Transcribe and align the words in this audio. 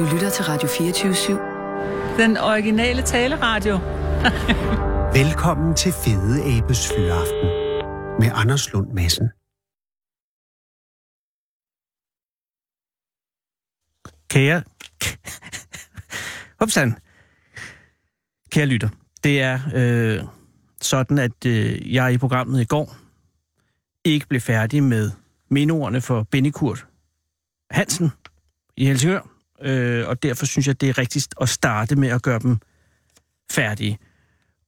Du 0.00 0.04
lytter 0.04 0.30
til 0.30 0.44
Radio 0.44 0.68
24-7. 0.68 2.22
Den 2.22 2.36
originale 2.36 3.02
taleradio. 3.02 3.78
Velkommen 5.20 5.74
til 5.74 5.92
Fede 5.92 6.56
Abes 6.56 6.88
Fyraften 6.88 7.48
med 8.20 8.30
Anders 8.34 8.72
Lund 8.72 8.92
Madsen. 8.92 9.28
Kære... 14.28 14.62
Hopsan. 16.60 16.98
Kære 18.50 18.66
lytter, 18.66 18.88
det 19.24 19.40
er 19.40 19.60
øh, 19.74 20.24
sådan, 20.80 21.18
at 21.18 21.46
øh, 21.46 21.94
jeg 21.94 22.12
i 22.12 22.18
programmet 22.18 22.60
i 22.60 22.64
går 22.64 22.96
ikke 24.04 24.26
blev 24.26 24.40
færdig 24.40 24.82
med 24.82 25.10
minordene 25.50 26.00
for 26.00 26.22
Benny 26.22 26.50
Kurt 26.50 26.86
Hansen 27.70 28.10
i 28.76 28.86
Helsingør, 28.86 29.39
øh, 29.62 30.08
og 30.08 30.22
derfor 30.22 30.46
synes 30.46 30.66
jeg, 30.66 30.80
det 30.80 30.88
er 30.88 30.98
rigtigst 30.98 31.34
at 31.40 31.48
starte 31.48 31.96
med 31.96 32.08
at 32.08 32.22
gøre 32.22 32.38
dem 32.38 32.58
færdige. 33.52 33.98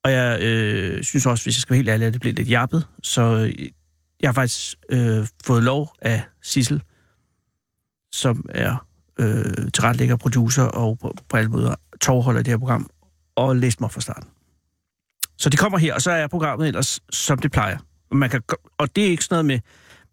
Og 0.05 0.13
jeg 0.13 0.43
øh, 0.43 1.05
synes 1.05 1.27
også, 1.27 1.45
hvis 1.45 1.57
jeg 1.57 1.61
skal 1.61 1.71
være 1.71 1.77
helt 1.77 1.89
ærlig, 1.89 2.07
at 2.07 2.13
det 2.13 2.21
blev 2.21 2.35
lidt 2.35 2.51
jappet, 2.51 2.87
så 3.03 3.23
øh, 3.23 3.69
jeg 4.21 4.29
har 4.29 4.33
faktisk 4.33 4.75
øh, 4.89 5.27
fået 5.45 5.63
lov 5.63 5.95
af 6.03 6.23
Sissel, 6.43 6.83
som 8.13 8.47
er 8.49 8.87
øh, 9.19 9.45
tilrettelægger, 9.75 10.17
producer 10.17 10.63
og 10.63 10.99
på, 10.99 11.15
på 11.29 11.37
alle 11.37 11.51
måder 11.51 11.75
tovholder 12.01 12.41
i 12.41 12.43
det 12.43 12.51
her 12.53 12.59
program, 12.59 12.91
og 13.37 13.57
læst 13.57 13.81
mig 13.81 13.91
fra 13.91 14.01
starten. 14.01 14.29
Så 15.39 15.49
det 15.51 15.59
kommer 15.59 15.79
her, 15.79 15.95
og 15.95 16.03
så 16.03 16.11
er 16.11 16.27
programmet 16.27 16.69
ellers, 16.69 17.01
som 17.11 17.39
det 17.39 17.53
plejer. 17.53 17.79
Og, 18.11 18.17
man 18.17 18.31
kan, 18.31 18.43
og 18.79 18.97
det 18.97 19.07
er 19.07 19.09
ikke 19.09 19.25
sådan 19.25 19.35
noget 19.35 19.45
med... 19.47 19.59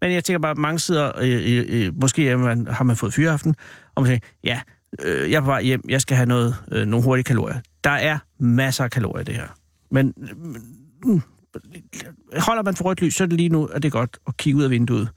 Men 0.01 0.11
jeg 0.11 0.23
tænker 0.23 0.39
bare, 0.39 0.51
at 0.51 0.57
mange 0.57 0.79
sider, 0.79 1.11
øh, 1.17 1.57
øh, 1.57 1.65
øh, 1.69 2.01
måske 2.01 2.29
er 2.29 2.37
man, 2.37 2.67
har 2.67 2.83
man 2.83 2.95
fået 2.95 3.13
fyreaften, 3.13 3.55
og 3.99 4.03
man 4.03 4.11
siger, 4.11 4.19
ja, 4.43 4.61
øh, 5.01 5.31
jeg 5.31 5.37
er 5.37 5.41
på 5.41 5.45
vej 5.45 5.61
hjem, 5.61 5.81
jeg 5.89 6.01
skal 6.01 6.17
have 6.17 6.27
noget, 6.27 6.55
øh, 6.71 6.87
nogle 6.87 7.03
hurtige 7.03 7.23
kalorier. 7.23 7.59
Der 7.83 7.89
er 7.89 8.17
masser 8.39 8.83
af 8.83 8.91
kalorier 8.91 9.21
i 9.21 9.23
det 9.23 9.35
her. 9.35 9.47
Men 9.91 10.13
øh, 10.21 10.29
mm, 11.03 11.21
holder 12.37 12.63
man 12.63 12.75
for 12.75 12.83
rødt 12.83 13.01
lys, 13.01 13.15
så 13.15 13.23
er 13.23 13.27
det 13.27 13.37
lige 13.37 13.49
nu, 13.49 13.65
at 13.65 13.83
det 13.83 13.89
er 13.89 13.91
godt 13.91 14.17
at 14.27 14.37
kigge 14.37 14.57
ud 14.59 14.63
af 14.63 14.69
vinduet. 14.69 15.09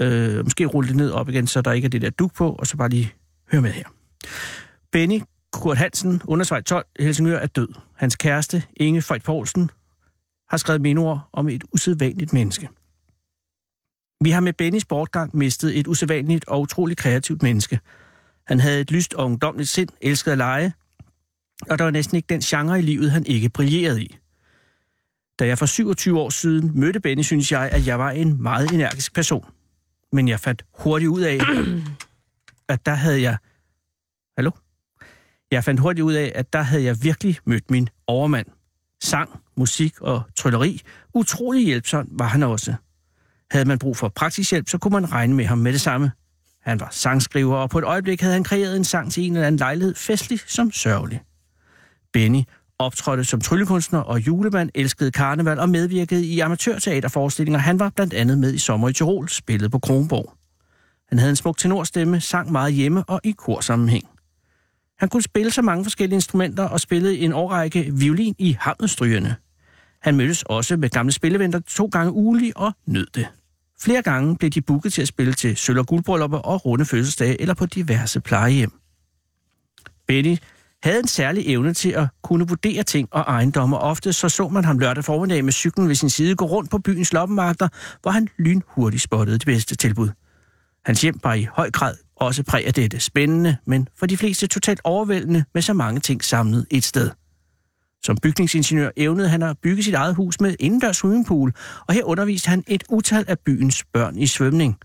Øh, 0.00 0.44
måske 0.44 0.66
rulle 0.66 0.88
det 0.88 0.96
ned 0.96 1.10
op 1.10 1.28
igen, 1.28 1.46
så 1.46 1.62
der 1.62 1.72
ikke 1.72 1.86
er 1.86 1.90
det 1.90 2.02
der 2.02 2.10
duk 2.10 2.34
på, 2.34 2.52
og 2.52 2.66
så 2.66 2.76
bare 2.76 2.88
lige 2.88 3.12
høre 3.52 3.62
med 3.62 3.70
her. 3.70 3.84
Benny 4.92 5.22
Kurt 5.52 5.76
Hansen, 5.76 6.22
undersvej 6.24 6.60
12, 6.60 6.86
Helsingør, 7.00 7.38
er 7.38 7.46
død. 7.46 7.68
Hans 7.96 8.16
kæreste, 8.16 8.62
Inge 8.76 9.02
Føjt 9.02 9.22
Poulsen, 9.22 9.70
har 10.48 10.56
skrevet 10.56 10.80
minord 10.80 11.28
om 11.32 11.48
et 11.48 11.64
usædvanligt 11.72 12.32
menneske. 12.32 12.68
Vi 14.24 14.30
har 14.30 14.40
med 14.40 14.52
Bennys 14.52 14.84
bortgang 14.84 15.36
mistet 15.36 15.78
et 15.78 15.86
usædvanligt 15.86 16.44
og 16.48 16.60
utroligt 16.60 17.00
kreativt 17.00 17.42
menneske. 17.42 17.80
Han 18.46 18.60
havde 18.60 18.80
et 18.80 18.90
lyst 18.90 19.14
og 19.14 19.24
ungdomligt 19.24 19.68
sind, 19.68 19.88
elskede 20.00 20.32
at 20.32 20.38
lege, 20.38 20.72
og 21.68 21.78
der 21.78 21.84
var 21.84 21.90
næsten 21.90 22.16
ikke 22.16 22.26
den 22.26 22.40
genre 22.40 22.78
i 22.78 22.82
livet, 22.82 23.10
han 23.10 23.26
ikke 23.26 23.48
brillerede 23.48 24.02
i. 24.02 24.16
Da 25.38 25.46
jeg 25.46 25.58
for 25.58 25.66
27 25.66 26.20
år 26.20 26.30
siden 26.30 26.80
mødte 26.80 27.00
Benny, 27.00 27.22
synes 27.22 27.52
jeg, 27.52 27.68
at 27.72 27.86
jeg 27.86 27.98
var 27.98 28.10
en 28.10 28.42
meget 28.42 28.72
energisk 28.72 29.14
person. 29.14 29.44
Men 30.12 30.28
jeg 30.28 30.40
fandt 30.40 30.64
hurtigt 30.78 31.08
ud 31.08 31.20
af, 31.20 31.38
at 32.68 32.86
der 32.86 32.94
havde 32.94 33.22
jeg... 33.22 33.36
Hallo? 34.36 34.50
Jeg 35.50 35.64
fandt 35.64 35.80
hurtigt 35.80 36.04
ud 36.04 36.12
af, 36.12 36.32
at 36.34 36.52
der 36.52 36.62
havde 36.62 36.84
jeg 36.84 37.02
virkelig 37.02 37.38
mødt 37.44 37.70
min 37.70 37.88
overmand. 38.06 38.46
Sang, 39.02 39.30
musik 39.56 40.00
og 40.00 40.22
trylleri. 40.36 40.80
Utrolig 41.14 41.66
hjælpsom 41.66 42.08
var 42.10 42.26
han 42.26 42.42
også. 42.42 42.74
Havde 43.50 43.64
man 43.64 43.78
brug 43.78 43.96
for 43.96 44.08
praktisk 44.08 44.50
hjælp, 44.50 44.68
så 44.68 44.78
kunne 44.78 44.92
man 44.92 45.12
regne 45.12 45.34
med 45.34 45.44
ham 45.44 45.58
med 45.58 45.72
det 45.72 45.80
samme. 45.80 46.10
Han 46.62 46.80
var 46.80 46.88
sangskriver, 46.90 47.56
og 47.56 47.70
på 47.70 47.78
et 47.78 47.84
øjeblik 47.84 48.20
havde 48.20 48.34
han 48.34 48.44
kreeret 48.44 48.76
en 48.76 48.84
sang 48.84 49.12
til 49.12 49.22
en 49.22 49.32
eller 49.32 49.46
anden 49.46 49.58
lejlighed, 49.58 49.94
festlig 49.94 50.40
som 50.46 50.72
sørgelig. 50.72 51.20
Benny 52.12 52.42
optrådte 52.78 53.24
som 53.24 53.40
tryllekunstner 53.40 53.98
og 53.98 54.26
julemand, 54.26 54.70
elskede 54.74 55.10
karneval 55.10 55.58
og 55.58 55.68
medvirkede 55.68 56.26
i 56.26 56.40
amatørteaterforestillinger. 56.40 57.58
Han 57.58 57.78
var 57.78 57.90
blandt 57.96 58.14
andet 58.14 58.38
med 58.38 58.54
i 58.54 58.58
Sommer 58.58 58.88
i 58.88 58.92
Tirol, 58.92 59.28
spillet 59.28 59.70
på 59.70 59.78
Kronborg. 59.78 60.32
Han 61.08 61.18
havde 61.18 61.30
en 61.30 61.36
smuk 61.36 61.58
tenorstemme, 61.58 62.20
sang 62.20 62.52
meget 62.52 62.72
hjemme 62.74 63.04
og 63.04 63.20
i 63.24 63.30
korsammenhæng. 63.30 64.04
Han 64.98 65.08
kunne 65.08 65.22
spille 65.22 65.50
så 65.50 65.62
mange 65.62 65.84
forskellige 65.84 66.16
instrumenter 66.16 66.64
og 66.64 66.80
spillede 66.80 67.18
en 67.18 67.32
årrække 67.32 67.92
violin 67.94 68.34
i 68.38 68.56
Hammelstrygerne. 68.60 69.36
Han 70.02 70.16
mødtes 70.16 70.42
også 70.42 70.76
med 70.76 70.88
gamle 70.88 71.12
spillevenner 71.12 71.60
to 71.60 71.86
gange 71.86 72.12
ugelig 72.12 72.56
og 72.56 72.72
nød 72.86 73.06
det. 73.14 73.28
Flere 73.82 74.02
gange 74.02 74.36
blev 74.36 74.50
de 74.50 74.60
booket 74.60 74.92
til 74.92 75.02
at 75.02 75.08
spille 75.08 75.32
til 75.32 75.56
sølv- 75.56 75.78
og 75.78 75.86
guldbryllupper 75.86 76.38
og 76.38 76.66
runde 76.66 76.84
fødselsdage 76.84 77.40
eller 77.40 77.54
på 77.54 77.66
diverse 77.66 78.20
plejehjem. 78.20 78.72
Benny 80.06 80.36
havde 80.82 80.98
en 80.98 81.08
særlig 81.08 81.44
evne 81.46 81.74
til 81.74 81.90
at 81.90 82.08
kunne 82.22 82.48
vurdere 82.48 82.82
ting 82.82 83.08
og 83.10 83.20
ejendomme. 83.20 83.78
Ofte 83.78 84.12
så 84.12 84.28
så 84.28 84.48
man 84.48 84.64
ham 84.64 84.78
lørdag 84.78 85.04
formiddag 85.04 85.44
med 85.44 85.52
cyklen 85.52 85.88
ved 85.88 85.94
sin 85.94 86.10
side 86.10 86.36
gå 86.36 86.44
rundt 86.44 86.70
på 86.70 86.78
byens 86.78 87.12
loppemarkeder, 87.12 87.68
hvor 88.02 88.10
han 88.10 88.28
lynhurtigt 88.38 89.02
spottede 89.02 89.38
det 89.38 89.46
bedste 89.46 89.76
tilbud. 89.76 90.08
Hans 90.84 91.02
hjem 91.02 91.20
var 91.22 91.34
i 91.34 91.46
høj 91.52 91.70
grad 91.70 91.94
også 92.16 92.42
præg 92.42 92.66
af 92.66 92.74
dette 92.74 93.00
spændende, 93.00 93.56
men 93.66 93.88
for 93.98 94.06
de 94.06 94.16
fleste 94.16 94.46
totalt 94.46 94.80
overvældende 94.84 95.44
med 95.54 95.62
så 95.62 95.72
mange 95.72 96.00
ting 96.00 96.24
samlet 96.24 96.66
et 96.70 96.84
sted. 96.84 97.10
Som 98.04 98.16
bygningsingeniør 98.16 98.90
evnede 98.96 99.28
han 99.28 99.42
at 99.42 99.58
bygge 99.62 99.82
sit 99.82 99.94
eget 99.94 100.14
hus 100.14 100.40
med 100.40 100.56
indendørs 100.60 100.96
swimmingpool, 100.96 101.52
og 101.86 101.94
her 101.94 102.04
underviste 102.04 102.48
han 102.48 102.64
et 102.68 102.84
utal 102.88 103.24
af 103.28 103.38
byens 103.38 103.84
børn 103.92 104.18
i 104.18 104.26
svømning. 104.26 104.78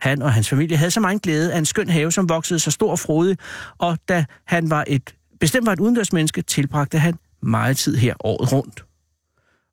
Han 0.00 0.22
og 0.22 0.32
hans 0.32 0.48
familie 0.48 0.76
havde 0.76 0.90
så 0.90 1.00
meget 1.00 1.22
glæde 1.22 1.52
af 1.52 1.58
en 1.58 1.64
skøn 1.64 1.88
have, 1.88 2.12
som 2.12 2.28
voksede 2.28 2.58
så 2.58 2.70
stor 2.70 2.90
og 2.90 2.98
frodig, 2.98 3.38
og 3.78 3.98
da 4.08 4.24
han 4.46 4.70
var 4.70 4.84
et 4.86 5.14
bestemt 5.40 5.66
var 5.66 5.72
et 5.72 5.80
udendørsmenneske, 5.80 6.42
tilbragte 6.42 6.98
han 6.98 7.14
meget 7.42 7.76
tid 7.76 7.96
her 7.96 8.14
året 8.24 8.52
rundt. 8.52 8.84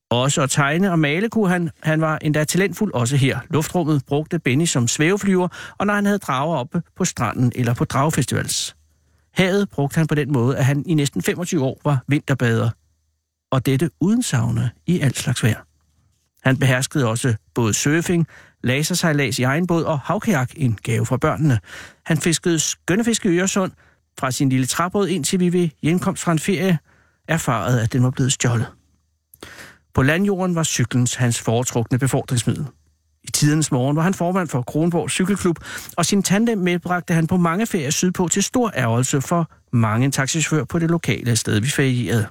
Også 0.09 0.41
at 0.41 0.49
tegne 0.49 0.91
og 0.91 0.99
male 0.99 1.29
kunne 1.29 1.49
han. 1.49 1.69
Han 1.79 2.01
var 2.01 2.17
endda 2.21 2.43
talentfuld 2.43 2.93
også 2.93 3.15
her. 3.15 3.39
Luftrummet 3.49 4.01
brugte 4.07 4.39
Benny 4.39 4.65
som 4.65 4.87
svæveflyver, 4.87 5.47
og 5.77 5.87
når 5.87 5.93
han 5.93 6.05
havde 6.05 6.19
drager 6.19 6.55
oppe 6.55 6.81
på 6.95 7.05
stranden 7.05 7.51
eller 7.55 7.73
på 7.73 7.85
dragfestivals. 7.85 8.75
Havet 9.33 9.69
brugte 9.69 9.97
han 9.97 10.07
på 10.07 10.15
den 10.15 10.31
måde, 10.31 10.57
at 10.57 10.65
han 10.65 10.83
i 10.85 10.93
næsten 10.93 11.21
25 11.21 11.63
år 11.63 11.81
var 11.83 12.03
vinterbader. 12.07 12.69
Og 13.53 13.65
dette 13.65 13.89
uden 13.99 14.23
sauna 14.23 14.69
i 14.87 14.99
alt 14.99 15.17
slags 15.17 15.43
vejr. 15.43 15.65
Han 16.43 16.57
beherskede 16.57 17.07
også 17.07 17.35
både 17.55 17.73
surfing, 17.73 18.27
lasersejlads 18.63 19.39
i 19.39 19.43
egen 19.43 19.67
båd 19.67 19.83
og 19.83 19.99
havkajak, 19.99 20.51
en 20.55 20.77
gave 20.83 21.05
fra 21.05 21.17
børnene. 21.17 21.59
Han 22.05 22.17
fiskede 22.17 22.59
skønne 22.59 23.03
fisk 23.03 23.25
i 23.25 23.29
Øresund, 23.29 23.71
fra 24.19 24.31
sin 24.31 24.49
lille 24.49 24.65
træbåd, 24.65 25.07
indtil 25.07 25.39
vi 25.39 25.53
ved 25.53 25.69
hjemkomst 25.81 26.23
fra 26.23 26.31
en 26.31 26.39
ferie 26.39 26.79
erfarede, 27.27 27.81
at 27.81 27.93
den 27.93 28.03
var 28.03 28.09
blevet 28.09 28.33
stjålet. 28.33 28.67
På 29.93 30.01
landjorden 30.01 30.55
var 30.55 30.63
cyklens 30.63 31.15
hans 31.15 31.41
foretrukne 31.41 31.99
befordringsmiddel. 31.99 32.65
I 33.23 33.31
tidens 33.31 33.71
morgen 33.71 33.95
var 33.95 34.01
han 34.01 34.13
formand 34.13 34.47
for 34.47 34.61
Kronborg 34.61 35.11
Cykelklub, 35.11 35.59
og 35.97 36.05
sin 36.05 36.23
tandem 36.23 36.57
medbragte 36.57 37.13
han 37.13 37.27
på 37.27 37.37
mange 37.37 37.65
ferier 37.65 37.89
sydpå 37.89 38.27
til 38.27 38.43
stor 38.43 38.71
ærgelse 38.75 39.21
for 39.21 39.51
mange 39.73 40.11
taxichauffører 40.11 40.65
på 40.65 40.79
det 40.79 40.89
lokale 40.89 41.35
sted, 41.35 41.59
vi 41.59 41.67
ferierede. 41.67 42.27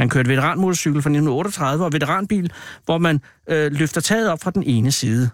Han 0.00 0.08
kørte 0.08 0.28
veteranmotorcykel 0.28 1.02
fra 1.02 1.10
1938 1.10 1.84
og 1.84 1.92
veteranbil, 1.92 2.52
hvor 2.84 2.98
man 2.98 3.20
øh, 3.48 3.72
løfter 3.72 4.00
taget 4.00 4.30
op 4.30 4.42
fra 4.42 4.50
den 4.50 4.62
ene 4.62 4.92
side. 4.92 5.30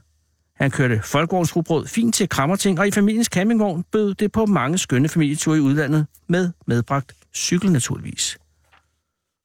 Han 0.56 0.70
kørte 0.70 1.00
folkevognsrugbrød 1.04 1.86
fint 1.86 2.14
til 2.14 2.28
Krammerting, 2.28 2.78
og 2.78 2.88
i 2.88 2.90
familiens 2.90 3.26
campingvogn 3.26 3.84
bød 3.92 4.14
det 4.14 4.32
på 4.32 4.46
mange 4.46 4.78
skønne 4.78 5.08
familieture 5.08 5.56
i 5.56 5.60
udlandet 5.60 6.06
med 6.28 6.50
medbragt 6.66 7.12
cykel 7.34 7.72
naturligvis. 7.72 8.38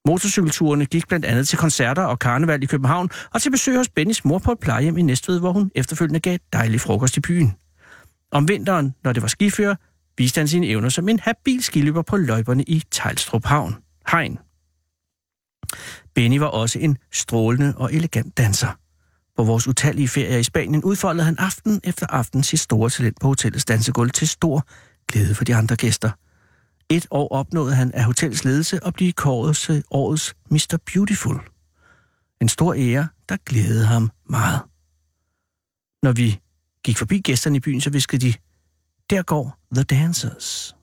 Motorcykelturene 0.07 0.85
gik 0.85 1.07
blandt 1.07 1.25
andet 1.25 1.47
til 1.47 1.57
koncerter 1.57 2.03
og 2.03 2.19
karneval 2.19 2.63
i 2.63 2.65
København, 2.65 3.09
og 3.33 3.41
til 3.41 3.51
besøg 3.51 3.77
hos 3.77 3.89
Bennys 3.89 4.25
mor 4.25 4.39
på 4.39 4.51
et 4.51 4.59
plejehjem 4.59 4.97
i 4.97 5.01
Næstved, 5.01 5.39
hvor 5.39 5.51
hun 5.51 5.71
efterfølgende 5.75 6.19
gav 6.19 6.37
dejlig 6.53 6.81
frokost 6.81 7.17
i 7.17 7.19
byen. 7.19 7.53
Om 8.31 8.47
vinteren, 8.47 8.95
når 9.03 9.13
det 9.13 9.21
var 9.21 9.29
skifører, 9.29 9.75
viste 10.17 10.39
han 10.39 10.47
sine 10.47 10.67
evner 10.67 10.89
som 10.89 11.09
en 11.09 11.19
habil 11.19 11.63
skiløber 11.63 12.01
på 12.01 12.17
løjperne 12.17 12.63
i 12.63 12.83
Tejlstrup 12.91 13.45
Havn. 13.45 13.75
Hegn. 14.11 14.39
Benny 16.15 16.37
var 16.37 16.45
også 16.45 16.79
en 16.79 16.97
strålende 17.11 17.73
og 17.77 17.93
elegant 17.93 18.37
danser. 18.37 18.77
På 19.37 19.43
vores 19.43 19.67
utallige 19.67 20.07
ferier 20.07 20.37
i 20.37 20.43
Spanien 20.43 20.83
udfoldede 20.83 21.25
han 21.25 21.37
aften 21.39 21.81
efter 21.83 22.07
aften 22.09 22.43
sit 22.43 22.59
store 22.59 22.89
talent 22.89 23.19
på 23.21 23.27
hotellets 23.27 23.65
dansegulv 23.65 24.11
til 24.11 24.27
stor 24.27 24.67
glæde 25.07 25.35
for 25.35 25.43
de 25.43 25.55
andre 25.55 25.75
gæster. 25.75 26.11
Et 26.89 27.07
år 27.11 27.27
opnåede 27.27 27.75
han 27.75 27.91
af 27.91 28.03
hotellets 28.03 28.43
ledelse 28.43 28.85
at 28.85 28.93
blive 28.93 29.11
kåret 29.13 29.55
til 29.55 29.83
årets 29.91 30.35
Mr. 30.49 30.77
Beautiful. 30.93 31.39
En 32.41 32.49
stor 32.49 32.73
ære, 32.73 33.07
der 33.29 33.37
glædede 33.45 33.85
ham 33.85 34.11
meget. 34.29 34.61
Når 36.03 36.11
vi 36.11 36.39
gik 36.83 36.97
forbi 36.97 37.19
gæsterne 37.19 37.57
i 37.57 37.59
byen, 37.59 37.81
så 37.81 37.89
viskede 37.89 38.27
de, 38.27 38.33
der 39.09 39.21
går 39.21 39.59
The 39.75 39.83
Dancers. 39.83 40.75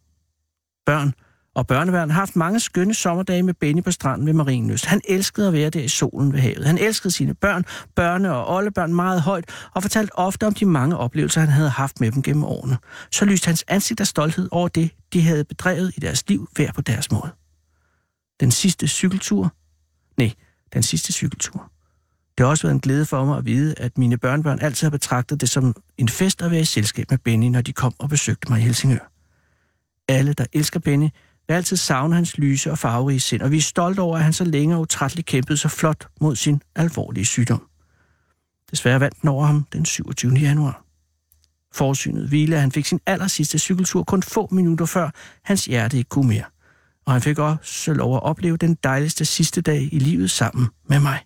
Børn 0.87 1.15
og 1.59 1.67
børneværn 1.67 2.11
har 2.11 2.21
haft 2.21 2.37
mange 2.37 2.61
skønne 2.61 2.95
sommerdage 2.95 3.43
med 3.43 3.55
Benny 3.55 3.83
på 3.83 3.91
stranden 3.91 4.27
ved 4.27 4.33
Marienøst. 4.33 4.85
Han 4.85 5.01
elskede 5.09 5.47
at 5.47 5.53
være 5.53 5.71
der 5.71 5.81
i 5.81 5.89
solen 5.89 6.33
ved 6.33 6.41
havet. 6.41 6.67
Han 6.67 6.79
elskede 6.79 7.11
sine 7.11 7.35
børn, 7.35 7.65
børne- 8.01 8.29
og 8.29 8.55
oldebørn 8.55 8.95
meget 8.95 9.23
højt, 9.23 9.45
og 9.75 9.83
fortalte 9.83 10.19
ofte 10.19 10.47
om 10.47 10.55
de 10.55 10.67
mange 10.67 10.97
oplevelser, 10.97 11.41
han 11.41 11.51
havde 11.51 11.71
haft 11.71 12.01
med 12.01 12.13
dem 12.13 12.23
gennem 12.23 12.45
årene. 12.45 12.79
Så 13.13 13.25
lyste 13.25 13.47
hans 13.47 13.65
ansigt 13.69 14.01
af 14.01 14.07
stolthed 14.07 14.49
over 14.53 14.69
det, 14.69 14.91
de 15.13 15.23
havde 15.23 15.45
bedrevet 15.45 15.93
i 15.97 16.01
deres 16.01 16.29
liv, 16.29 16.49
hver 16.53 16.73
på 16.73 16.81
deres 16.81 17.11
måde. 17.11 17.31
Den 18.41 18.51
sidste 18.51 18.89
cykeltur? 18.89 19.53
Nej, 20.17 20.33
den 20.73 20.83
sidste 20.83 21.13
cykeltur. 21.13 21.73
Det 22.39 22.45
har 22.45 22.51
også 22.51 22.63
været 22.63 22.75
en 22.75 22.81
glæde 22.81 23.07
for 23.07 23.25
mig 23.25 23.39
at 23.39 23.47
vide, 23.47 23.75
at 23.79 23.99
mine 23.99 24.19
børnebørn 24.19 24.59
altid 24.61 24.85
har 24.85 24.91
betragtet 24.91 25.41
det 25.41 25.49
som 25.49 25.75
en 25.99 26.09
fest 26.09 26.43
at 26.43 26.51
være 26.51 26.61
i 26.61 26.65
selskab 26.65 27.11
med 27.11 27.19
Benny, 27.19 27.47
når 27.47 27.61
de 27.61 27.73
kom 27.73 27.95
og 27.99 28.09
besøgte 28.09 28.51
mig 28.51 28.61
i 28.61 28.63
Helsingør. 28.63 29.13
Alle, 30.09 30.33
der 30.33 30.47
elsker 30.53 30.81
Benny, 30.81 31.09
vil 31.49 31.55
altid 31.55 31.77
savne 31.77 32.15
hans 32.15 32.39
lyse 32.39 32.71
og 32.71 32.79
farverige 32.79 33.21
sind, 33.21 33.43
og 33.43 33.51
vi 33.51 33.57
er 33.57 33.61
stolte 33.61 34.01
over, 34.01 34.17
at 34.17 34.25
han 34.25 34.33
så 34.33 34.45
længe 34.45 34.75
og 34.75 34.81
utrætteligt 34.81 35.27
kæmpede 35.27 35.57
så 35.57 35.69
flot 35.69 36.09
mod 36.21 36.37
sin 36.37 36.63
alvorlige 36.77 37.25
sygdom. 37.25 37.69
Desværre 38.71 39.01
vandt 39.01 39.23
den 39.23 39.29
over 39.29 39.47
ham 39.47 39.67
den 39.73 39.85
27. 39.85 40.33
januar. 40.33 40.85
Forsynet 41.75 42.29
hvile, 42.29 42.55
at 42.55 42.61
han 42.61 42.73
fik 42.73 42.87
sin 42.87 43.01
aller 43.07 43.27
sidste 43.27 43.59
cykeltur 43.59 44.03
kun 44.05 44.23
få 44.23 44.49
minutter 44.51 44.87
før 44.87 45.11
hans 45.45 45.65
hjerte 45.65 45.97
ikke 45.99 46.09
kunne 46.09 46.29
mere. 46.29 46.45
Og 47.07 47.13
han 47.13 47.23
fik 47.23 47.39
også 47.39 47.93
lov 47.93 48.17
at 48.17 48.23
opleve 48.23 48.57
den 48.57 48.75
dejligste 48.85 49.25
sidste 49.25 49.61
dag 49.61 49.89
i 49.93 49.99
livet 49.99 50.31
sammen 50.31 50.69
med 50.89 51.01
mig. 51.01 51.25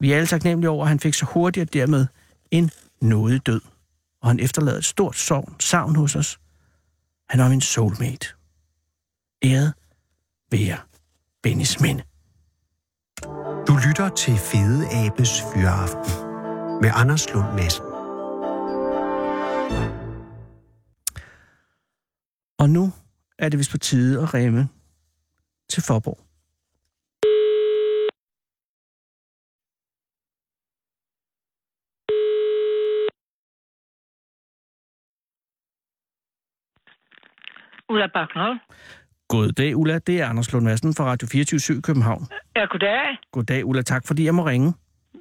Vi 0.00 0.12
er 0.12 0.16
alle 0.16 0.26
taknemmelige 0.26 0.70
over, 0.70 0.84
at 0.84 0.88
han 0.88 1.00
fik 1.00 1.14
så 1.14 1.26
hurtigt 1.26 1.68
og 1.68 1.72
dermed 1.72 2.06
en 2.50 2.70
nådig 3.02 3.46
død. 3.46 3.60
Og 4.22 4.28
han 4.28 4.40
efterlader 4.40 4.78
et 4.78 4.84
stort 4.84 5.16
sorg, 5.16 5.52
savn 5.60 5.96
hos 5.96 6.16
os. 6.16 6.40
Han 7.28 7.40
var 7.40 7.48
min 7.48 7.60
soulmate. 7.60 8.37
Æret 9.44 9.74
være 10.50 10.78
Bennys 11.42 11.80
minde. 11.80 12.02
Du 13.68 13.72
lytter 13.88 14.08
til 14.16 14.34
Fede 14.34 14.86
Abes 15.06 15.42
Fyraften 15.52 16.12
med 16.82 16.90
Anders 16.94 17.32
Lund 17.34 17.54
Madsen. 17.54 17.84
Og 22.58 22.70
nu 22.70 22.92
er 23.38 23.48
det 23.48 23.58
vist 23.58 23.70
på 23.70 23.78
tide 23.78 24.22
at 24.22 24.34
remme 24.34 24.68
til 25.68 25.82
Forborg. 25.82 26.18
Ulla 37.90 38.06
Bachner. 39.30 39.46
Goddag, 39.46 39.76
Ulla. 39.76 39.98
Det 39.98 40.20
er 40.20 40.26
Anders 40.26 40.52
Lund 40.52 40.64
Madsen 40.64 40.94
fra 40.94 41.04
Radio 41.04 41.28
24 41.28 41.82
København. 41.82 42.26
Ja, 42.56 42.64
goddag. 42.64 43.18
Goddag, 43.32 43.64
Ulla. 43.66 43.82
Tak, 43.82 44.06
fordi 44.06 44.24
jeg 44.24 44.34
må 44.34 44.46
ringe. 44.46 44.72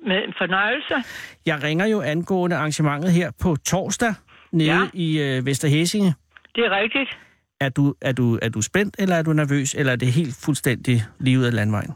Med 0.07 0.15
en 0.17 0.33
fornøjelse. 0.37 1.09
Jeg 1.45 1.63
ringer 1.63 1.85
jo 1.85 2.01
angående 2.01 2.55
arrangementet 2.55 3.11
her 3.11 3.31
på 3.41 3.55
torsdag 3.55 4.13
nede 4.51 4.69
Ja. 4.69 4.87
i 4.93 5.21
øh, 5.21 5.45
Vesterhæsinge. 5.45 6.13
Det 6.55 6.65
er 6.65 6.71
rigtigt. 6.81 7.17
Er 7.61 7.69
du, 7.69 7.95
er, 8.01 8.11
du, 8.11 8.39
er 8.41 8.49
du 8.49 8.61
spændt, 8.61 8.95
eller 8.99 9.15
er 9.15 9.21
du 9.21 9.33
nervøs, 9.33 9.73
eller 9.75 9.91
er 9.91 9.95
det 9.95 10.07
helt 10.13 10.35
fuldstændig 10.45 11.03
livet 11.19 11.45
af 11.45 11.53
landvejen? 11.53 11.91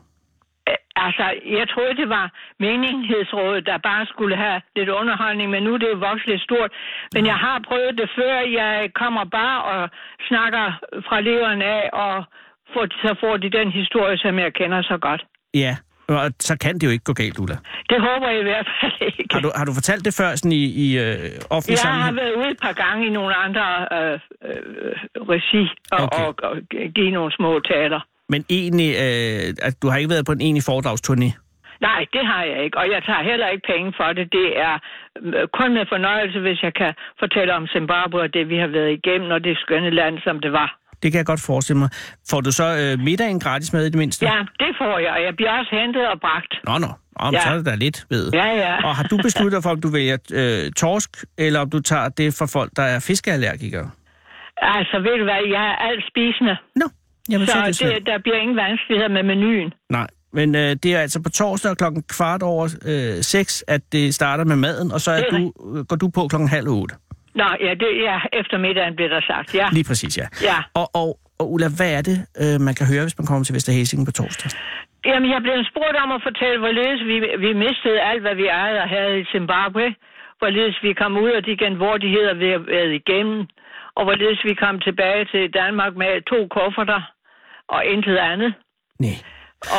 Altså, 1.05 1.25
jeg 1.59 1.65
troede, 1.73 1.93
det 2.01 2.09
var 2.17 2.25
menighedsrådet, 2.59 3.65
der 3.69 3.77
bare 3.89 4.05
skulle 4.13 4.35
have 4.45 4.61
lidt 4.75 4.89
underholdning, 4.99 5.47
men 5.51 5.63
nu 5.63 5.73
er 5.73 5.77
det 5.77 5.89
jo 5.93 5.97
vokset 6.09 6.27
lidt 6.27 6.41
stort. 6.41 6.71
Men 7.15 7.23
jeg 7.31 7.35
har 7.45 7.57
prøvet 7.69 7.97
det 8.01 8.09
før. 8.17 8.33
Jeg 8.61 8.73
kommer 9.01 9.23
bare 9.39 9.57
og 9.73 9.89
snakker 10.29 10.65
fra 11.07 11.17
leveren 11.21 11.61
af, 11.61 11.89
og 11.93 12.15
får, 12.73 12.85
så 13.05 13.15
får 13.21 13.37
de 13.37 13.49
den 13.59 13.71
historie, 13.71 14.17
som 14.17 14.39
jeg 14.39 14.53
kender 14.53 14.81
så 14.81 14.97
godt. 14.97 15.21
Ja, 15.53 15.75
og 16.07 16.31
så 16.39 16.57
kan 16.63 16.73
det 16.75 16.83
jo 16.87 16.91
ikke 16.95 17.03
gå 17.03 17.13
galt, 17.13 17.39
Ulla. 17.39 17.57
Det 17.89 17.99
håber 18.07 18.27
jeg 18.29 18.39
i 18.39 18.43
hvert 18.43 18.69
fald 18.81 18.93
ikke. 19.19 19.33
Har 19.33 19.39
du, 19.45 19.51
har 19.55 19.65
du 19.65 19.73
fortalt 19.73 20.05
det 20.05 20.13
før 20.19 20.29
sådan 20.35 20.51
i, 20.51 20.65
i 20.85 20.87
øh, 20.99 21.15
offentlig 21.49 21.77
Jeg 21.83 21.91
har 21.91 22.01
sammenhæng? 22.01 22.15
været 22.21 22.33
ude 22.39 22.49
et 22.55 22.59
par 22.61 22.73
gange 22.83 23.07
i 23.07 23.09
nogle 23.09 23.35
andre 23.35 23.65
øh, 23.97 24.19
øh, 24.47 24.93
regi 25.33 25.63
og, 25.91 25.99
Okay. 26.03 26.23
okay. 26.27 26.43
og, 26.47 26.51
og 26.51 26.57
give 26.95 27.11
nogle 27.11 27.31
små 27.31 27.59
taler. 27.59 27.99
Men 28.33 28.41
egentlig, 28.59 28.89
øh, 29.05 29.67
at 29.67 29.73
du 29.81 29.85
har 29.89 29.97
ikke 29.97 30.09
været 30.15 30.25
på 30.25 30.31
en 30.37 30.41
egentlig 30.47 30.63
foredragsturné? 30.71 31.29
Nej, 31.89 32.01
det 32.15 32.23
har 32.31 32.43
jeg 32.51 32.59
ikke, 32.65 32.77
og 32.81 32.85
jeg 32.93 33.01
tager 33.07 33.23
heller 33.31 33.47
ikke 33.53 33.65
penge 33.73 33.93
for 33.99 34.09
det. 34.17 34.25
Det 34.39 34.47
er 34.67 34.75
øh, 35.25 35.47
kun 35.59 35.69
med 35.77 35.85
fornøjelse, 35.93 36.39
hvis 36.45 36.59
jeg 36.67 36.73
kan 36.81 36.91
fortælle 37.19 37.51
om 37.59 37.67
Zimbabwe 37.75 38.19
og 38.25 38.29
det, 38.35 38.43
vi 38.53 38.57
har 38.63 38.67
været 38.77 38.91
igennem, 38.99 39.29
og 39.35 39.43
det 39.47 39.57
skønne 39.63 39.89
land, 39.99 40.15
som 40.27 40.35
det 40.45 40.51
var. 40.61 40.69
Det 41.03 41.11
kan 41.11 41.17
jeg 41.21 41.25
godt 41.25 41.43
forestille 41.51 41.79
mig. 41.83 41.89
Får 42.29 42.41
du 42.41 42.51
så 42.51 42.67
øh, 42.81 42.93
middagen 43.07 43.39
gratis 43.39 43.73
med 43.73 43.81
i 43.85 43.89
det 43.93 43.99
mindste? 44.03 44.25
Ja, 44.25 44.39
det 44.63 44.71
får 44.81 44.95
jeg, 45.05 45.11
og 45.17 45.21
jeg 45.27 45.33
bliver 45.35 45.51
også 45.59 45.71
hentet 45.81 46.03
og 46.13 46.17
bragt. 46.25 46.53
Nå, 46.67 46.73
nå. 46.85 46.91
Om, 47.15 47.33
Ja. 47.33 47.39
Så 47.39 47.49
er 47.49 47.57
det 47.57 47.65
da 47.65 47.75
lidt, 47.75 48.05
ved. 48.09 48.31
Ja, 48.33 48.47
ja. 48.65 48.73
Og 48.87 48.95
har 48.95 49.03
du 49.11 49.17
besluttet 49.27 49.55
dig 49.57 49.63
for, 49.63 49.69
om 49.69 49.81
du 49.81 49.89
vælger 49.97 50.17
øh, 50.33 50.71
torsk, 50.71 51.09
eller 51.37 51.59
om 51.59 51.69
du 51.69 51.79
tager 51.81 52.09
det 52.09 52.29
for 52.39 52.45
folk, 52.57 52.71
der 52.75 52.83
er 52.83 52.99
fiskeallergikere? 53.07 53.89
Altså, 54.77 54.95
ved 54.99 55.17
du 55.17 55.23
hvad, 55.23 55.41
jeg 55.57 55.65
er 55.71 55.75
alt 55.89 56.03
spisende, 56.11 56.55
Nå, 56.75 56.85
jamen 57.31 57.47
så, 57.47 57.85
det 57.95 58.05
der 58.05 58.17
bliver 58.17 58.37
ingen 58.37 58.57
vanskeligheder 58.57 59.09
med 59.09 59.23
menuen. 59.23 59.73
Nej, 59.89 60.07
men 60.33 60.55
øh, 60.55 60.71
det 60.83 60.89
er 60.95 60.99
altså 60.99 61.19
på 61.23 61.29
torsdag 61.29 61.77
klokken 61.77 62.03
kvart 62.15 62.41
over 62.43 62.63
øh, 62.91 63.23
seks, 63.33 63.63
at 63.67 63.81
det 63.91 64.13
starter 64.13 64.45
med 64.51 64.55
maden, 64.55 64.91
og 64.91 64.99
så 65.05 65.11
er 65.11 65.23
du, 65.31 65.53
øh, 65.75 65.85
går 65.89 65.95
du 65.95 66.07
på 66.17 66.27
klokken 66.31 66.49
halv 66.49 66.67
otte. 66.67 66.95
Nå, 67.35 67.47
ja, 67.65 67.71
det 67.81 67.89
ja, 68.09 68.17
eftermiddagen 68.41 68.95
bliver 68.95 69.11
der 69.15 69.21
sagt, 69.31 69.55
ja. 69.55 69.67
Lige 69.77 69.87
præcis, 69.89 70.17
ja. 70.17 70.27
Ja. 70.49 70.57
Og, 70.73 70.87
og, 71.01 71.09
og 71.39 71.45
Ulla, 71.53 71.67
hvad 71.77 71.91
er 71.97 72.03
det, 72.09 72.17
øh, 72.41 72.55
man 72.67 72.73
kan 72.79 72.85
høre, 72.91 73.03
hvis 73.05 73.17
man 73.19 73.27
kommer 73.27 73.43
til 73.45 73.55
Vesterhæsingen 73.55 74.05
på 74.05 74.13
torsdag? 74.19 74.49
Jamen, 75.09 75.29
jeg 75.35 75.41
blev 75.45 75.57
spurgt 75.71 75.97
om 76.03 76.09
at 76.17 76.21
fortælle, 76.27 76.57
hvorledes 76.63 77.01
vi, 77.11 77.15
vi 77.45 77.51
mistede 77.65 77.99
alt, 78.09 78.21
hvad 78.25 78.35
vi 78.41 78.47
ejede 78.61 78.79
og 78.85 78.89
havde 78.95 79.13
i 79.21 79.25
Zimbabwe. 79.33 79.85
Hvorledes 80.39 80.77
vi 80.85 80.91
kom 81.01 81.13
ud 81.23 81.31
af 81.39 81.43
de 81.47 81.53
genvordigheder, 81.63 82.33
vi 82.43 82.47
har 82.55 82.63
været 82.75 82.91
igennem. 83.01 83.39
Og 83.97 84.03
hvorledes 84.05 84.41
vi 84.49 84.53
kom 84.63 84.75
tilbage 84.87 85.23
til 85.33 85.43
Danmark 85.61 85.93
med 86.01 86.11
to 86.31 86.39
kufferter 86.55 87.01
og 87.75 87.81
intet 87.93 88.17
andet. 88.31 88.51
Nej. 88.99 89.17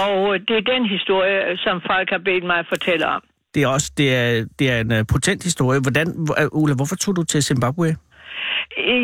Og 0.05 0.39
det 0.49 0.55
er 0.61 0.65
den 0.75 0.85
historie, 0.95 1.57
som 1.65 1.77
folk 1.91 2.09
har 2.11 2.19
bedt 2.29 2.45
mig 2.51 2.59
at 2.59 2.67
fortælle 2.69 3.07
om. 3.17 3.23
Det 3.55 3.63
er 3.63 3.69
også 3.69 3.93
det 3.97 4.09
er, 4.17 4.45
det 4.59 4.67
er 4.73 4.79
en 4.81 4.93
uh, 4.93 5.03
potent 5.13 5.43
historie. 5.49 5.81
Hvordan, 5.81 6.07
hvor- 6.27 6.39
uh, 6.45 6.63
Ulla, 6.63 6.75
hvorfor 6.75 6.97
tog 6.97 7.17
du 7.17 7.23
til 7.25 7.43
Zimbabwe? 7.43 7.89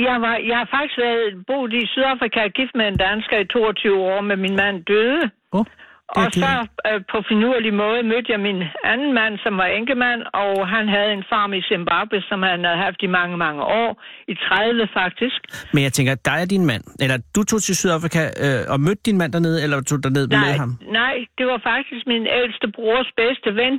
Jeg, 0.09 0.17
var, 0.25 0.35
jeg 0.51 0.57
har 0.63 0.69
faktisk 0.77 0.99
været 0.99 1.47
boet 1.47 1.73
i 1.73 1.87
Sydafrika, 1.87 2.41
gift 2.59 2.75
med 2.75 2.87
en 2.89 2.97
dansker 3.07 3.39
i 3.39 3.45
22 3.45 4.03
år, 4.13 4.21
med 4.21 4.37
min 4.37 4.57
mand 4.57 4.77
døde. 4.85 5.23
Oh, 5.53 5.65
Og 6.09 6.25
så 6.33 6.53
øh, 6.89 7.01
på 7.13 7.19
finurlig 7.33 7.73
måde 7.83 8.01
mødte 8.13 8.29
jeg 8.35 8.41
min 8.49 8.61
anden 8.93 9.13
mand, 9.21 9.35
som 9.45 9.53
var 9.63 9.69
enkemand, 9.79 10.21
og 10.45 10.69
han 10.75 10.85
havde 10.97 11.11
en 11.19 11.25
farm 11.33 11.53
i 11.59 11.63
Zimbabwe, 11.73 12.19
som 12.29 12.39
han 12.43 12.65
havde 12.65 12.81
haft 12.87 13.01
i 13.03 13.07
mange, 13.19 13.37
mange 13.37 13.63
år. 13.63 13.91
I 14.33 14.35
30 14.35 14.89
faktisk. 15.01 15.41
Men 15.75 15.83
jeg 15.87 15.93
tænker, 15.93 16.15
dig 16.31 16.39
og 16.45 16.51
din 16.51 16.65
mand, 16.71 16.85
eller 17.03 17.17
du 17.37 17.41
tog 17.51 17.61
til 17.63 17.77
Sydafrika 17.77 18.23
øh, 18.45 18.63
og 18.73 18.81
mødte 18.87 19.03
din 19.09 19.19
mand 19.19 19.33
dernede, 19.33 19.63
eller 19.65 19.77
tog 19.83 19.99
derned 20.03 20.27
med 20.29 20.39
Nej, 20.39 20.53
ham? 20.63 20.71
nej, 21.01 21.17
det 21.39 21.47
var 21.47 21.61
faktisk 21.73 22.03
min 22.13 22.25
ældste 22.41 22.67
brors 22.77 23.09
bedste 23.21 23.51
ven. 23.61 23.75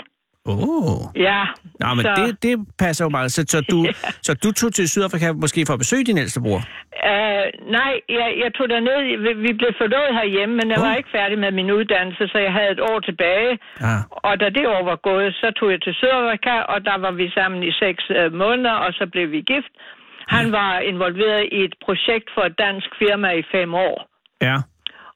Åh. 0.45 0.57
Oh. 0.57 1.01
Ja. 1.15 1.41
Nå, 1.79 1.87
men 1.97 2.03
så, 2.05 2.11
det, 2.19 2.43
det 2.43 2.53
passer 2.79 3.05
jo 3.05 3.09
meget. 3.09 3.31
Så, 3.31 3.41
så, 3.53 3.59
du, 3.71 3.79
så 4.27 4.31
du 4.43 4.51
tog 4.51 4.73
til 4.73 4.89
Sydafrika 4.89 5.27
måske 5.33 5.65
for 5.67 5.73
at 5.73 5.79
besøge 5.79 6.03
din 6.09 6.17
ældste 6.17 6.41
bror? 6.45 6.61
Øh, 7.11 7.45
nej, 7.77 7.93
jeg, 8.17 8.29
jeg 8.43 8.49
tog 8.57 8.69
derned. 8.69 8.97
Vi, 9.25 9.31
vi 9.47 9.51
blev 9.59 9.71
forlovet 9.81 10.11
herhjemme, 10.19 10.53
men 10.59 10.67
jeg 10.71 10.77
Oh. 10.79 10.85
var 10.87 10.95
ikke 10.95 11.09
færdig 11.19 11.37
med 11.39 11.51
min 11.59 11.71
uddannelse, 11.71 12.23
så 12.31 12.37
jeg 12.47 12.53
havde 12.57 12.71
et 12.71 12.79
år 12.91 12.99
tilbage. 12.99 13.51
Ah. 13.89 14.01
Og 14.27 14.39
da 14.41 14.45
det 14.57 14.65
år 14.75 14.83
var 14.91 14.95
gået, 15.09 15.29
så 15.41 15.47
tog 15.57 15.71
jeg 15.71 15.81
til 15.81 15.93
Sydafrika, 15.93 16.55
og 16.73 16.77
der 16.85 16.97
var 17.05 17.11
vi 17.11 17.25
sammen 17.37 17.63
i 17.63 17.71
seks 17.83 18.03
øh, 18.17 18.33
måneder, 18.33 18.75
og 18.85 18.93
så 18.93 19.03
blev 19.13 19.31
vi 19.31 19.41
gift. 19.53 19.73
Han 20.37 20.51
var 20.51 20.79
involveret 20.79 21.43
i 21.51 21.59
et 21.67 21.75
projekt 21.85 22.27
for 22.35 22.41
et 22.49 22.55
dansk 22.65 22.89
firma 23.01 23.29
i 23.41 23.43
fem 23.55 23.73
år. 23.73 23.97
Ja. 24.41 24.57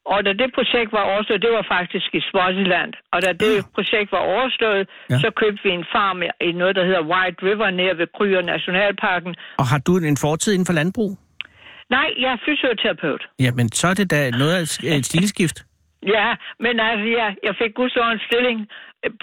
Og 0.06 0.20
da 0.26 0.32
det 0.42 0.50
projekt 0.58 0.90
var 0.98 1.04
overstået, 1.12 1.42
det 1.46 1.52
var 1.58 1.66
faktisk 1.76 2.08
i 2.20 2.22
Swaziland, 2.30 2.92
og 3.14 3.20
da 3.26 3.30
det 3.44 3.54
projekt 3.76 4.10
var 4.12 4.24
overstået, 4.36 4.84
Ja. 4.90 5.14
ja. 5.14 5.20
så 5.24 5.30
købte 5.42 5.62
vi 5.66 5.70
en 5.80 5.86
farm 5.96 6.18
i 6.50 6.52
noget, 6.62 6.76
der 6.80 6.86
hedder 6.90 7.04
White 7.12 7.38
River, 7.48 7.70
nær 7.80 7.94
ved 8.00 8.08
Kryer 8.18 8.42
Nationalparken. 8.54 9.36
Og 9.62 9.66
har 9.72 9.80
du 9.88 9.92
en 9.98 10.18
fortid 10.26 10.54
inden 10.54 10.66
for 10.70 10.74
landbrug? 10.74 11.12
Nej, 11.90 12.08
jeg 12.24 12.32
er 12.38 12.40
fysioterapeut. 12.48 13.24
Ja, 13.46 13.52
men 13.60 13.66
så 13.80 13.86
er 13.88 13.94
det 14.02 14.08
da 14.12 14.20
noget 14.42 14.54
af 14.56 14.62
et- 14.98 15.06
stilskift. 15.06 15.58
Ja, 16.16 16.28
men 16.66 16.74
altså, 16.90 17.06
ja, 17.20 17.28
jeg 17.48 17.54
fik 17.62 17.72
gudsord 17.80 18.12
en 18.12 18.22
stilling 18.30 18.58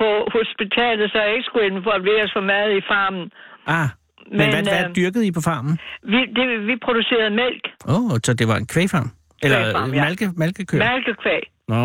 på 0.01 0.09
hospitalet, 0.37 1.07
så 1.13 1.19
jeg 1.25 1.33
ikke 1.37 1.47
skulle 1.51 1.67
involveres 1.67 2.31
for 2.37 2.41
mad 2.53 2.67
i 2.81 2.83
farmen. 2.91 3.25
Ah, 3.67 3.89
men, 4.29 4.39
Men, 4.39 4.49
hvad, 4.51 4.63
hvad 4.63 4.85
øh, 4.89 4.97
dyrkede 4.97 5.27
I 5.27 5.33
på 5.39 5.41
farmen? 5.49 5.75
Vi, 6.13 6.21
det, 6.37 6.67
vi 6.67 6.75
producerede 6.87 7.31
mælk, 7.43 7.63
Åh, 7.89 8.05
oh, 8.05 8.19
så 8.25 8.35
det 8.35 8.49
var 8.49 8.57
en 8.57 8.67
kvægfarm? 8.67 9.11
Eller 9.43 9.61
øh, 9.69 9.97
ja. 9.97 10.03
malke, 10.05 10.27
malkekøer? 10.37 10.81
mælkekvæg. 10.93 11.43
Nå, 11.69 11.83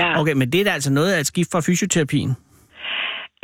Ja. 0.00 0.20
okay, 0.20 0.32
men 0.40 0.46
det 0.52 0.60
er 0.60 0.64
da 0.64 0.70
altså 0.70 0.92
noget 0.92 1.12
af 1.14 1.20
et 1.20 1.26
skift 1.26 1.50
fra 1.52 1.60
fysioterapien. 1.68 2.30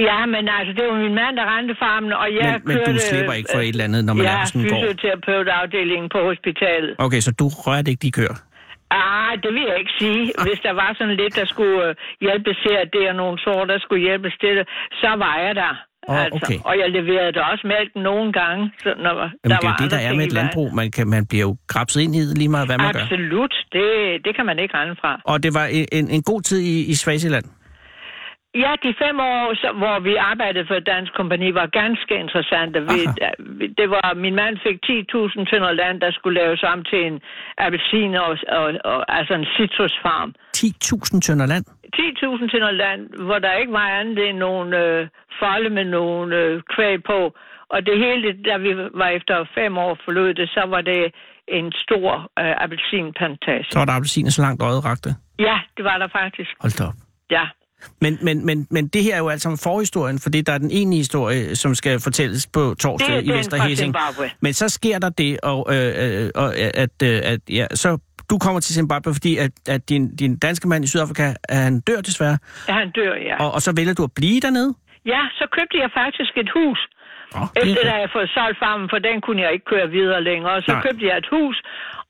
ja, 0.09 0.19
men 0.35 0.43
altså, 0.57 0.73
det 0.78 0.85
var 0.90 0.97
min 1.07 1.14
mand, 1.21 1.33
der 1.38 1.45
rendte 1.57 1.75
farmen, 1.83 2.12
og 2.12 2.28
jeg 2.40 2.50
Men, 2.52 2.62
men 2.69 2.76
kørte... 2.76 2.93
du 2.93 2.99
slipper 3.11 3.33
ikke 3.33 3.50
for 3.54 3.61
et 3.61 3.69
eller 3.69 3.85
andet, 3.88 4.04
når 4.04 4.14
man 4.14 4.25
ja, 4.26 4.33
er 4.33 4.40
på 4.40 4.47
sådan 4.47 4.61
en 4.61 4.69
gård. 4.71 4.81
fysioterapeutafdelingen 4.83 6.09
på 6.14 6.21
hospitalet. 6.31 6.93
Okay, 6.99 7.21
så 7.26 7.31
du 7.40 7.47
rørte 7.64 7.90
ikke 7.93 8.02
de 8.07 8.12
køer? 8.19 8.37
Ah, 8.90 9.33
det 9.43 9.50
vil 9.57 9.64
jeg 9.71 9.78
ikke 9.83 9.95
sige. 10.02 10.23
Hvis 10.47 10.61
der 10.66 10.73
var 10.83 10.90
sådan 10.99 11.16
lidt, 11.23 11.35
der 11.40 11.47
skulle 11.52 11.78
øh, 11.88 11.95
hjælpes 12.21 12.59
at 12.83 12.88
det 12.97 13.02
er 13.11 13.14
nogle 13.23 13.37
sår, 13.45 13.64
der 13.64 13.78
skulle 13.85 14.02
hjælpes 14.09 14.35
til 14.43 14.52
det, 14.59 14.64
så 15.02 15.11
var 15.25 15.37
jeg 15.47 15.54
der. 15.62 15.73
Altså. 16.08 16.40
okay. 16.42 16.58
Og 16.64 16.75
jeg 16.78 16.88
leverede 16.90 17.32
da 17.32 17.40
også 17.52 17.66
mælk 17.66 17.90
nogle 18.08 18.32
gange. 18.32 18.73
Så 18.82 18.90
når 18.99 19.14
Jamen, 19.20 19.30
der 19.44 19.49
det 19.49 19.64
er 19.64 19.68
var 19.68 19.76
det, 19.82 19.90
der 19.90 19.99
er 20.08 20.14
med 20.14 20.25
et 20.26 20.32
landbrug. 20.32 20.75
Man, 20.75 20.90
kan, 20.90 21.06
man 21.08 21.26
bliver 21.26 21.44
jo 21.49 21.56
grabset 21.73 22.00
ind 22.00 22.16
i 22.16 22.20
det 22.28 22.38
lige 22.38 22.49
meget, 22.49 22.68
hvad 22.68 22.78
man 22.78 22.92
gør. 22.92 23.00
Absolut. 23.00 23.54
Det, 23.73 23.87
det 24.25 24.32
kan 24.37 24.46
man 24.46 24.58
ikke 24.58 24.75
rende 24.78 24.96
fra. 25.00 25.20
Og 25.25 25.42
det 25.42 25.54
var 25.54 25.66
en, 25.92 26.08
en, 26.16 26.23
god 26.23 26.40
tid 26.42 26.58
i, 26.58 26.90
i 26.92 26.94
Swaziland. 26.94 27.44
Ja, 28.64 28.73
de 28.84 28.90
fem 29.04 29.16
år, 29.20 29.54
så, 29.62 29.68
hvor 29.82 29.96
vi 30.08 30.14
arbejdede 30.32 30.64
for 30.68 30.75
et 30.75 30.87
dansk 30.94 31.12
kompani, 31.20 31.49
var 31.61 31.66
ganske 31.82 32.14
interessante. 32.25 32.78
Vi- 32.92 33.73
det 33.80 33.88
var, 33.96 34.06
min 34.25 34.34
mand 34.42 34.54
fik 34.66 34.76
10.000 34.87 35.50
tønder 35.50 35.73
land, 35.82 35.96
der 36.04 36.11
skulle 36.12 36.40
laves 36.42 36.62
om 36.73 36.78
til 36.90 37.00
en 37.08 37.16
appelsin 37.64 38.14
og, 38.14 38.32
og, 38.58 38.66
og 38.92 38.99
altså 39.18 39.34
en 39.40 39.46
citrusfarm. 39.56 40.30
10.000 40.56 41.20
tønder 41.26 41.46
land. 41.46 41.64
10.000 41.97 42.51
tønder 42.53 42.71
land, 42.71 43.01
hvor 43.27 43.39
der 43.39 43.53
ikke 43.61 43.73
var 43.73 43.89
andet 44.01 44.29
end 44.29 44.39
nogle 44.39 44.71
øh, 44.85 45.09
folde 45.41 45.71
med 45.71 45.85
nogle 45.85 46.37
øh, 46.37 46.63
kvæg 46.75 46.97
på. 47.13 47.19
Og 47.75 47.79
det 47.89 47.97
hele, 48.05 48.27
da 48.49 48.57
vi 48.57 48.71
var 49.01 49.09
efter 49.19 49.37
fem 49.59 49.79
år 49.79 49.99
forlod 50.05 50.35
det, 50.35 50.49
så 50.49 50.63
var 50.75 50.81
det 50.81 51.03
en 51.49 51.73
stor 51.85 52.11
øh, 52.39 52.55
appelsinplantage. 52.65 53.65
Så 53.71 53.79
var 53.79 53.85
der 53.85 53.93
appelsiner 53.93 54.31
så 54.31 54.43
langt 54.43 54.63
øjet 54.63 54.85
rakte. 54.85 55.11
Ja, 55.39 55.59
det 55.77 55.85
var 55.85 55.99
der 55.99 56.09
faktisk. 56.21 56.51
Hold 56.61 56.73
da 56.79 56.85
op. 56.85 56.95
Ja. 57.31 57.45
Men, 58.01 58.19
men, 58.23 58.47
men, 58.47 58.67
men 58.71 58.89
det 58.89 59.03
her 59.03 59.15
er 59.15 59.19
jo 59.19 59.29
altså 59.29 59.61
forhistorien, 59.63 60.19
fordi 60.19 60.41
der 60.41 60.53
er 60.53 60.59
den 60.59 60.71
ene 60.71 60.97
historie, 60.97 61.57
som 61.57 61.75
skal 61.75 62.01
fortælles 62.01 62.47
på 62.47 62.71
Det 62.71 62.79
torsdag 62.79 63.23
i 63.23 63.27
den 63.27 63.39
Vester 63.39 63.57
fra 63.57 63.67
Hesing. 63.67 63.95
Zimbabwe. 63.95 64.31
Men 64.41 64.53
så 64.53 64.69
sker 64.69 64.99
der 64.99 65.09
det, 65.09 65.41
og, 65.41 65.67
øh, 65.75 66.25
øh, 66.25 66.31
og 66.35 66.57
at, 66.57 67.03
øh, 67.03 67.21
at 67.25 67.41
ja, 67.51 67.67
så 67.75 67.99
du 68.31 68.38
kommer 68.38 68.61
til 68.61 68.75
Zimbabwe, 68.75 69.12
fordi 69.19 69.33
at, 69.45 69.50
at 69.75 69.88
din, 69.88 70.16
din 70.16 70.33
danske 70.47 70.69
mand 70.69 70.85
i 70.85 70.88
Sydafrika, 70.88 71.26
han 71.49 71.81
dør 71.81 72.00
desværre, 72.00 72.38
Ja, 72.69 72.73
han 72.73 72.90
dør, 72.90 73.14
ja. 73.28 73.37
og, 73.45 73.49
og 73.57 73.61
så 73.62 73.71
vælger 73.76 73.95
du 73.95 74.04
at 74.04 74.12
blive 74.16 74.40
dernede? 74.40 74.75
Ja, 75.07 75.23
så 75.38 75.45
købte 75.57 75.76
jeg 75.83 75.90
faktisk 76.00 76.33
et 76.43 76.50
hus. 76.59 76.81
Oh, 77.38 77.47
Efter 77.57 77.87
er 77.90 77.95
at 77.95 78.00
jeg 78.00 78.11
fået 78.19 78.31
solgt 78.38 78.59
farmen, 78.62 78.88
for 78.93 78.99
den 79.09 79.16
kunne 79.25 79.40
jeg 79.45 79.52
ikke 79.52 79.64
køre 79.73 79.88
videre 79.99 80.23
længere. 80.31 80.62
Så 80.62 80.73
Nej. 80.73 80.83
Købte 80.87 81.04
jeg 81.09 81.16
et 81.25 81.28
hus, 81.37 81.57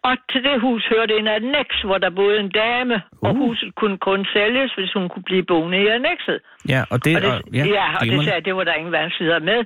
og 0.08 0.14
til 0.30 0.40
det 0.48 0.56
hus 0.66 0.82
hørte 0.94 1.12
en 1.20 1.28
annex, 1.36 1.68
hvor 1.88 1.98
der 2.04 2.10
boede 2.20 2.38
en 2.44 2.50
dame, 2.62 2.94
uh. 2.94 3.28
og 3.28 3.30
huset 3.42 3.68
kunne 3.80 3.98
kun 4.08 4.20
sælges, 4.34 4.70
hvis 4.78 4.92
hun 4.96 5.08
kunne 5.12 5.26
blive 5.30 5.44
boende 5.52 5.78
i 5.84 5.86
annexet. 5.98 6.38
ja, 6.74 6.80
og 6.92 6.96
det, 7.04 7.12
Og 7.16 7.22
det, 7.22 7.30
og, 7.32 7.38
ja, 7.58 7.64
ja, 7.78 7.86
og 8.00 8.04
det 8.06 8.18
sagde 8.24 8.36
jeg, 8.38 8.44
det 8.48 8.54
var 8.58 8.64
der 8.68 8.74
ingen 8.80 8.92
vanskeligheder 9.00 9.40
med. 9.50 9.60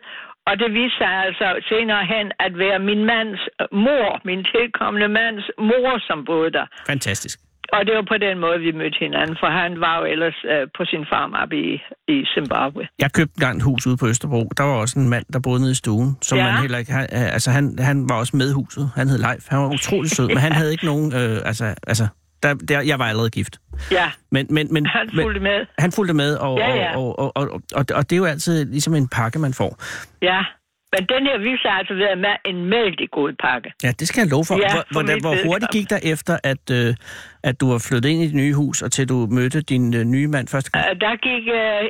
Og 0.49 0.55
det 0.62 0.69
viste 0.78 0.97
sig 1.02 1.12
altså 1.26 1.49
senere 1.71 2.05
hen 2.14 2.26
at 2.47 2.52
være 2.64 2.78
min 2.90 3.02
mands 3.12 3.40
mor, 3.87 4.09
min 4.31 4.43
tilkommende 4.55 5.09
mands 5.21 5.45
mor, 5.71 5.93
som 6.09 6.19
boede 6.28 6.50
der. 6.59 6.67
Fantastisk. 6.87 7.38
Og 7.73 7.81
det 7.87 7.95
var 7.95 8.05
på 8.09 8.19
den 8.26 8.38
måde, 8.38 8.59
vi 8.67 8.73
mødte 8.73 8.99
hinanden, 9.00 9.37
for 9.40 9.47
han 9.61 9.81
var 9.81 9.95
jo 9.99 10.05
ellers 10.05 10.38
øh, 10.52 10.67
på 10.76 10.83
sin 10.85 11.05
farm 11.12 11.33
oppe 11.43 11.57
i, 11.67 11.71
i 12.14 12.25
Zimbabwe. 12.35 12.88
Jeg 12.99 13.12
købte 13.12 13.35
engang 13.38 13.57
et 13.57 13.62
hus 13.62 13.87
ude 13.87 13.97
på 13.97 14.07
Østerbro. 14.09 14.43
Der 14.59 14.64
var 14.64 14.76
også 14.85 14.99
en 15.00 15.09
mand, 15.09 15.25
der 15.33 15.40
boede 15.47 15.61
nede 15.61 15.71
i 15.71 15.75
stuen, 15.75 16.17
som 16.23 16.38
Ja. 16.38 16.45
man 16.45 16.55
heller 16.62 16.78
ikke... 16.78 16.93
Han, 16.93 17.07
øh, 17.19 17.33
altså, 17.37 17.50
han, 17.50 17.64
han 17.78 18.09
var 18.09 18.17
også 18.23 18.37
med 18.37 18.52
huset. 18.52 18.85
Han 18.95 19.09
hed 19.09 19.19
Leif. 19.19 19.45
Han 19.49 19.59
var 19.59 19.69
utrolig 19.78 20.11
sød, 20.11 20.28
men 20.28 20.37
han 20.47 20.52
havde 20.52 20.71
ikke 20.73 20.87
nogen... 20.87 21.07
Øh, 21.21 21.37
altså, 21.50 21.64
altså 21.87 22.07
der, 22.42 22.54
der, 22.54 22.80
jeg 22.80 22.99
var 22.99 23.04
allerede 23.04 23.30
gift. 23.30 23.54
Ja, 23.90 24.11
Men, 24.33 24.47
men, 24.50 24.73
men, 24.75 24.87
han 24.87 25.11
fulgte 25.23 25.40
med. 25.40 25.66
han 25.78 25.92
fulgte 25.92 26.14
med, 26.14 26.35
og, 26.37 26.59
Ja, 26.59 26.75
ja. 26.75 26.97
Og, 26.97 27.18
og, 27.18 27.33
og, 27.37 27.42
og, 27.52 27.61
og, 27.75 27.85
og 27.95 28.02
det 28.11 28.12
er 28.12 28.16
jo 28.16 28.25
altid 28.25 28.64
ligesom 28.64 28.95
en 28.95 29.09
pakke, 29.09 29.38
man 29.38 29.54
får. 29.54 29.73
Ja, 30.23 30.40
men 30.95 31.02
den 31.14 31.23
her 31.28 31.37
viste 31.47 31.62
sig 31.62 31.73
altså 31.80 31.95
ved 31.95 32.09
at 32.16 32.21
være 32.28 32.38
en 32.50 32.59
mældig 32.75 33.09
god 33.18 33.33
pakke. 33.47 33.68
Ja, 33.85 33.90
det 34.00 34.09
skal 34.09 34.21
jeg 34.23 34.30
love 34.35 34.45
for. 34.49 34.54
Ja, 34.54 34.61
hvor, 34.75 34.85
for 34.92 35.02
hvor, 35.02 35.02
mit 35.14 35.23
hvor 35.25 35.35
hurtigt 35.47 35.71
gik 35.76 35.87
der 35.95 36.00
efter, 36.14 36.35
at, 36.52 36.64
øh, 36.78 36.95
at 37.49 37.54
du 37.61 37.66
var 37.73 37.80
flyttet 37.88 38.09
ind 38.12 38.21
i 38.23 38.26
det 38.26 38.35
nye 38.45 38.54
hus, 38.62 38.76
og 38.83 38.92
til 38.92 39.09
du 39.12 39.16
mødte 39.38 39.61
din 39.73 39.85
øh, 39.99 40.04
nye 40.04 40.28
mand 40.35 40.47
første 40.54 40.71
gang? 40.71 40.83
Uh, 40.90 40.95
der 41.04 41.14
gik... 41.28 41.45
Uh, 41.61 41.83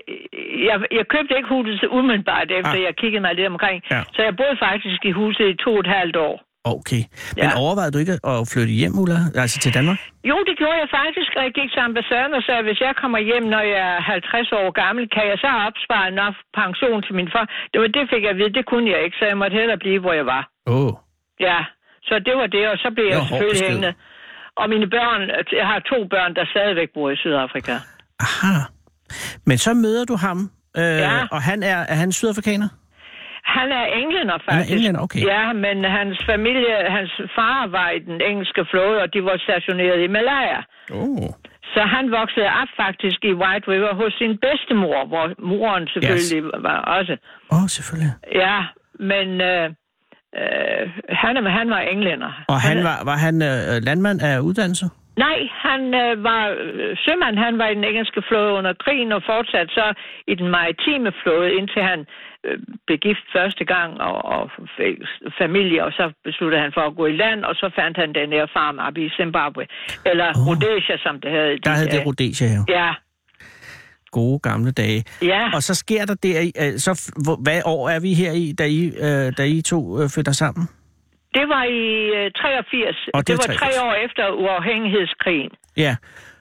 jeg, 0.69 0.77
jeg 0.99 1.05
købte 1.15 1.33
ikke 1.39 1.49
huset 1.57 1.89
umiddelbart 1.99 2.49
efter, 2.59 2.77
Ah. 2.81 2.87
jeg 2.89 2.95
kiggede 3.03 3.21
mig 3.27 3.33
lidt 3.35 3.49
omkring. 3.55 3.79
Ja. 3.95 4.03
Så 4.15 4.21
jeg 4.27 4.33
boede 4.41 4.57
faktisk 4.69 5.01
i 5.11 5.13
huset 5.21 5.47
i 5.53 5.57
to 5.65 5.71
og 5.75 5.81
et 5.87 5.91
halvt 5.99 6.17
år. 6.29 6.37
Okay. 6.65 7.03
Men 7.41 7.45
Ja. 7.51 7.59
overvejede 7.65 7.93
du 7.95 7.99
ikke 8.05 8.17
at 8.33 8.37
flytte 8.53 8.73
hjem, 8.81 8.95
Ulla? 9.03 9.19
Altså 9.43 9.57
til 9.65 9.71
Danmark? 9.79 9.99
Jo, 10.31 10.37
det 10.49 10.55
gjorde 10.61 10.79
jeg 10.83 10.89
faktisk, 11.01 11.31
og 11.39 11.43
jeg 11.47 11.53
gik 11.59 11.71
til 11.75 11.81
ambassaden 11.89 12.33
og 12.39 12.43
sagde, 12.47 12.63
hvis 12.69 12.81
jeg 12.87 12.93
kommer 13.03 13.19
hjem, 13.31 13.45
når 13.55 13.63
jeg 13.75 13.83
er 13.97 14.01
50 14.01 14.53
år 14.61 14.69
gammel, 14.83 15.03
kan 15.17 15.25
jeg 15.31 15.39
så 15.45 15.51
opspare 15.69 16.09
nok 16.23 16.35
pension 16.61 16.99
til 17.07 17.15
min 17.19 17.29
far? 17.35 17.45
Det 17.73 17.79
var 17.83 17.89
det, 17.97 18.03
fik 18.13 18.23
jeg 18.27 18.33
at 18.35 18.39
vide, 18.41 18.53
det 18.59 18.65
kunne 18.73 18.87
jeg 18.95 19.01
ikke, 19.05 19.17
så 19.21 19.25
jeg 19.31 19.37
måtte 19.43 19.55
hellere 19.61 19.79
blive, 19.85 20.01
hvor 20.05 20.15
jeg 20.21 20.27
var. 20.35 20.43
Åh. 20.73 20.77
Oh. 20.87 20.93
Ja, 21.49 21.59
så 22.09 22.15
det 22.27 22.35
var 22.41 22.47
det, 22.57 22.65
og 22.73 22.77
så 22.85 22.89
blev 22.97 23.07
jeg 23.13 23.19
hård 23.19 23.29
selvfølgelig 23.29 23.67
hængende. 23.69 23.93
Og 24.61 24.67
mine 24.75 24.87
børn, 24.97 25.21
jeg 25.61 25.67
har 25.73 25.79
to 25.93 25.99
børn, 26.15 26.31
der 26.39 26.45
stadigvæk 26.55 26.89
bor 26.97 27.09
i 27.11 27.17
Sydafrika. 27.23 27.75
Aha. 28.27 28.55
Men 29.49 29.59
så 29.59 29.75
møder 29.75 30.05
du 30.05 30.17
ham, 30.27 30.39
øh, 30.77 30.83
Ja. 31.07 31.27
og 31.35 31.41
han 31.43 31.63
er, 31.63 31.79
er 31.93 31.95
han 32.03 32.13
sydafrikaner? 32.13 32.69
Han 33.57 33.69
er 33.81 33.85
englænder, 34.01 34.37
faktisk. 34.47 34.73
englænder, 34.75 35.01
okay. 35.07 35.23
Ja, 35.35 35.45
men 35.65 35.77
hans 35.99 36.17
familie, 36.33 36.75
hans 36.97 37.13
far 37.37 37.61
var 37.77 37.89
i 37.97 38.01
den 38.11 38.19
engelske 38.31 38.63
flåde, 38.71 38.97
og 39.05 39.09
de 39.15 39.21
var 39.29 39.37
stationeret 39.49 39.99
i 40.07 40.09
Malaya. 40.17 40.61
Oh. 41.01 41.29
Så 41.75 41.81
han 41.95 42.05
voksede 42.19 42.49
op 42.63 42.71
faktisk 42.83 43.19
i 43.31 43.33
White 43.43 43.67
River 43.73 43.93
hos 44.03 44.13
sin 44.21 44.33
bedstemor, 44.45 45.01
hvor 45.13 45.25
moren 45.53 45.85
selvfølgelig 45.95 46.43
yes. 46.45 46.63
var 46.69 46.79
også. 46.97 47.15
Åh, 47.53 47.63
oh, 47.63 47.67
selvfølgelig. 47.77 48.13
Ja, 48.43 48.59
men 49.11 49.27
øh, 49.51 49.65
øh, 50.41 50.83
han, 51.23 51.33
er- 51.37 51.51
han 51.61 51.71
var 51.71 51.81
englænder. 51.93 52.31
Og 52.49 52.61
han 52.69 52.77
var, 52.89 52.97
var 53.11 53.17
han 53.27 53.35
øh, 53.51 53.83
landmand 53.89 54.19
af 54.23 54.39
uddannelse? 54.49 54.87
Nej, 55.27 55.39
han 55.67 55.81
øh, 56.03 56.25
var 56.29 56.43
øh, 56.65 56.97
sømand. 57.05 57.37
Han 57.47 57.59
var 57.61 57.69
i 57.69 57.75
den 57.79 57.85
engelske 57.91 58.23
flåde 58.29 58.53
under 58.59 58.73
krigen 58.85 59.13
og 59.13 59.23
fortsatte 59.33 59.75
så 59.79 59.87
i 60.33 60.35
den 60.41 60.49
maritime 60.57 61.11
flåde, 61.23 61.51
indtil 61.59 61.83
han 61.91 62.01
øh, 62.47 62.59
blev 62.87 62.99
gift 63.07 63.27
første 63.37 63.65
gang 63.75 63.91
og, 64.09 64.17
og 64.35 64.43
fik 64.77 64.97
familie, 65.43 65.81
og 65.87 65.93
så 65.99 66.05
besluttede 66.25 66.63
han 66.65 66.73
for 66.77 66.85
at 66.89 66.97
gå 66.97 67.07
i 67.07 67.17
land, 67.23 67.41
og 67.49 67.55
så 67.55 67.67
fandt 67.79 67.97
han 68.03 68.11
den 68.21 68.31
her 68.37 68.47
farm 68.57 68.79
op 68.87 68.97
i 69.05 69.09
Zimbabwe. 69.19 69.65
Eller 70.11 70.29
oh. 70.29 70.47
Rhodesia, 70.47 70.97
som 71.07 71.15
det 71.23 71.31
hed. 71.31 71.59
Der 71.67 71.71
havde 71.71 71.91
det 71.97 72.07
Rhodesia 72.07 72.49
jo. 72.59 72.63
Ja, 72.69 72.91
Gode 74.11 74.39
gamle 74.39 74.71
dage. 74.71 75.05
ja. 75.23 75.51
Og 75.55 75.63
så 75.63 75.75
sker 75.75 76.05
der 76.05 76.15
det, 76.15 76.53
øh, 76.63 76.79
så 76.79 77.13
hvad 77.43 77.61
år 77.65 77.89
er 77.89 78.01
vi 78.01 78.15
her 78.15 78.33
i, 78.33 78.53
da 78.53 78.65
I, 78.65 78.87
øh, 78.87 79.33
da 79.39 79.45
I 79.45 79.63
to 79.63 80.03
øh, 80.03 80.09
flytter 80.15 80.33
sammen? 80.33 80.69
Det 81.39 81.47
var 81.55 81.65
i 81.65 81.83
øh, 82.19 82.31
83. 82.31 82.97
Og 83.15 83.21
det 83.21 83.29
det 83.29 83.35
var 83.35 83.55
83. 83.55 83.61
tre 83.61 83.71
år 83.87 83.95
efter 84.07 84.25
uafhængighedskrigen. 84.45 85.51
Ja. 85.77 85.97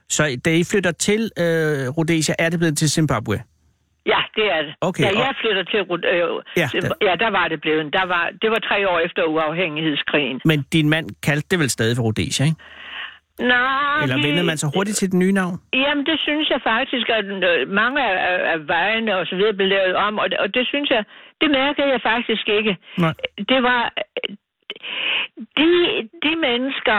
Så 0.09 0.21
da 0.45 0.49
I 0.61 0.63
flytter 0.71 0.91
til 0.91 1.21
øh, 1.43 1.45
Rhodesia, 1.97 2.33
er 2.39 2.49
det 2.49 2.59
blevet 2.59 2.77
til 2.77 2.89
Zimbabwe? 2.97 3.37
Ja, 4.13 4.21
det 4.35 4.45
er 4.55 4.61
det. 4.67 4.73
Okay, 4.81 5.03
da 5.03 5.09
og- 5.09 5.15
jeg 5.25 5.33
flytter 5.41 5.63
til... 5.71 5.79
Øh, 5.79 6.19
Ja, 6.61 6.67
ja, 6.73 6.79
der- 6.79 6.97
ja, 7.09 7.13
der 7.23 7.29
var 7.39 7.47
det 7.47 7.61
blevet. 7.61 7.93
Der 7.93 8.05
var, 8.05 8.23
det 8.41 8.49
var 8.51 8.59
tre 8.69 8.89
år 8.89 8.99
efter 8.99 9.23
uafhængighedskrigen. 9.23 10.41
Men 10.45 10.65
din 10.73 10.89
mand 10.89 11.05
kaldte 11.23 11.47
det 11.51 11.59
vel 11.59 11.69
stadig 11.69 11.95
for 11.97 12.03
Rhodesia, 12.03 12.45
ikke? 12.45 12.57
Nej, 13.39 14.03
Eller 14.03 14.15
vendte 14.25 14.43
man 14.43 14.57
så 14.57 14.67
hurtigt 14.75 14.97
til 14.97 15.07
det 15.11 15.17
nye 15.23 15.31
navn? 15.31 15.55
Jamen, 15.73 16.05
det 16.05 16.17
synes 16.27 16.49
jeg 16.49 16.59
faktisk, 16.73 17.07
at 17.09 17.25
øh, 17.25 17.69
mange 17.81 17.97
af, 18.09 18.13
af- 18.31 18.43
af 18.53 18.67
vejene 18.67 19.17
og 19.19 19.25
så 19.29 19.35
videre 19.35 19.53
blev 19.53 19.67
lavet 19.67 19.95
om, 19.95 20.13
og 20.21 20.29
det, 20.29 20.37
og 20.43 20.53
det 20.53 20.67
synes 20.67 20.89
jeg, 20.89 21.03
det 21.41 21.49
mærkede 21.51 21.87
jeg 21.95 22.01
faktisk 22.11 22.45
ikke. 22.57 22.77
Nej. 22.97 23.13
Det 23.51 23.59
var 23.69 23.81
de, 25.59 25.69
de 26.25 26.31
mennesker 26.47 26.97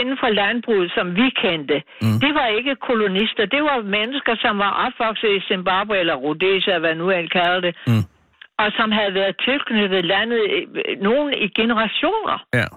inden 0.00 0.16
for 0.22 0.30
landbruget, 0.42 0.88
som 0.96 1.06
vi 1.20 1.26
kendte, 1.44 1.76
mm. 2.02 2.18
det 2.24 2.32
var 2.40 2.46
ikke 2.58 2.74
kolonister. 2.88 3.44
Det 3.56 3.62
var 3.68 3.76
mennesker, 3.98 4.34
som 4.44 4.54
var 4.64 4.72
opvokset 4.86 5.30
i 5.38 5.40
Zimbabwe 5.50 5.94
eller 6.02 6.14
Rhodesia, 6.24 6.78
hvad 6.78 6.94
nu 6.94 7.06
end 7.10 7.28
kalder 7.38 7.60
det, 7.66 7.74
Mm. 7.90 8.04
og 8.62 8.68
som 8.78 8.88
havde 8.98 9.14
været 9.20 9.34
tilknyttet 9.48 10.04
landet 10.14 10.40
nogen 11.08 11.28
i 11.44 11.48
generationer. 11.60 12.38
Ja. 12.60 12.68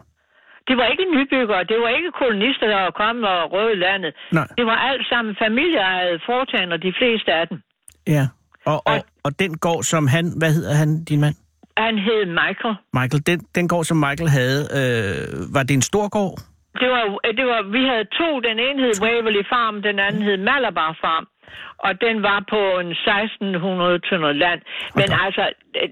Det 0.68 0.76
var 0.78 0.86
ikke 0.94 1.06
nybyggere, 1.16 1.64
det 1.64 1.78
var 1.84 1.90
ikke 1.98 2.12
kolonister, 2.22 2.68
der 2.68 2.80
var 2.88 2.92
kommet 3.04 3.26
og 3.30 3.52
røde 3.54 3.76
landet. 3.76 4.12
Nej. 4.32 4.48
Det 4.58 4.66
var 4.66 4.78
alt 4.90 5.06
sammen 5.12 5.36
familieejede 5.46 6.20
foretagender, 6.26 6.78
de 6.78 6.94
fleste 7.00 7.34
af 7.34 7.48
dem. 7.48 7.58
Ja. 8.08 8.26
Og, 8.66 8.74
og, 8.74 8.94
Og- 8.94 9.06
og 9.26 9.40
den 9.40 9.58
gård, 9.58 9.84
som 9.84 10.08
han... 10.08 10.26
Hvad 10.42 10.52
hedder 10.58 10.74
han, 10.82 11.04
din 11.10 11.20
mand? 11.22 11.36
Han 11.78 11.98
hed 11.98 12.26
Michael. 12.26 12.76
Michael. 13.00 13.22
Den, 13.28 13.40
den 13.56 13.68
gård, 13.68 13.84
som 13.84 13.98
Michael 13.98 14.30
havde, 14.30 14.62
øh, 14.80 15.54
var 15.56 15.64
det 15.64 15.74
en 15.74 15.82
stor 15.92 16.10
gård? 16.10 16.38
Det 16.82 16.90
var, 16.96 17.04
det 17.40 17.46
var, 17.52 17.62
vi 17.78 17.82
havde 17.92 18.06
to. 18.20 18.30
Den 18.50 18.58
ene 18.68 18.80
hed 18.84 18.96
Waverly 19.06 19.44
Farm, 19.54 19.76
den 19.82 20.00
anden 20.00 20.22
hed 20.22 20.38
Malabar 20.38 20.98
Farm. 21.04 21.26
Og 21.88 21.92
den 22.06 22.16
var 22.30 22.40
på 22.54 22.62
en 22.84 22.92
1600 22.92 24.00
tønder 24.10 24.32
land. 24.44 24.60
Men 24.96 25.08
op. 25.14 25.20
altså, 25.26 25.44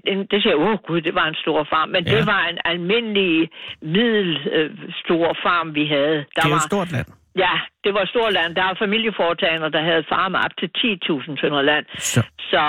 det, 0.06 0.30
det 0.30 0.42
siger, 0.42 0.54
åh 0.54 0.70
oh, 0.72 0.78
gud, 0.88 1.00
det 1.00 1.14
var 1.14 1.26
en 1.32 1.34
stor 1.44 1.66
farm. 1.72 1.88
Men 1.88 2.02
Ja. 2.06 2.16
det 2.16 2.26
var 2.26 2.42
en 2.52 2.58
almindelig, 2.64 3.50
middel 3.82 4.30
øh, 4.56 4.70
stor 5.04 5.26
farm, 5.44 5.74
vi 5.74 5.84
havde. 5.86 6.16
Der 6.16 6.24
Det 6.34 6.44
er 6.44 6.48
jo 6.48 6.54
var, 6.54 6.56
et 6.56 6.70
stort 6.72 6.92
land. 6.92 7.06
Ja, 7.44 7.54
det 7.84 7.92
var 7.94 8.04
stort 8.12 8.32
land. 8.32 8.54
Der 8.54 8.62
er 8.70 8.74
familieforetagender, 8.84 9.68
der 9.68 9.82
havde 9.90 10.04
farme 10.12 10.38
op 10.44 10.54
til 10.60 10.68
10.000 10.78 11.40
tønder 11.40 11.62
land. 11.62 11.84
Så, 11.98 12.20
Så 12.52 12.62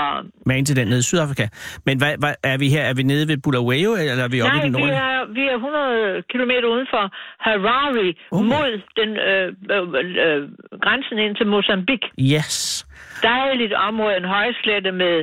magen 0.46 0.66
til 0.66 0.76
den 0.76 0.88
nede 0.88 1.00
i 1.00 1.08
Sydafrika. 1.10 1.48
Men 1.86 1.98
hvad, 1.98 2.14
hvad, 2.22 2.34
er 2.44 2.58
vi 2.58 2.68
her? 2.70 2.84
Er 2.92 2.94
vi 2.94 3.04
nede 3.04 3.28
ved 3.28 3.38
Bulawayo, 3.44 3.92
eller 3.96 4.24
er 4.24 4.32
vi 4.36 4.42
oppe 4.42 4.58
nej, 4.58 4.64
i 4.64 4.66
den 4.66 4.74
vi 4.76 4.80
nordlige? 4.80 4.98
er, 4.98 5.26
vi 5.38 5.44
er 5.54 5.56
100 5.56 6.24
km 6.32 6.52
uden 6.74 6.88
for 6.94 7.04
Harare, 7.46 8.14
oh. 8.32 8.46
mod 8.52 8.70
den 9.00 9.10
øh, 9.30 9.48
øh, 9.76 9.84
øh, 10.26 10.42
grænsen 10.86 11.18
ind 11.26 11.36
til 11.36 11.48
Mozambique. 11.48 12.08
Yes. 12.36 12.86
Dejligt 13.24 13.74
område, 13.74 14.18
en 14.18 14.26
højslette 14.38 14.92
med 14.92 15.14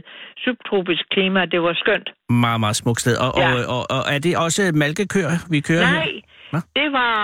subtropisk 0.44 1.02
klima. 1.14 1.40
Det 1.44 1.62
var 1.62 1.74
skønt. 1.82 2.08
Meget, 2.28 2.60
meget 2.60 2.76
smukt 2.76 3.00
sted. 3.00 3.16
Og, 3.26 3.32
Ja. 3.36 3.52
og, 3.54 3.62
og, 3.76 3.82
og 3.96 4.02
er 4.14 4.18
det 4.18 4.36
også 4.36 4.62
malkekøer, 4.74 5.34
vi 5.50 5.60
kører 5.60 5.84
her? 5.86 5.94
Nej, 5.94 6.12
Nå. 6.52 6.58
det 6.76 6.92
var 6.92 7.14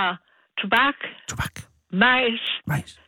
tobak, 0.61 0.95
Tobak. 1.31 1.55
Majs. 1.93 2.43
Majs. 2.67 3.01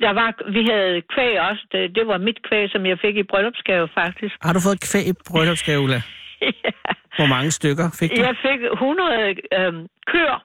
Der 0.00 0.12
var, 0.12 0.50
vi 0.56 0.62
havde 0.72 1.02
kvæg 1.14 1.40
også. 1.40 1.62
Det, 1.72 1.94
det 1.96 2.06
var 2.06 2.18
mit 2.18 2.38
kvæg, 2.48 2.70
som 2.70 2.86
jeg 2.86 2.98
fik 3.04 3.16
i 3.16 3.22
bryllupsgave, 3.22 3.88
faktisk. 3.94 4.34
Har 4.42 4.52
du 4.52 4.60
fået 4.60 4.80
kvæg 4.80 5.06
i 5.08 5.14
bryllupsgave, 5.30 5.80
Ulla? 5.80 6.02
ja. 6.64 6.72
Hvor 7.18 7.26
mange 7.26 7.50
stykker 7.50 7.86
fik 7.98 8.10
du? 8.10 8.20
Jeg 8.22 8.36
fik 8.46 8.60
100 8.72 9.36
øhm, 9.58 9.86
køer, 10.06 10.38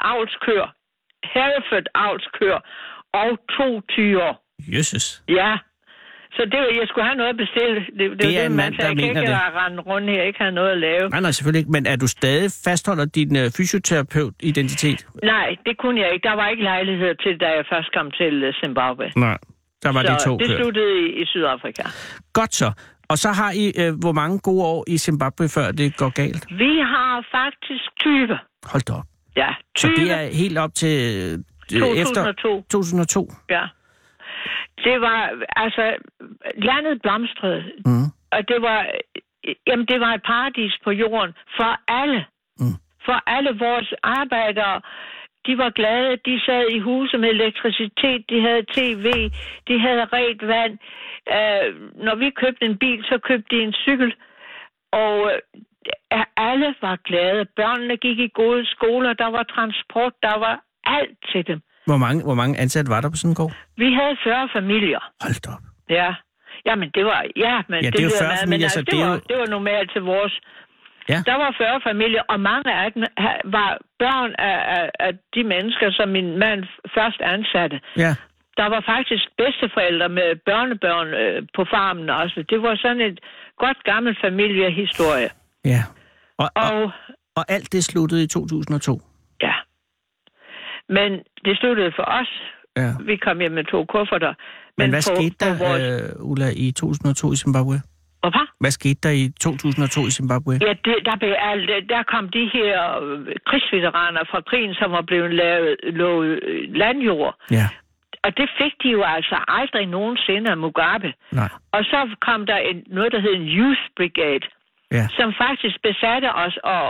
avlskøer, 0.00 0.68
Hereford 1.34 1.86
avlskøer 1.94 2.60
og 3.12 3.30
to 3.56 3.80
tyre. 3.80 4.34
Jesus. 4.58 5.22
Ja. 5.28 5.58
Så 6.36 6.42
det, 6.52 6.58
jeg 6.80 6.86
skulle 6.90 7.04
have 7.10 7.16
noget 7.16 7.30
at 7.30 7.36
bestille. 7.44 7.74
Det, 7.98 8.04
det, 8.10 8.22
Det 8.22 8.38
er 8.40 8.46
en 8.46 8.52
man 8.52 8.56
mand, 8.56 8.74
der 8.74 8.86
Jeg 8.86 8.96
kan 8.96 9.06
mener 9.06 9.20
ikke 9.20 9.34
rende 9.60 9.80
rundt 9.90 10.10
her, 10.10 10.22
ikke 10.22 10.38
have 10.38 10.52
noget 10.60 10.70
at 10.70 10.78
lave. 10.78 11.08
Nej, 11.10 11.20
nej, 11.20 11.30
selvfølgelig 11.30 11.58
ikke. 11.58 11.70
Men 11.76 11.86
er 11.86 11.96
du 11.96 12.06
stadig 12.06 12.50
fastholder 12.64 13.04
din 13.18 13.36
uh, 13.36 13.42
fysioterapeut-identitet? 13.56 15.06
Nej, 15.22 15.48
det 15.66 15.74
kunne 15.78 16.00
jeg 16.00 16.10
ikke. 16.14 16.28
Der 16.28 16.34
var 16.34 16.48
ikke 16.48 16.62
lejlighed 16.62 17.14
til, 17.24 17.32
da 17.40 17.46
jeg 17.46 17.64
først 17.72 17.88
kom 17.96 18.10
til 18.10 18.34
øh, 18.42 18.52
Zimbabwe. 18.64 19.06
Nej. 19.16 19.38
Der 19.82 19.92
var 19.92 20.02
så 20.02 20.12
de 20.12 20.24
to 20.28 20.36
det 20.38 20.46
kørt. 20.48 20.58
sluttede 20.58 20.92
i, 21.02 21.22
i 21.22 21.26
Sydafrika. 21.26 21.82
Godt 22.32 22.54
så. 22.54 22.72
Og 23.08 23.18
så 23.18 23.28
har 23.40 23.50
I 23.64 23.66
uh, 23.82 24.00
hvor 24.00 24.12
mange 24.12 24.38
gode 24.38 24.64
år 24.64 24.84
i 24.88 24.98
Zimbabwe, 24.98 25.48
før 25.48 25.70
det 25.72 25.96
går 25.96 26.08
galt? 26.22 26.46
Vi 26.50 26.72
har 26.94 27.26
faktisk 27.38 27.84
20. 28.00 28.38
Hold 28.72 28.82
da 28.82 28.92
op. 28.92 29.04
Ja, 29.36 29.48
Så 29.78 29.86
20. 29.88 29.96
det 29.96 30.12
er 30.12 30.36
helt 30.42 30.58
op 30.58 30.74
til 30.74 30.94
efter 31.96 32.22
2002. 32.24 32.62
2002. 32.70 33.32
Ja. 33.50 33.62
Det 34.84 35.00
var, 35.00 35.20
altså, 35.56 35.96
landet 36.54 37.02
blomstrede. 37.02 37.72
Mm. 37.86 38.06
Og 38.32 38.48
det 38.48 38.62
var, 38.62 38.86
jamen, 39.66 39.86
det 39.86 40.00
var 40.00 40.14
et 40.14 40.22
paradis 40.22 40.74
på 40.84 40.90
jorden 40.90 41.32
for 41.56 41.72
alle. 41.88 42.26
Mm. 42.60 42.76
For 43.06 43.16
alle 43.26 43.58
vores 43.58 43.94
arbejdere. 44.02 44.80
De 45.46 45.58
var 45.58 45.70
glade, 45.70 46.16
de 46.26 46.40
sad 46.46 46.68
i 46.68 46.78
huse 46.78 47.18
med 47.18 47.28
elektricitet, 47.28 48.30
de 48.30 48.40
havde 48.40 48.66
tv, 48.72 49.30
de 49.68 49.80
havde 49.80 50.04
rent 50.04 50.46
vand. 50.46 50.78
Uh, 51.36 51.66
når 52.04 52.14
vi 52.14 52.30
købte 52.30 52.64
en 52.64 52.78
bil, 52.78 53.04
så 53.04 53.18
købte 53.18 53.56
de 53.56 53.62
en 53.62 53.72
cykel. 53.72 54.14
Og 54.92 55.32
uh, 56.14 56.22
alle 56.36 56.74
var 56.80 56.96
glade. 56.96 57.44
Børnene 57.56 57.96
gik 57.96 58.18
i 58.18 58.30
gode 58.34 58.66
skoler, 58.66 59.12
der 59.12 59.26
var 59.26 59.42
transport, 59.42 60.12
der 60.22 60.38
var 60.38 60.60
alt 60.84 61.18
til 61.32 61.46
dem. 61.46 61.60
Hvor 61.88 61.96
mange, 62.04 62.22
hvor 62.28 62.34
mange 62.34 62.54
ansatte 62.64 62.90
var 62.94 63.00
der 63.00 63.10
på 63.10 63.16
sådan 63.16 63.30
en 63.30 63.34
gård? 63.34 63.52
Vi 63.82 63.88
havde 64.00 64.14
40 64.24 64.48
familier. 64.58 65.02
Hold 65.24 65.40
da 65.44 65.50
op. 65.56 65.64
Ja. 65.98 66.10
Jamen, 66.68 66.88
det 66.96 67.04
var... 67.10 67.20
Ja, 67.46 67.56
men 67.70 67.78
Ja, 67.84 67.90
det 67.90 67.98
er 68.00 68.02
jo 68.02 68.08
lyder 68.08 68.20
40 68.20 68.28
meget, 68.28 68.40
familier, 68.46 68.66
men 68.66 68.70
så 68.70 68.78
altså, 68.78 68.80
det 68.80 68.92
det, 68.92 69.00
er 69.00 69.06
var, 69.06 69.14
jo- 69.14 69.24
det 69.30 69.36
var 69.42 69.46
normalt 69.56 69.88
til 69.94 70.02
vores... 70.12 70.34
Ja. 71.12 71.18
Der 71.30 71.36
var 71.42 71.50
40 71.58 71.80
familier, 71.90 72.22
og 72.32 72.38
mange 72.50 72.70
af 72.82 72.92
dem 72.92 73.02
var 73.56 73.70
børn 74.02 74.30
af, 74.50 74.58
af, 74.78 74.84
af 75.06 75.12
de 75.34 75.42
mennesker, 75.54 75.86
som 75.98 76.08
min 76.08 76.28
mand 76.44 76.60
først 76.96 77.20
ansatte. 77.34 77.76
Ja. 78.04 78.12
Der 78.60 78.66
var 78.74 78.82
faktisk 78.94 79.24
bedsteforældre 79.40 80.08
med 80.08 80.28
børnebørn 80.48 81.08
øh, 81.22 81.42
på 81.56 81.62
farmen 81.72 82.10
også. 82.10 82.44
Det 82.50 82.62
var 82.62 82.74
sådan 82.84 83.00
et 83.10 83.18
godt 83.64 83.78
gammelt 83.90 84.18
familiehistorie. 84.26 85.28
Ja. 85.64 85.82
Og, 86.38 86.48
og, 86.54 86.70
Og 86.82 86.92
og 87.36 87.44
alt 87.48 87.72
det 87.72 87.84
sluttede 87.84 88.22
i 88.24 88.26
2002. 88.26 89.00
Men 90.88 91.10
det 91.44 91.58
sluttede 91.58 91.92
for 91.96 92.02
os. 92.20 92.30
Ja. 92.76 92.90
Vi 93.00 93.16
kom 93.16 93.40
hjem 93.40 93.52
med 93.52 93.64
to 93.64 93.84
kufferter. 93.84 94.34
Men 94.78 94.90
hvad 94.90 95.02
på, 95.10 95.14
skete 95.16 95.36
der, 95.40 95.58
på 95.58 95.64
vores... 95.64 95.82
øh, 96.18 96.30
Ulla, 96.30 96.48
i 96.56 96.70
2002 96.72 97.32
i 97.32 97.36
Zimbabwe? 97.36 97.76
Hvorfor? 98.22 98.44
Hvad 98.60 98.70
skete 98.70 99.00
der 99.02 99.10
i 99.10 99.24
2002 99.40 100.00
i 100.06 100.10
Zimbabwe? 100.10 100.52
Ja, 100.66 100.72
det, 100.84 100.96
der, 101.08 101.16
blev 101.22 101.30
der 101.94 102.02
kom 102.12 102.28
de 102.28 102.44
her 102.54 102.72
øh, 103.02 103.26
krigsveteraner 103.48 104.22
fra 104.30 104.40
krigen, 104.40 104.74
som 104.74 104.90
var 104.92 105.02
blevet 105.02 105.34
lavet, 105.34 105.76
lovet 105.82 106.40
øh, 106.48 106.74
landjord. 106.74 107.34
Ja. 107.50 107.66
Og 108.24 108.36
det 108.38 108.48
fik 108.60 108.72
de 108.82 108.88
jo 108.88 109.02
altså 109.02 109.36
aldrig 109.48 109.86
nogensinde 109.86 110.50
af 110.50 110.56
Mugabe. 110.56 111.12
Nej. 111.32 111.48
Og 111.72 111.84
så 111.84 111.98
kom 112.20 112.46
der 112.46 112.56
en, 112.56 112.82
noget, 112.86 113.12
der 113.12 113.20
hed 113.20 113.34
en 113.34 113.48
Youth 113.58 113.82
Brigade, 113.96 114.46
Ja. 114.92 115.06
som 115.18 115.28
faktisk 115.44 115.76
besatte 115.82 116.28
os 116.44 116.56
og 116.64 116.84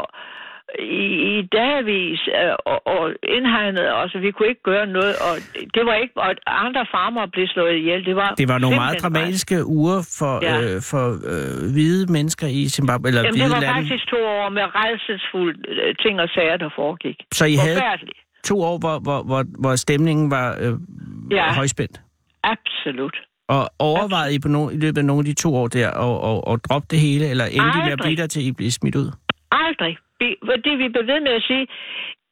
i, 0.78 1.06
i 1.34 1.42
dagvis 1.60 2.20
øh, 2.40 2.54
og, 2.72 2.78
og 2.96 3.04
indhegnede 3.36 3.90
os, 4.02 4.14
og 4.14 4.20
vi 4.22 4.30
kunne 4.30 4.48
ikke 4.48 4.62
gøre 4.72 4.86
noget. 4.86 5.14
Og 5.26 5.32
det 5.74 5.82
var 5.88 5.94
ikke, 6.02 6.14
og 6.16 6.30
andre 6.66 6.86
farmer 6.94 7.26
blev 7.34 7.46
slået 7.54 7.74
ihjel. 7.80 8.04
Det 8.04 8.16
var, 8.16 8.30
Det 8.42 8.48
var 8.48 8.58
nogle 8.58 8.76
meget 8.76 9.02
dramatiske 9.02 9.56
uger 9.66 9.98
for, 10.18 10.34
Ja. 10.48 10.54
øh, 10.62 10.76
for 10.90 11.04
øh, 11.32 11.72
hvide 11.74 12.12
mennesker 12.12 12.46
i 12.46 12.68
Zimbabwe, 12.68 13.08
eller 13.08 13.20
Jamen, 13.20 13.32
det 13.34 13.40
hvide 13.42 13.54
var 13.54 13.60
lande. 13.60 13.74
faktisk 13.76 14.04
to 14.14 14.16
år 14.38 14.48
med 14.48 14.62
redselsfulde 14.80 15.58
øh, 15.68 15.94
ting 16.02 16.20
og 16.20 16.28
sager, 16.34 16.56
der 16.56 16.70
foregik. 16.76 17.16
Så 17.32 17.44
I 17.44 17.54
havde 17.64 17.80
to 18.44 18.56
år, 18.62 18.78
hvor, 18.78 18.96
hvor, 19.06 19.22
hvor, 19.22 19.42
hvor 19.62 19.76
stemningen 19.76 20.30
var 20.30 20.48
øh, 20.60 20.72
Ja. 21.30 21.52
højspændt. 21.54 22.00
Absolut. 22.42 23.16
Og 23.48 23.70
overvejede 23.78 24.34
I 24.34 24.38
på 24.38 24.48
no, 24.48 24.70
i 24.70 24.76
løbet 24.76 24.98
af 24.98 25.04
nogle 25.04 25.20
af 25.20 25.24
de 25.24 25.34
to 25.34 25.54
år 25.56 25.68
der 25.68 25.88
at, 25.90 26.16
at, 26.30 26.52
at 26.54 26.60
droppe 26.70 26.86
det 26.90 26.98
hele, 26.98 27.24
eller 27.30 27.44
endte 27.44 27.78
I 27.78 27.82
med 27.84 27.92
at 27.92 28.00
blive 28.02 28.16
der 28.16 28.26
til, 28.26 28.46
I 28.46 28.52
blev 28.52 28.70
smidt 28.70 28.96
ud? 28.96 29.08
Aldrig 29.52 29.96
fordi, 30.24 30.36
Fordi 30.50 30.70
vi 30.82 30.88
blev 30.88 31.06
ved 31.06 31.20
med 31.20 31.32
at 31.32 31.42
sige, 31.42 31.66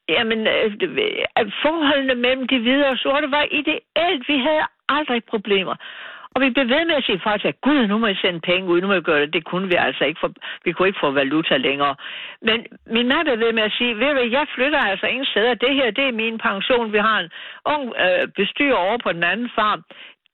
jamen, 0.09 0.39
øh, 0.47 0.71
at 1.35 1.47
forholdene 1.61 2.15
mellem 2.15 2.47
de 2.47 2.59
hvide 2.59 2.85
og 2.87 2.97
sorte 2.97 3.31
var 3.31 3.45
ideelt. 3.51 4.23
Vi 4.27 4.37
havde 4.37 4.63
aldrig 4.89 5.23
problemer. 5.23 5.75
Og 6.35 6.41
vi 6.41 6.49
blev 6.49 6.67
ved 6.69 6.85
med 6.85 6.95
at 6.95 7.03
sige, 7.03 7.21
folk 7.23 7.41
sagde, 7.41 7.57
gud, 7.67 7.87
nu 7.87 7.97
må 7.97 8.07
jeg 8.07 8.17
sende 8.21 8.39
penge 8.39 8.69
ud, 8.71 8.81
nu 8.81 8.87
må 8.87 8.93
jeg 8.93 9.09
gøre 9.09 9.21
det. 9.21 9.33
Det 9.33 9.43
kunne 9.45 9.67
vi 9.67 9.75
altså 9.75 10.03
ikke, 10.05 10.19
for 10.23 10.31
vi 10.65 10.71
kunne 10.71 10.87
ikke 10.87 11.03
få 11.03 11.11
valuta 11.11 11.57
længere. 11.57 11.95
Men 12.41 12.65
min 12.95 13.07
mand 13.07 13.27
blev 13.27 13.39
ved 13.39 13.53
med 13.53 13.63
at 13.63 13.75
sige, 13.77 13.99
ved 13.99 14.13
du, 14.15 14.21
jeg 14.37 14.45
flytter 14.55 14.79
altså 14.79 15.05
ingen 15.05 15.25
steder. 15.25 15.53
Det 15.53 15.75
her, 15.75 15.91
det 15.91 16.05
er 16.07 16.19
min 16.23 16.37
pension. 16.37 16.93
Vi 16.93 16.97
har 16.97 17.19
en 17.19 17.29
ung 17.73 17.83
øh, 18.03 18.27
bestyrer 18.39 18.75
over 18.85 18.97
på 19.03 19.11
den 19.11 19.23
anden 19.23 19.49
farm. 19.55 19.81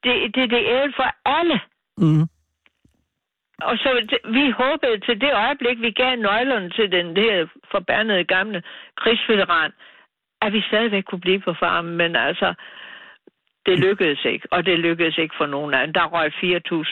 Det, 0.04 0.36
det, 0.36 0.50
det 0.50 0.62
er 0.76 0.92
for 0.96 1.10
alle. 1.38 1.60
Mm. 1.98 2.26
Og 3.62 3.78
så 3.78 3.90
vi 4.38 4.52
håbede 4.62 5.00
til 5.08 5.22
det 5.22 5.34
øjeblik, 5.34 5.78
vi 5.82 5.92
gav 5.92 6.16
nøglerne 6.16 6.70
til 6.70 6.92
den 6.92 7.16
der 7.16 7.48
forbandede 7.72 8.24
gamle 8.24 8.64
krigsveteran, 9.02 9.72
at 10.42 10.54
vi 10.54 10.62
stadigvæk 10.62 11.04
kunne 11.04 11.26
blive 11.28 11.42
på 11.48 11.54
farmen. 11.60 11.98
Men 11.98 12.16
altså, 12.16 12.54
det 13.66 13.80
lykkedes 13.80 14.26
ikke. 14.26 14.48
Og 14.52 14.66
det 14.66 14.80
lykkedes 14.80 15.18
ikke 15.18 15.36
for 15.38 15.46
nogen 15.46 15.74
anden. 15.74 15.94
Der 15.94 16.06
røg 16.06 16.28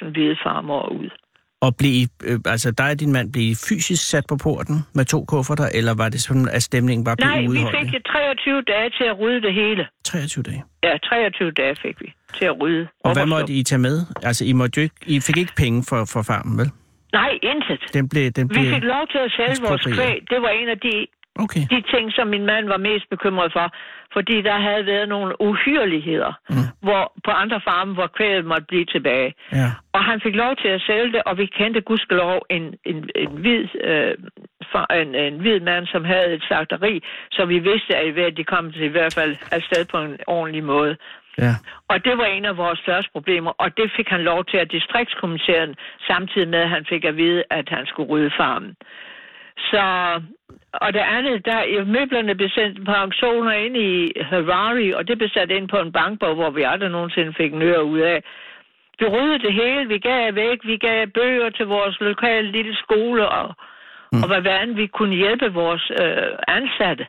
4.000 0.04 0.10
hvide 0.12 0.38
farmer 0.44 0.90
ud. 0.90 1.10
Og 1.62 1.72
blev 1.80 1.96
øh, 2.28 2.40
altså 2.46 2.72
dig 2.72 2.90
og 2.94 3.00
din 3.00 3.14
mand, 3.14 3.34
blev 3.34 3.50
fysisk 3.70 4.10
sat 4.10 4.26
på 4.30 4.36
porten 4.44 4.78
med 4.96 5.06
to 5.06 5.20
kufferter, 5.26 5.68
eller 5.78 5.94
var 5.96 6.10
det 6.10 6.22
sådan, 6.22 6.48
at 6.56 6.64
stemningen 6.64 7.04
bare 7.06 7.16
blev 7.16 7.28
Nej, 7.28 7.42
vi 7.42 7.62
fik 7.78 8.06
23 8.06 8.62
dage 8.62 8.90
til 8.90 9.04
at 9.12 9.20
rydde 9.20 9.42
det 9.42 9.54
hele. 9.54 9.88
23 10.06 10.44
dage. 10.44 10.64
Ja, 10.84 10.98
23 10.98 11.52
dage 11.52 11.76
fik 11.76 12.02
vi 12.02 12.14
til 12.34 12.46
at 12.46 12.62
rydde. 12.62 12.88
Og 13.04 13.14
hvad 13.14 13.26
måtte. 13.26 13.54
I 13.54 13.64
tage 13.64 13.80
med? 13.80 14.06
Altså, 14.24 14.46
I, 14.46 14.54
måtte 14.54 14.78
jo 14.78 14.82
ikke, 14.84 14.96
I 15.08 15.20
fik 15.20 15.38
ikke 15.38 15.54
penge 15.58 15.84
for, 15.90 16.06
for 16.14 16.22
farmen, 16.22 16.58
vel? 16.58 16.72
Nej, 17.14 17.32
intet. 17.44 17.82
Den 17.94 18.10
blev, 18.10 18.32
den 18.32 18.50
Vi 18.50 18.54
blev... 18.54 18.74
fik 18.74 18.84
lov 18.84 19.08
til 19.12 19.18
at 19.18 19.32
sælge 19.38 19.58
vores 19.68 19.84
kvæg. 19.96 20.18
Det 20.30 20.42
var 20.42 20.50
en 20.50 20.70
af 20.70 20.80
de 20.80 21.08
Okay. 21.46 21.64
de 21.70 21.82
ting, 21.94 22.06
som 22.14 22.28
min 22.28 22.46
mand 22.46 22.68
var 22.68 22.78
mest 22.78 23.10
bekymret 23.10 23.52
for, 23.54 23.68
fordi 24.14 24.42
der 24.42 24.58
havde 24.68 24.86
været 24.86 25.10
nogle 25.10 25.42
uhyreligheder, 25.42 26.34
mm. 26.50 26.56
hvor 26.82 27.14
på 27.26 27.32
andre 27.32 27.62
farme, 27.68 27.94
hvor 27.94 28.08
kvædet 28.08 28.46
måtte 28.46 28.66
blive 28.68 28.86
tilbage. 28.86 29.34
Ja. 29.52 29.70
Og 29.94 30.04
han 30.04 30.22
fik 30.22 30.36
lov 30.36 30.56
til 30.56 30.68
at 30.68 30.82
sælge 30.88 31.12
det, 31.12 31.22
og 31.26 31.38
vi 31.38 31.46
kendte 31.46 31.82
gudskelov 31.82 32.46
en, 32.50 32.64
en, 32.86 33.10
en, 33.16 33.30
hvid, 33.44 33.64
øh, 33.84 34.14
en, 35.02 35.16
en 35.16 35.40
hvid 35.40 35.60
mand, 35.60 35.88
som 35.88 36.06
havde 36.06 36.34
et 36.34 36.44
slagteri, 36.48 37.04
så 37.32 37.46
vi 37.46 37.60
vidste, 37.60 37.96
at 37.96 38.38
de 38.38 38.44
kom 38.44 38.72
til 38.72 38.84
i 38.84 38.96
hvert 38.98 39.14
fald 39.14 39.36
afsted 39.52 39.86
på 39.86 39.98
en 39.98 40.18
ordentlig 40.28 40.64
måde. 40.64 40.98
Ja. 41.42 41.54
Og 41.88 42.06
det 42.06 42.18
var 42.18 42.26
en 42.26 42.46
af 42.46 42.58
vores 42.58 42.80
største 42.80 43.12
problemer, 43.12 43.52
og 43.58 43.78
det 43.78 43.92
fik 43.96 44.08
han 44.10 44.22
lov 44.22 44.46
til 44.46 44.58
at 44.58 44.72
distriktskommissæren, 44.72 45.76
samtidig 46.08 46.48
med, 46.48 46.60
at 46.60 46.70
han 46.70 46.86
fik 46.90 47.04
at 47.06 47.18
vide, 47.18 47.44
at 47.50 47.70
han 47.70 47.86
skulle 47.86 48.10
rydde 48.10 48.32
farmen. 48.38 48.76
Så, 49.58 49.84
og 50.74 50.94
det 50.94 51.00
andet, 51.00 51.46
der 51.46 51.86
møblerne 51.86 52.36
blev 52.36 52.50
sendt 52.50 52.86
på 52.86 52.92
auktioner 52.92 53.52
ind 53.52 53.78
i 53.78 54.12
Harare, 54.22 54.98
og 54.98 55.08
det 55.08 55.18
blev 55.18 55.30
sat 55.30 55.52
ind 55.52 55.68
på 55.68 55.78
en 55.80 55.92
bankbog, 55.92 56.36
hvor 56.36 56.50
vi 56.50 56.64
aldrig 56.64 56.90
nogensinde 56.90 57.34
fik 57.34 57.54
en 57.54 57.62
øre 57.62 57.84
ud 57.84 58.00
af. 58.00 58.24
Vi 59.00 59.06
ryddede 59.06 59.40
det 59.40 59.54
hele, 59.54 59.88
vi 59.88 60.00
gav 60.00 60.36
væk, 60.36 60.60
vi 60.64 60.78
gav 60.78 61.08
bøger 61.08 61.50
til 61.50 61.66
vores 61.66 62.00
lokale 62.00 62.52
lille 62.52 62.76
skole, 62.76 63.30
og, 63.30 63.56
mm. 64.12 64.22
og 64.22 64.28
hvordan 64.28 64.78
vi 64.78 64.88
kunne 64.88 65.16
hjælpe 65.16 65.54
vores 65.54 65.92
øh, 66.02 66.32
ansatte. 66.48 67.06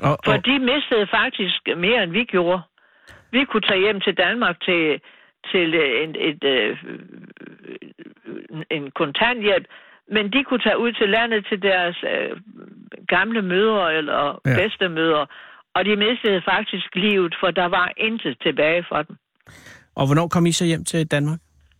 Og, 0.00 0.18
For 0.24 0.32
og, 0.32 0.46
de 0.46 0.58
mistede 0.58 1.06
faktisk 1.06 1.60
mere, 1.76 2.02
end 2.02 2.12
vi 2.12 2.24
gjorde. 2.24 2.62
Vi 3.32 3.44
kunne 3.44 3.66
tage 3.70 3.80
hjem 3.80 4.00
til 4.00 4.14
Danmark 4.14 4.56
til, 4.60 5.00
til 5.50 5.68
en, 6.02 6.10
et, 6.28 6.44
øh, 6.44 6.78
en 8.70 8.90
kontanthjælp, 8.90 9.66
men 10.14 10.32
de 10.32 10.44
kunne 10.44 10.60
tage 10.66 10.78
ud 10.78 10.92
til 10.92 11.08
landet 11.08 11.46
til 11.50 11.62
deres 11.62 11.96
øh, 12.12 12.30
gamle 13.08 13.42
mødre 13.42 13.94
eller 13.94 14.40
ja. 14.46 14.56
bedstemødre, 14.58 15.26
og 15.74 15.84
de 15.84 15.96
mistede 15.96 16.42
faktisk 16.52 16.88
livet, 16.94 17.34
for 17.40 17.50
der 17.50 17.68
var 17.78 17.92
intet 17.96 18.36
tilbage 18.42 18.84
for 18.88 19.02
dem. 19.02 19.16
Og 19.94 20.06
hvornår 20.06 20.28
kom 20.28 20.46
I 20.46 20.52
så 20.52 20.64
hjem 20.64 20.84
til 20.84 21.06
Danmark? 21.06 21.38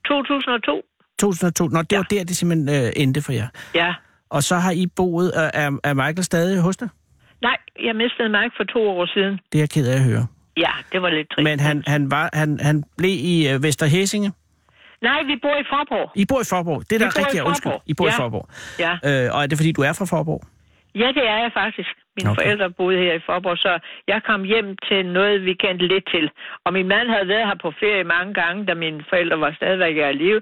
2002, 0.08 0.82
2002. 1.18 1.68
Nå, 1.68 1.82
det 1.82 1.92
ja. 1.92 1.96
var 1.96 2.02
der, 2.10 2.24
det 2.24 2.36
simpelthen 2.36 2.68
øh, 2.68 2.92
endte 3.02 3.22
for 3.26 3.32
jer. 3.32 3.48
ja. 3.74 3.94
Og 4.30 4.42
så 4.42 4.56
har 4.56 4.72
I 4.72 4.86
boet... 4.96 5.32
Øh, 5.40 5.62
er, 5.62 5.68
er 5.84 5.94
Michael 5.94 6.24
stadig 6.24 6.62
hos 6.62 6.76
dig? 6.76 6.88
Nej, 7.42 7.56
jeg 7.82 7.96
mistede 7.96 8.28
Mike 8.28 8.54
for 8.56 8.64
to 8.64 8.80
år 8.88 9.06
siden. 9.06 9.32
Det 9.52 9.58
er 9.58 9.62
jeg 9.62 9.70
ked 9.70 9.86
af 9.88 9.96
at 10.00 10.04
høre. 10.04 10.26
Ja, 10.64 10.72
det 10.92 10.98
var 11.02 11.10
lidt 11.10 11.28
trist. 11.32 11.44
Men 11.48 11.60
han, 11.68 11.76
han, 11.86 12.10
var, 12.10 12.26
han, 12.32 12.50
han 12.68 12.76
blev 12.98 13.14
i 13.32 13.36
øh, 13.50 13.62
Vesterhæsinge. 13.62 14.28
Nej, 15.08 15.18
vi 15.30 15.34
bor 15.44 15.56
i 15.64 15.66
Forborg. 15.72 16.06
I 16.22 16.24
bor 16.30 16.40
i 16.46 16.48
Forborg. 16.54 16.80
Det 16.88 16.94
er 16.96 16.98
da 17.04 17.04
i 17.06 17.18
rigtigt, 17.22 17.42
undskyld. 17.50 17.72
I 17.92 17.94
bor 17.98 18.06
i 18.06 18.14
Ja. 18.16 18.18
Forborg. 18.22 18.46
Ja. 18.84 18.92
Øh, 19.08 19.26
og 19.34 19.38
er 19.42 19.46
det, 19.50 19.56
fordi 19.60 19.72
du 19.78 19.82
er 19.88 19.92
fra 19.98 20.06
Forborg? 20.14 20.42
ja, 21.02 21.08
det 21.18 21.24
er 21.34 21.38
jeg 21.44 21.50
faktisk. 21.62 21.90
Mine 22.16 22.30
Okay. 22.30 22.38
forældre 22.42 22.68
boede 22.80 22.98
her 23.04 23.14
i 23.20 23.22
Forborg, 23.28 23.58
så 23.66 23.72
jeg 24.12 24.20
kom 24.28 24.40
hjem 24.52 24.68
til 24.88 25.00
noget, 25.18 25.34
vi 25.48 25.52
kendte 25.64 25.84
lidt 25.92 26.06
til. 26.14 26.26
Og 26.64 26.70
min 26.76 26.88
mand 26.94 27.06
havde 27.14 27.28
været 27.32 27.46
her 27.50 27.58
på 27.64 27.70
ferie 27.80 28.04
mange 28.14 28.32
gange, 28.40 28.58
da 28.68 28.72
mine 28.84 29.00
forældre 29.10 29.36
var 29.44 29.52
stadigvæk 29.60 29.96
i 29.96 30.12
live. 30.22 30.40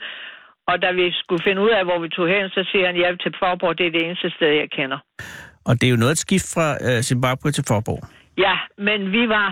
Og 0.71 0.77
da 0.83 0.89
vi 1.01 1.07
skulle 1.23 1.43
finde 1.49 1.61
ud 1.67 1.71
af, 1.79 1.83
hvor 1.89 1.99
vi 2.05 2.09
tog 2.09 2.27
hen, 2.35 2.45
så 2.57 2.61
siger 2.71 2.87
han, 2.87 2.97
ja, 3.03 3.09
til 3.25 3.33
Forborg, 3.43 3.79
det 3.79 3.87
er 3.87 3.91
det 3.97 4.03
eneste 4.07 4.31
sted, 4.37 4.51
jeg 4.63 4.69
kender. 4.79 4.99
Og 5.69 5.73
det 5.79 5.85
er 5.87 5.91
jo 5.95 6.01
noget 6.03 6.13
et 6.13 6.23
skift 6.27 6.49
fra 6.55 6.67
øh, 6.89 6.99
Zimbabwe 7.11 7.51
til 7.57 7.65
Forborg. 7.71 8.03
Ja, 8.47 8.55
men 8.89 8.99
vi 9.17 9.23
var... 9.29 9.49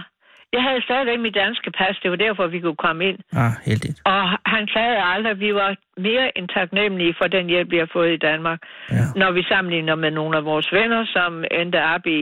Jeg 0.52 0.62
havde 0.68 0.82
stadigvæk 0.88 1.20
mit 1.26 1.34
danske 1.34 1.70
pas, 1.78 1.94
det 2.02 2.10
var 2.10 2.16
derfor, 2.16 2.46
vi 2.46 2.60
kunne 2.60 2.82
komme 2.86 3.00
ind. 3.08 3.18
Ah, 3.32 3.52
heldigt. 3.64 3.98
Og 4.04 4.22
han 4.54 4.66
klagede 4.72 5.02
aldrig, 5.12 5.40
vi 5.40 5.54
var 5.54 5.70
mere 6.08 6.38
end 6.38 6.48
taknemmelige 6.48 7.14
for 7.20 7.26
den 7.36 7.46
hjælp, 7.46 7.70
vi 7.70 7.78
har 7.78 7.90
fået 7.92 8.12
i 8.12 8.16
Danmark. 8.28 8.58
Ja. 8.90 9.04
Når 9.16 9.30
vi 9.32 9.42
sammenligner 9.42 9.94
med 9.94 10.10
nogle 10.10 10.36
af 10.36 10.44
vores 10.44 10.68
venner, 10.72 11.06
som 11.16 11.44
endte 11.60 11.82
op 11.94 12.06
i, 12.06 12.20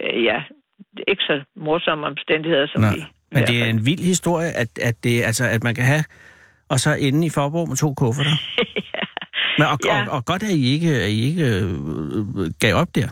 øh, 0.00 0.24
ja, 0.24 0.38
ikke 1.08 1.22
så 1.22 1.40
morsomme 1.56 2.06
omstændigheder, 2.06 2.66
som 2.72 2.80
Nå. 2.82 2.88
vi... 2.94 3.00
Men 3.32 3.42
det 3.46 3.62
er 3.62 3.66
en 3.66 3.86
vild 3.86 4.04
historie, 4.12 4.50
at, 4.62 4.70
at, 4.88 5.04
det, 5.04 5.22
altså, 5.24 5.44
at 5.48 5.64
man 5.64 5.74
kan 5.74 5.84
have... 5.84 6.04
Og 6.68 6.80
så 6.80 6.90
ende 7.00 7.26
i 7.26 7.30
Forborg 7.30 7.68
med 7.68 7.76
to 7.76 7.94
kufferter. 7.94 8.36
Men, 9.58 9.66
og, 9.72 9.78
Ja. 9.84 10.02
og, 10.02 10.16
og 10.16 10.24
godt, 10.24 10.42
at 10.42 10.50
I 10.50 10.72
ikke, 10.74 10.90
at 11.06 11.10
I 11.10 11.20
ikke 11.28 11.44
øh, 11.44 12.50
gav 12.60 12.74
op 12.74 12.88
der. 12.94 13.08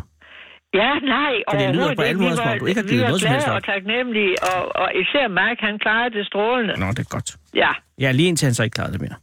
Ja, 0.80 0.90
nej, 1.16 1.32
For 1.50 1.58
det 1.58 1.74
lyder 1.76 1.94
på 1.94 2.02
alle. 2.02 2.18
Vi 2.18 2.24
måder, 2.24 2.36
som 2.36 2.44
om 2.44 2.50
var, 2.52 2.58
du 2.58 2.66
ikke 2.66 2.80
har 2.80 2.86
vi 2.88 2.92
givet 2.94 3.04
noget 3.06 3.20
som 3.20 3.30
helst 3.30 3.48
op. 3.48 3.54
og 3.56 3.64
taknemmelige, 3.64 4.34
og, 4.50 4.76
og 4.82 4.88
især 5.02 5.24
Mike, 5.38 5.60
han 5.68 5.78
klarede 5.78 6.10
det 6.18 6.26
strålende. 6.26 6.74
Nå, 6.80 6.86
det 6.96 6.98
er 6.98 7.10
godt. 7.16 7.30
Ja, 7.54 7.70
Ja, 8.00 8.12
lige 8.12 8.28
indtil 8.28 8.46
han 8.46 8.54
så 8.54 8.62
ikke 8.62 8.74
klarede 8.74 8.92
det 8.92 9.00
mere. 9.00 9.16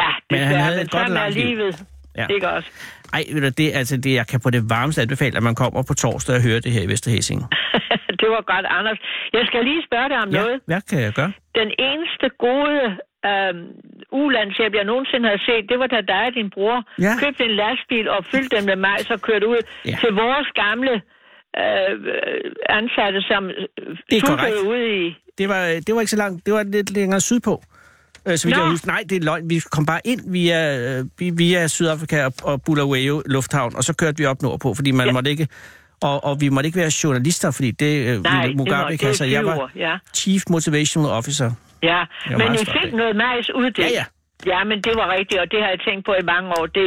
ja, 0.00 0.08
Men 0.30 0.38
det 0.40 0.46
han 0.46 0.56
er, 0.56 0.60
havde 0.66 0.76
men 0.76 0.86
et 0.86 0.90
godt 0.90 1.08
er 1.08 1.14
langt 1.14 1.34
liv. 1.34 1.46
livet. 1.46 1.84
Ja. 2.18 2.26
Ikke 2.36 2.48
også? 2.50 2.68
Ej, 3.12 3.22
ved 3.32 3.40
du, 3.42 3.48
det, 3.62 3.68
altså, 3.80 3.96
det, 3.96 4.14
jeg 4.14 4.26
kan 4.26 4.40
på 4.40 4.50
det 4.50 4.62
varmeste 4.70 5.02
anbefale, 5.02 5.36
at 5.36 5.42
man 5.42 5.54
kommer 5.54 5.82
på 5.90 5.94
torsdag 5.94 6.36
og 6.36 6.42
hører 6.42 6.60
det 6.60 6.72
her 6.72 6.82
i 6.82 6.88
Vesterhæsing. 6.92 7.40
det 8.20 8.28
var 8.34 8.42
godt, 8.52 8.66
Anders. 8.78 8.98
Jeg 9.32 9.42
skal 9.46 9.64
lige 9.64 9.82
spørge 9.88 10.08
dig 10.08 10.18
om 10.24 10.30
Ja, 10.30 10.40
noget. 10.42 10.60
hvad 10.66 10.80
kan 10.90 11.00
jeg 11.00 11.12
gøre? 11.12 11.32
Den 11.60 11.70
eneste 11.88 12.26
gode 12.46 12.80
øhm, 13.30 13.64
ulandshjælp, 14.22 14.74
jeg 14.80 14.84
nogensinde 14.92 15.26
har 15.32 15.40
set, 15.48 15.62
det 15.70 15.78
var 15.82 15.86
da 15.94 16.00
dig 16.14 16.22
og 16.30 16.34
din 16.38 16.50
bror 16.54 16.78
Ja. 17.06 17.12
købte 17.22 17.42
en 17.48 17.54
lastbil 17.62 18.06
og 18.14 18.20
fyldte 18.30 18.56
den 18.56 18.64
med 18.70 18.76
mig, 18.86 18.96
så 19.10 19.14
kørte 19.28 19.46
ud 19.48 19.60
Ja. 19.90 19.96
til 20.02 20.10
vores 20.24 20.48
gamle 20.64 20.94
øh, 21.62 21.94
ansatte, 22.78 23.20
som 23.30 23.42
sultede 24.26 24.60
ude 24.70 24.86
i... 25.06 25.16
Det 25.38 25.48
var, 25.48 25.62
det 25.86 25.94
var 25.94 26.00
ikke 26.00 26.10
så 26.10 26.16
langt. 26.16 26.46
Det 26.46 26.54
var 26.54 26.62
lidt 26.62 26.90
længere 26.90 27.20
sydpå. 27.20 27.62
Øh, 28.28 28.36
så 28.36 28.48
Nå. 28.48 28.56
jeg 28.56 28.70
husker. 28.70 28.86
Nej, 28.88 29.02
det 29.10 29.16
er 29.16 29.20
løgn. 29.24 29.50
Vi 29.50 29.58
kom 29.70 29.86
bare 29.86 30.00
ind 30.04 30.20
via, 30.32 30.60
øh, 30.78 31.04
vi- 31.18 31.32
via 31.36 31.66
Sydafrika 31.68 32.24
og, 32.26 32.32
og 32.42 32.62
Bulawayo 32.66 33.22
Lufthavn, 33.26 33.76
og 33.76 33.84
så 33.84 33.94
kørte 33.96 34.18
vi 34.18 34.24
op 34.26 34.42
nordpå, 34.42 34.74
fordi 34.74 34.90
man 34.90 35.06
ja. 35.06 35.12
Måtte 35.12 35.30
ikke... 35.30 35.48
Og, 36.02 36.24
og 36.24 36.40
vi 36.40 36.48
måtte 36.48 36.66
ikke 36.66 36.78
være 36.78 36.90
journalister, 37.04 37.50
fordi 37.50 37.70
det 37.70 38.08
øh, 38.16 38.22
Nej, 38.22 38.52
Mugabe 38.56 38.92
det 38.92 39.02
er 39.02 39.12
Så 39.12 39.24
jeg 39.24 39.44
var 39.46 39.70
ja. 39.76 39.96
Chief 40.14 40.42
Motivational 40.50 41.10
Officer. 41.10 41.50
Ja, 41.90 42.00
men 42.28 42.38
meget 42.38 42.54
I 42.60 42.64
stolt 42.64 42.82
fik 42.82 42.92
af. 42.92 42.96
noget 43.00 43.14
majs 43.16 43.48
uddelt. 43.60 43.78
Ja, 43.78 43.88
ja. 44.00 44.04
Ja, 44.52 44.60
men 44.70 44.78
det 44.86 44.92
var 45.00 45.06
rigtigt, 45.18 45.40
og 45.42 45.46
det 45.52 45.58
har 45.62 45.68
jeg 45.74 45.80
tænkt 45.88 46.02
på 46.08 46.12
i 46.22 46.24
mange 46.32 46.48
år. 46.58 46.66
Det, 46.78 46.86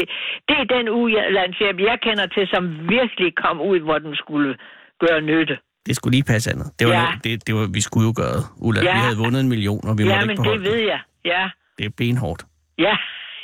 det 0.49 0.55
er 0.63 0.67
den 0.75 0.85
ulandshjælp, 0.99 1.79
jeg 1.89 1.97
kender 2.07 2.25
til, 2.35 2.43
som 2.53 2.63
virkelig 2.97 3.29
kom 3.43 3.61
ud, 3.61 3.79
hvor 3.87 3.97
den 4.05 4.15
skulle 4.15 4.55
gøre 5.03 5.21
nytte. 5.21 5.55
Det 5.87 5.95
skulle 5.95 6.13
lige 6.17 6.23
passe 6.33 6.51
andet. 6.51 6.67
Det 6.79 6.87
var, 6.87 6.93
Ja. 6.93 7.03
noget, 7.03 7.23
det, 7.23 7.47
det 7.47 7.55
var, 7.55 7.65
vi 7.77 7.81
skulle 7.81 8.05
jo 8.09 8.13
gøre, 8.23 8.39
Ulla. 8.67 8.79
Ja. 8.83 8.91
Vi 8.93 8.99
havde 9.05 9.17
vundet 9.17 9.39
en 9.41 9.49
million, 9.49 9.81
og 9.89 9.97
vi 9.97 10.03
Ja, 10.03 10.09
måtte 10.09 10.25
men 10.27 10.29
ikke 10.29 10.41
det 10.43 10.43
beholde 10.43 10.63
ved 10.71 10.79
jeg. 10.93 10.99
Ja, 11.25 11.43
det. 11.77 11.85
er 11.85 11.89
benhårdt. 11.97 12.41
ja. 12.79 12.95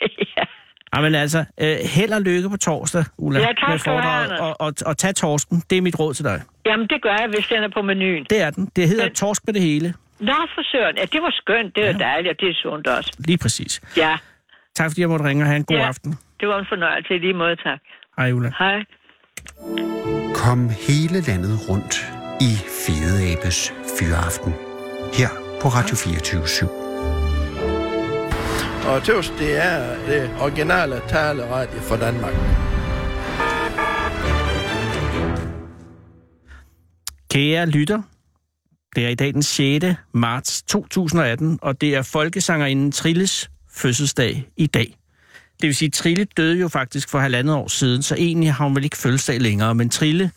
ja. 0.37 0.43
Ja, 0.95 1.01
men 1.01 1.15
altså, 1.15 1.39
øh, 1.61 1.75
held 1.95 2.11
og 2.13 2.21
lykke 2.21 2.49
på 2.49 2.57
torsdag, 2.57 3.03
Ulla, 3.17 3.39
Ja, 3.39 3.47
tak 3.67 3.79
skal 3.79 3.93
du 3.93 3.97
have. 3.97 4.41
Og, 4.41 4.55
og, 4.59 4.73
og 4.85 4.97
tag 4.97 5.15
torsken. 5.15 5.63
Det 5.69 5.77
er 5.77 5.81
mit 5.81 5.99
råd 5.99 6.13
til 6.13 6.25
dig. 6.25 6.41
Jamen, 6.65 6.87
det 6.87 7.01
gør 7.01 7.09
jeg, 7.21 7.27
hvis 7.35 7.47
den 7.47 7.63
er 7.63 7.69
på 7.73 7.81
menuen. 7.81 8.25
Det 8.29 8.41
er 8.41 8.49
den. 8.49 8.69
Det 8.75 8.87
hedder 8.87 9.05
Men- 9.05 9.13
torsk 9.15 9.41
med 9.45 9.53
det 9.53 9.61
hele. 9.61 9.93
Nå, 10.29 10.37
for 10.55 10.63
søren. 10.71 10.95
Ja, 10.97 11.05
det 11.13 11.21
var 11.21 11.31
skønt. 11.41 11.75
Det 11.75 11.83
var 11.85 11.91
dejligt, 12.09 12.31
og 12.33 12.37
det 12.39 12.49
er 12.49 12.53
sundt 12.63 12.87
også. 12.87 13.11
Lige 13.27 13.37
præcis. 13.37 13.81
Ja, 13.97 14.17
Tak 14.75 14.89
fordi 14.89 15.01
jeg 15.01 15.09
måtte 15.09 15.25
ringe 15.25 15.43
og 15.43 15.47
have 15.47 15.57
en 15.57 15.65
god 15.65 15.75
Ja. 15.77 15.87
aften. 15.87 16.11
det 16.39 16.47
var 16.47 16.59
en 16.59 16.65
fornøjelse 16.69 17.15
i 17.15 17.19
lige 17.19 17.33
måde, 17.33 17.55
tak. 17.55 17.79
Hej 18.17 18.31
Ulla. 18.31 18.51
Hej. 18.59 18.79
Kom 20.35 20.69
hele 20.87 21.21
landet 21.27 21.69
rundt 21.69 21.95
i 22.41 22.51
Fede 22.85 23.17
Abes 23.31 23.73
Fyraften. 23.99 24.53
Her 25.19 25.29
på 25.61 25.67
Radio 25.67 25.95
24 25.95 26.41
/7. 26.41 26.67
Og 28.89 29.03
tøvs, 29.03 29.29
det 29.29 29.51
er 29.65 29.95
det 30.09 30.29
originale 30.41 30.95
taleradio 31.09 31.79
for 31.89 31.95
Danmark. 31.95 32.33
Kære 37.31 37.65
lytter, 37.69 38.01
det 38.95 39.05
er 39.05 39.09
i 39.09 39.15
dag 39.15 39.33
den 39.33 39.43
6. 39.43 39.85
marts 40.13 40.63
2018, 40.63 41.59
og 41.61 41.81
det 41.81 41.95
er 41.95 42.01
folkesangerinden 42.01 42.91
Trilles 42.91 43.49
fødselsdag 43.71 44.49
i 44.57 44.67
dag. 44.67 44.97
Det 45.61 45.67
vil 45.67 45.75
sige, 45.75 45.87
at 45.87 45.93
Trille 45.93 46.25
døde 46.37 46.59
jo 46.59 46.67
faktisk 46.67 47.09
for 47.09 47.19
halvandet 47.19 47.55
år 47.55 47.67
siden, 47.67 48.01
så 48.01 48.15
egentlig 48.15 48.53
har 48.53 48.65
hun 48.65 48.75
vel 48.75 48.83
ikke 48.83 48.97
fødselsdag 48.97 49.41
længere, 49.41 49.75
men 49.75 49.89
Trille 49.89 50.31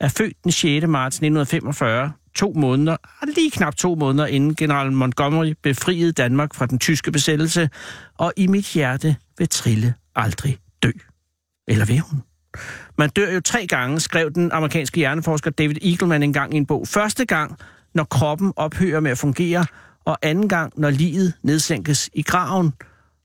er 0.00 0.08
født 0.08 0.44
den 0.44 0.52
6. 0.52 0.86
marts 0.86 1.16
1945, 1.16 2.12
to 2.34 2.52
måneder, 2.56 2.96
ah, 3.22 3.28
lige 3.34 3.50
knap 3.50 3.74
to 3.76 3.94
måneder 3.94 4.26
inden 4.26 4.54
general 4.54 4.92
Montgomery 4.92 5.54
befriede 5.62 6.12
Danmark 6.12 6.54
fra 6.54 6.66
den 6.66 6.78
tyske 6.78 7.12
besættelse, 7.12 7.70
og 8.18 8.32
i 8.36 8.46
mit 8.46 8.66
hjerte 8.66 9.16
vil 9.38 9.48
Trille 9.48 9.94
aldrig 10.16 10.58
dø. 10.82 10.90
Eller 11.68 11.84
vil 11.84 12.00
hun? 12.00 12.22
Man 12.98 13.10
dør 13.10 13.32
jo 13.32 13.40
tre 13.40 13.66
gange, 13.66 14.00
skrev 14.00 14.30
den 14.30 14.52
amerikanske 14.52 14.96
hjerneforsker 14.96 15.50
David 15.50 15.76
Eagleman 15.82 16.22
engang 16.22 16.54
i 16.54 16.56
en 16.56 16.66
bog. 16.66 16.88
Første 16.88 17.24
gang, 17.24 17.58
når 17.94 18.04
kroppen 18.04 18.52
ophører 18.56 19.00
med 19.00 19.10
at 19.10 19.18
fungere, 19.18 19.66
og 20.04 20.18
anden 20.22 20.48
gang, 20.48 20.72
når 20.76 20.90
livet 20.90 21.32
nedsænkes 21.42 22.10
i 22.12 22.22
graven, 22.22 22.72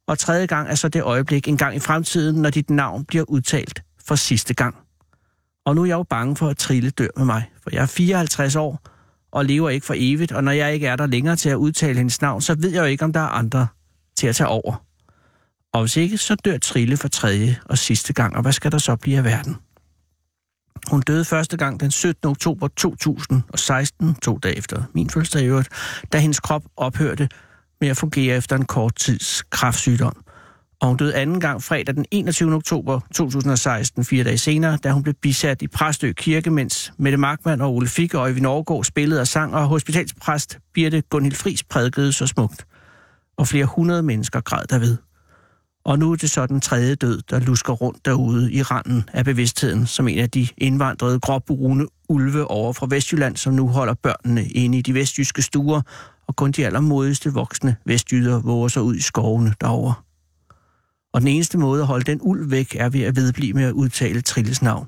og 0.07 0.19
tredje 0.19 0.45
gang 0.45 0.69
er 0.69 0.75
så 0.75 0.89
det 0.89 1.03
øjeblik 1.03 1.47
en 1.47 1.57
gang 1.57 1.75
i 1.75 1.79
fremtiden, 1.79 2.41
når 2.41 2.49
dit 2.49 2.69
navn 2.69 3.05
bliver 3.05 3.23
udtalt 3.27 3.83
for 4.07 4.15
sidste 4.15 4.53
gang. 4.53 4.75
Og 5.65 5.75
nu 5.75 5.81
er 5.81 5.85
jeg 5.85 5.95
jo 5.95 6.03
bange 6.03 6.35
for, 6.35 6.47
at 6.47 6.57
Trille 6.57 6.89
dør 6.89 7.07
med 7.17 7.25
mig, 7.25 7.51
for 7.63 7.69
jeg 7.73 7.81
er 7.81 7.85
54 7.85 8.55
år 8.55 8.81
og 9.31 9.45
lever 9.45 9.69
ikke 9.69 9.85
for 9.85 9.93
evigt, 9.97 10.31
og 10.31 10.43
når 10.43 10.51
jeg 10.51 10.73
ikke 10.73 10.87
er 10.87 10.95
der 10.95 11.05
længere 11.05 11.35
til 11.35 11.49
at 11.49 11.55
udtale 11.55 11.97
hendes 11.97 12.21
navn, 12.21 12.41
så 12.41 12.55
ved 12.59 12.71
jeg 12.71 12.79
jo 12.79 12.85
ikke, 12.85 13.05
om 13.05 13.13
der 13.13 13.19
er 13.19 13.27
andre 13.27 13.67
til 14.17 14.27
at 14.27 14.35
tage 14.35 14.47
over. 14.47 14.83
Og 15.73 15.81
hvis 15.81 15.97
ikke, 15.97 16.17
så 16.17 16.35
dør 16.35 16.57
Trille 16.57 16.97
for 16.97 17.07
tredje 17.07 17.59
og 17.65 17.77
sidste 17.77 18.13
gang, 18.13 18.35
og 18.35 18.41
hvad 18.41 18.51
skal 18.51 18.71
der 18.71 18.77
så 18.77 18.95
blive 18.95 19.17
af 19.17 19.23
verden? 19.23 19.57
Hun 20.91 21.01
døde 21.01 21.25
første 21.25 21.57
gang 21.57 21.79
den 21.79 21.91
17. 21.91 22.29
oktober 22.29 22.67
2016, 22.67 24.15
to 24.15 24.37
dage 24.37 24.57
efter 24.57 24.83
min 24.93 25.09
fødselsdag 25.09 25.41
i 25.41 25.45
øvrigt, 25.45 25.69
da 26.13 26.17
hendes 26.17 26.39
krop 26.39 26.63
ophørte 26.77 27.29
med 27.81 27.89
at 27.89 27.97
fungere 27.97 28.37
efter 28.37 28.55
en 28.55 28.65
kort 28.65 28.95
tids 28.95 29.43
kraftsygdom. 29.43 30.23
Og 30.81 30.87
hun 30.87 30.97
døde 30.97 31.15
anden 31.15 31.39
gang 31.39 31.63
fredag 31.63 31.95
den 31.95 32.05
21. 32.11 32.53
oktober 32.53 32.99
2016, 33.13 34.05
fire 34.05 34.23
dage 34.23 34.37
senere, 34.37 34.77
da 34.83 34.91
hun 34.91 35.03
blev 35.03 35.15
bisat 35.21 35.61
i 35.61 35.67
Præstø 35.67 36.11
Kirke, 36.11 36.51
mens 36.51 36.93
Mette 36.97 37.17
Markmann 37.17 37.61
og 37.61 37.73
Ole 37.73 37.87
Fikke 37.87 38.17
og 38.17 38.21
Øjvind 38.21 38.45
Overgaard 38.45 38.83
spillede 38.83 39.21
og 39.21 39.27
sang, 39.27 39.55
og 39.55 39.67
hospitalspræst 39.67 40.59
Birte 40.73 41.01
Gunhild 41.01 41.35
Friis 41.35 41.63
prædikede 41.63 42.13
så 42.13 42.27
smukt. 42.27 42.65
Og 43.37 43.47
flere 43.47 43.65
hundrede 43.65 44.03
mennesker 44.03 44.41
græd 44.41 44.65
derved. 44.69 44.97
Og 45.87 45.99
nu 45.99 46.11
er 46.11 46.15
det 46.15 46.31
så 46.31 46.45
den 46.45 46.61
tredje 46.61 46.95
død, 46.95 47.21
der 47.29 47.39
lusker 47.39 47.73
rundt 47.73 48.05
derude 48.05 48.51
i 48.51 48.61
randen 48.61 49.09
af 49.13 49.25
bevidstheden, 49.25 49.87
som 49.87 50.07
en 50.07 50.19
af 50.19 50.29
de 50.29 50.47
indvandrede 50.57 51.19
gråbrune 51.19 51.85
ulve 52.09 52.51
over 52.51 52.73
fra 52.73 52.87
Vestjylland, 52.89 53.37
som 53.37 53.53
nu 53.53 53.67
holder 53.67 53.93
børnene 53.93 54.45
inde 54.45 54.77
i 54.77 54.81
de 54.81 54.93
vestjyske 54.93 55.41
stuer, 55.41 55.81
og 56.27 56.35
kun 56.35 56.51
de 56.51 56.65
allermodigste 56.65 57.33
voksne 57.33 57.75
vestjyder 57.85 58.41
våger 58.41 58.67
sig 58.67 58.81
ud 58.81 58.95
i 58.95 59.01
skovene 59.01 59.53
derovre. 59.61 59.93
Og 61.13 61.21
den 61.21 61.27
eneste 61.27 61.57
måde 61.57 61.81
at 61.81 61.87
holde 61.87 62.11
den 62.11 62.19
ulv 62.21 62.51
væk, 62.51 62.75
er 62.75 62.89
ved 62.89 63.01
at 63.01 63.15
vedblive 63.15 63.53
med 63.53 63.63
at 63.63 63.73
udtale 63.73 64.21
Trilles 64.21 64.61
navn. 64.61 64.87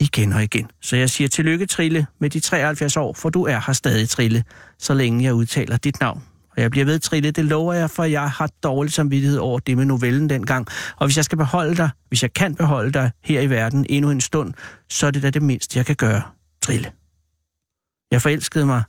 igen 0.00 0.32
og 0.32 0.42
igen. 0.42 0.70
Så 0.80 0.96
jeg 0.96 1.10
siger 1.10 1.28
tillykke, 1.28 1.66
Trille, 1.66 2.06
med 2.20 2.30
de 2.30 2.40
73 2.40 2.96
år, 2.96 3.12
for 3.12 3.30
du 3.30 3.44
er 3.44 3.60
her 3.66 3.72
stadig, 3.72 4.08
Trille, 4.08 4.44
så 4.78 4.94
længe 4.94 5.24
jeg 5.24 5.34
udtaler 5.34 5.76
dit 5.76 6.00
navn. 6.00 6.22
Og 6.58 6.62
jeg 6.62 6.70
bliver 6.70 6.84
ved, 6.84 6.98
Trille, 6.98 7.30
det 7.30 7.44
lover 7.44 7.72
jeg, 7.72 7.90
for 7.90 8.04
jeg 8.04 8.30
har 8.30 8.50
dårlig 8.62 8.92
samvittighed 8.92 9.38
over 9.38 9.58
det 9.58 9.76
med 9.76 9.84
novellen 9.84 10.30
dengang. 10.30 10.66
Og 10.96 11.06
hvis 11.06 11.16
jeg 11.16 11.24
skal 11.24 11.38
beholde 11.38 11.76
dig, 11.76 11.90
hvis 12.08 12.22
jeg 12.22 12.32
kan 12.32 12.54
beholde 12.54 12.92
dig 12.92 13.10
her 13.24 13.40
i 13.40 13.50
verden 13.50 13.86
endnu 13.88 14.10
en 14.10 14.20
stund, 14.20 14.54
så 14.88 15.06
er 15.06 15.10
det 15.10 15.22
da 15.22 15.30
det 15.30 15.42
mindste, 15.42 15.78
jeg 15.78 15.86
kan 15.86 15.96
gøre, 15.96 16.22
Trille. 16.62 16.92
Jeg 18.10 18.22
forelskede 18.22 18.66
mig 18.66 18.82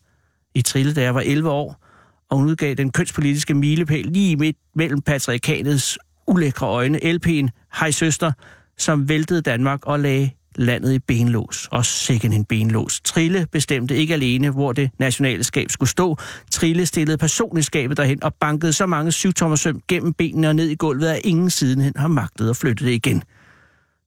i 0.56 0.62
Trille, 0.62 0.94
da 0.94 1.02
jeg 1.02 1.16
var 1.16 1.22
11 1.22 1.50
år, 1.50 1.86
og 2.30 2.38
hun 2.38 2.48
udgav 2.48 2.74
den 2.74 2.92
kønspolitiske 2.92 3.54
milepæl 3.54 4.06
lige 4.06 4.36
midt 4.36 4.58
mellem 4.76 5.02
patriarkatets 5.02 5.98
ulækre 6.28 6.68
øjne, 6.68 6.98
LP'en 6.98 7.48
Hej 7.80 7.92
Søster, 7.92 8.32
som 8.78 9.10
væltede 9.10 9.42
Danmark 9.42 9.80
og 9.86 10.00
lagde 10.00 10.30
landet 10.60 10.94
i 10.94 11.00
benlås, 11.00 11.68
og 11.72 11.86
sikken 11.86 12.34
en 12.34 12.46
benlås. 12.46 13.02
Trille 13.02 13.48
bestemte 13.52 13.96
ikke 13.96 14.14
alene, 14.14 14.50
hvor 14.50 14.72
det 14.72 14.92
nationale 15.00 15.44
skab 15.44 15.72
skulle 15.72 15.90
stå. 15.90 16.18
Trille 16.52 16.86
stillede 16.86 17.18
personligt 17.18 17.66
skabet 17.66 17.98
derhen 17.98 18.24
og 18.24 18.34
bankede 18.34 18.74
så 18.74 18.86
mange 18.86 19.12
syvtommersøm 19.12 19.82
gennem 19.88 20.14
benene 20.14 20.48
og 20.48 20.56
ned 20.56 20.68
i 20.68 20.76
gulvet, 20.76 21.08
at 21.08 21.22
ingen 21.24 21.50
sidenhen 21.50 21.94
har 21.96 22.08
magtet 22.08 22.50
at 22.50 22.58
flytte 22.58 22.86
det 22.86 22.92
igen. 22.92 23.24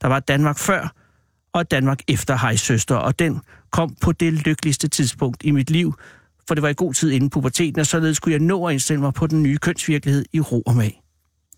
Der 0.03 0.09
var 0.09 0.21
Danmark 0.21 0.59
før, 0.59 0.95
og 1.53 1.71
Danmark 1.71 2.01
efter 2.09 2.37
Hej 2.37 2.57
Søster, 2.57 2.97
og 2.97 3.19
den 3.19 3.41
kom 3.71 3.97
på 4.01 4.13
det 4.13 4.33
lykkeligste 4.33 4.89
tidspunkt 4.89 5.43
i 5.45 5.51
mit 5.51 5.71
liv, 5.71 5.95
for 6.49 6.55
det 6.55 6.63
var 6.63 6.69
i 6.69 6.75
god 6.77 6.95
tid 6.95 7.11
inden 7.11 7.31
puberteten, 7.31 7.81
og 7.81 7.87
således 7.87 8.17
skulle 8.17 8.33
jeg 8.33 8.41
nå 8.41 8.67
at 8.67 8.73
indstille 8.73 9.01
mig 9.01 9.15
på 9.15 9.27
den 9.27 9.43
nye 9.43 9.59
kønsvirkelighed 9.59 10.25
i 10.33 10.41
ro 10.41 10.63
og 10.67 10.77
mag. 10.77 11.03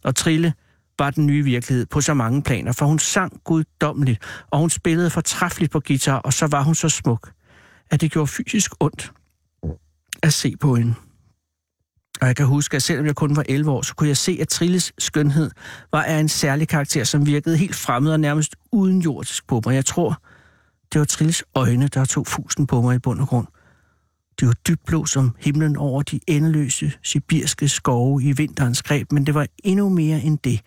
Og 0.04 0.16
Trille 0.16 0.52
var 0.98 1.11
den 1.11 1.26
nye 1.26 1.44
virkelighed 1.44 1.87
på 1.87 2.00
så 2.00 2.14
mange 2.14 2.42
planer, 2.42 2.72
for 2.72 2.87
hun 2.87 2.98
sang 2.98 3.40
guddommeligt, 3.44 4.22
og 4.50 4.59
hun 4.59 4.70
spillede 4.70 5.11
fortræffeligt 5.11 5.72
på 5.72 5.80
guitar, 5.80 6.18
og 6.18 6.33
så 6.33 6.46
var 6.46 6.62
hun 6.62 6.74
så 6.74 6.88
smuk, 6.88 7.33
at 7.90 8.00
det 8.00 8.11
gjorde 8.11 8.26
fysisk 8.26 8.72
ondt 8.80 9.12
at 10.22 10.33
se 10.33 10.57
på 10.57 10.74
hende. 10.74 10.94
Og 12.20 12.26
jeg 12.26 12.37
kan 12.37 12.46
huske, 12.46 12.76
at 12.76 12.83
selvom 12.83 13.07
jeg 13.07 13.14
kun 13.14 13.37
var 13.37 13.44
11 13.48 13.70
år, 13.70 13.83
så 13.83 13.94
kunne 13.94 14.09
jeg 14.09 14.16
se, 14.16 14.38
at 14.40 14.48
Trilles 14.48 14.92
skønhed 14.98 15.50
var 15.92 16.02
af 16.02 16.18
en 16.18 16.28
særlig 16.28 16.68
karakter, 16.68 17.04
som 17.04 17.26
virkede 17.26 17.57
helt 17.57 17.74
fremmed 17.74 18.12
og 18.12 18.20
nærmest 18.20 18.57
uden 18.72 19.00
jordisk 19.00 19.46
på 19.46 19.62
mig. 19.66 19.74
Jeg 19.74 19.85
tror, 19.85 20.22
det 20.92 20.98
var 20.98 21.04
Trilles 21.04 21.44
øjne, 21.54 21.88
der 21.88 22.04
tog 22.04 22.26
fusen 22.26 22.66
på 22.66 22.83
mig 22.83 22.96
i 22.96 22.98
bund 22.98 23.20
og 23.20 23.28
grund. 23.28 23.46
Det 24.40 24.48
var 24.48 24.54
dybt 24.68 24.85
blå 24.87 25.07
som 25.07 25.37
himlen 25.38 25.76
over 25.76 26.02
de 26.02 26.20
endeløse 26.26 26.92
sibirske 27.02 27.68
skove 27.68 28.22
i 28.22 28.33
vinterens 28.33 28.83
greb, 28.83 29.12
men 29.12 29.26
det 29.26 29.35
var 29.35 29.46
endnu 29.64 29.88
mere 29.88 30.20
end 30.20 30.38
det, 30.44 30.61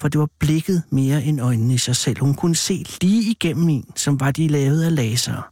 for 0.00 0.08
det 0.08 0.20
var 0.20 0.28
blikket 0.38 0.82
mere 0.90 1.24
end 1.24 1.40
øjnene 1.40 1.74
i 1.74 1.78
sig 1.78 1.96
selv. 1.96 2.20
Hun 2.20 2.34
kunne 2.34 2.56
se 2.56 2.84
lige 3.00 3.30
igennem 3.30 3.68
en, 3.68 3.84
som 3.96 4.20
var 4.20 4.30
de 4.30 4.48
lavet 4.48 4.82
af 4.82 4.94
laser. 4.94 5.50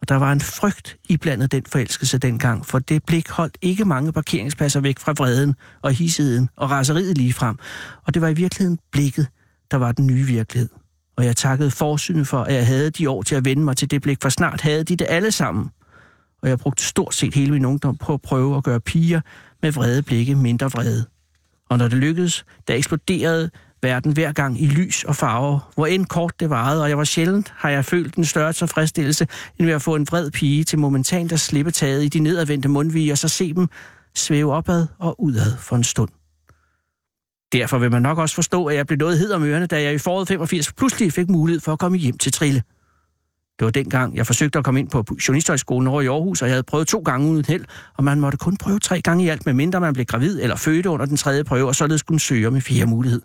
Og 0.00 0.08
der 0.08 0.14
var 0.14 0.32
en 0.32 0.40
frygt 0.40 0.96
i 1.08 1.16
blandet 1.16 1.52
den 1.52 1.62
forelskelse 1.66 2.18
dengang, 2.18 2.66
for 2.66 2.78
det 2.78 3.04
blik 3.04 3.28
holdt 3.28 3.58
ikke 3.62 3.84
mange 3.84 4.12
parkeringspladser 4.12 4.80
væk 4.80 4.98
fra 4.98 5.12
vreden 5.12 5.54
og 5.82 5.92
hissigheden 5.92 6.48
og 6.56 6.70
raseriet 6.70 7.18
lige 7.18 7.32
frem. 7.32 7.56
Og 8.06 8.14
det 8.14 8.22
var 8.22 8.28
i 8.28 8.34
virkeligheden 8.34 8.78
blikket, 8.92 9.26
der 9.70 9.76
var 9.76 9.92
den 9.92 10.06
nye 10.06 10.24
virkelighed. 10.24 10.68
Og 11.16 11.24
jeg 11.24 11.36
takkede 11.36 11.70
forsynet 11.70 12.28
for, 12.28 12.42
at 12.42 12.54
jeg 12.54 12.66
havde 12.66 12.90
de 12.90 13.10
år 13.10 13.22
til 13.22 13.34
at 13.34 13.44
vende 13.44 13.62
mig 13.62 13.76
til 13.76 13.90
det 13.90 14.02
blik, 14.02 14.18
for 14.22 14.28
snart 14.28 14.60
havde 14.60 14.84
de 14.84 14.96
det 14.96 15.06
alle 15.10 15.32
sammen 15.32 15.70
og 16.42 16.48
jeg 16.48 16.58
brugte 16.58 16.84
stort 16.84 17.14
set 17.14 17.34
hele 17.34 17.52
min 17.52 17.64
ungdom 17.64 17.96
på 17.96 18.14
at 18.14 18.22
prøve 18.22 18.56
at 18.56 18.64
gøre 18.64 18.80
piger 18.80 19.20
med 19.62 19.72
vrede 19.72 20.02
blikke 20.02 20.34
mindre 20.34 20.70
vrede. 20.70 21.06
Og 21.70 21.78
når 21.78 21.88
det 21.88 21.98
lykkedes, 21.98 22.44
der 22.68 22.74
eksploderede 22.74 23.50
verden 23.82 24.12
hver 24.12 24.32
gang 24.32 24.62
i 24.62 24.66
lys 24.66 25.04
og 25.04 25.16
farver, 25.16 25.70
hvor 25.74 25.86
end 25.86 26.06
kort 26.06 26.40
det 26.40 26.50
varede, 26.50 26.82
og 26.82 26.88
jeg 26.88 26.98
var 26.98 27.04
sjældent, 27.04 27.52
har 27.56 27.70
jeg 27.70 27.84
følt 27.84 28.14
en 28.14 28.24
større 28.24 28.52
tilfredsstillelse, 28.52 29.26
end 29.58 29.66
ved 29.66 29.74
at 29.74 29.82
få 29.82 29.94
en 29.94 30.06
vred 30.10 30.30
pige 30.30 30.64
til 30.64 30.78
momentant 30.78 31.32
at 31.32 31.40
slippe 31.40 31.70
taget 31.70 32.04
i 32.04 32.08
de 32.08 32.20
nedadvendte 32.20 32.68
mundvige, 32.68 33.12
og 33.12 33.18
så 33.18 33.28
se 33.28 33.54
dem 33.54 33.68
svæve 34.14 34.52
opad 34.52 34.86
og 34.98 35.22
udad 35.22 35.56
for 35.56 35.76
en 35.76 35.84
stund. 35.84 36.10
Derfor 37.52 37.78
vil 37.78 37.90
man 37.90 38.02
nok 38.02 38.18
også 38.18 38.34
forstå, 38.34 38.66
at 38.66 38.76
jeg 38.76 38.86
blev 38.86 38.98
noget 38.98 39.18
hed 39.18 39.32
om 39.32 39.44
ørerne, 39.44 39.66
da 39.66 39.82
jeg 39.82 39.94
i 39.94 39.98
foråret 39.98 40.28
85 40.28 40.72
pludselig 40.72 41.12
fik 41.12 41.28
mulighed 41.28 41.60
for 41.60 41.72
at 41.72 41.78
komme 41.78 41.98
hjem 41.98 42.18
til 42.18 42.32
Trille. 42.32 42.62
Det 43.60 43.64
var 43.64 43.70
dengang, 43.70 44.16
jeg 44.16 44.26
forsøgte 44.26 44.58
at 44.58 44.64
komme 44.64 44.80
ind 44.80 44.88
på 44.88 45.04
journalisthøjskolen 45.28 45.88
over 45.88 46.02
i 46.02 46.06
Aarhus, 46.06 46.42
og 46.42 46.48
jeg 46.48 46.54
havde 46.54 46.62
prøvet 46.62 46.88
to 46.88 46.98
gange 46.98 47.30
uden 47.30 47.44
held, 47.48 47.64
og 47.96 48.04
man 48.04 48.20
måtte 48.20 48.38
kun 48.38 48.56
prøve 48.56 48.78
tre 48.78 49.00
gange 49.00 49.24
i 49.24 49.28
alt, 49.28 49.46
medmindre 49.46 49.80
man 49.80 49.94
blev 49.94 50.06
gravid 50.06 50.40
eller 50.42 50.56
fødte 50.56 50.90
under 50.90 51.06
den 51.06 51.16
tredje 51.16 51.44
prøve, 51.44 51.68
og 51.68 51.74
således 51.74 52.02
kunne 52.02 52.20
søge 52.20 52.50
med 52.50 52.60
fire 52.60 52.86
mulighed. 52.86 53.22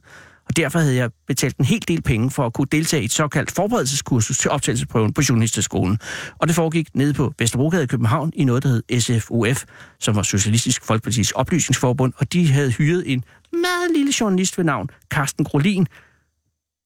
Og 0.47 0.57
derfor 0.57 0.79
havde 0.79 0.95
jeg 0.95 1.09
betalt 1.27 1.57
en 1.57 1.65
hel 1.65 1.83
del 1.87 2.01
penge 2.01 2.31
for 2.31 2.45
at 2.45 2.53
kunne 2.53 2.67
deltage 2.71 3.01
i 3.01 3.05
et 3.05 3.11
såkaldt 3.11 3.51
forberedelseskursus 3.51 4.37
til 4.37 4.51
optagelsesprøven 4.51 5.13
på 5.13 5.21
Journalisterskolen. 5.29 5.99
Og 6.39 6.47
det 6.47 6.55
foregik 6.55 6.87
nede 6.93 7.13
på 7.13 7.33
Vesterbrogade 7.39 7.83
i 7.83 7.87
København 7.87 8.31
i 8.35 8.43
noget, 8.43 8.63
der 8.63 8.69
hed 8.69 8.99
SFUF, 8.99 9.63
som 9.99 10.15
var 10.15 10.21
Socialistisk 10.21 10.85
Folkepartis 10.85 11.31
Oplysningsforbund, 11.31 12.13
og 12.17 12.33
de 12.33 12.51
havde 12.51 12.71
hyret 12.71 13.13
en 13.13 13.23
meget 13.51 13.91
lille 13.95 14.13
journalist 14.19 14.57
ved 14.57 14.65
navn 14.65 14.89
Carsten 15.09 15.45
Grolin, 15.45 15.87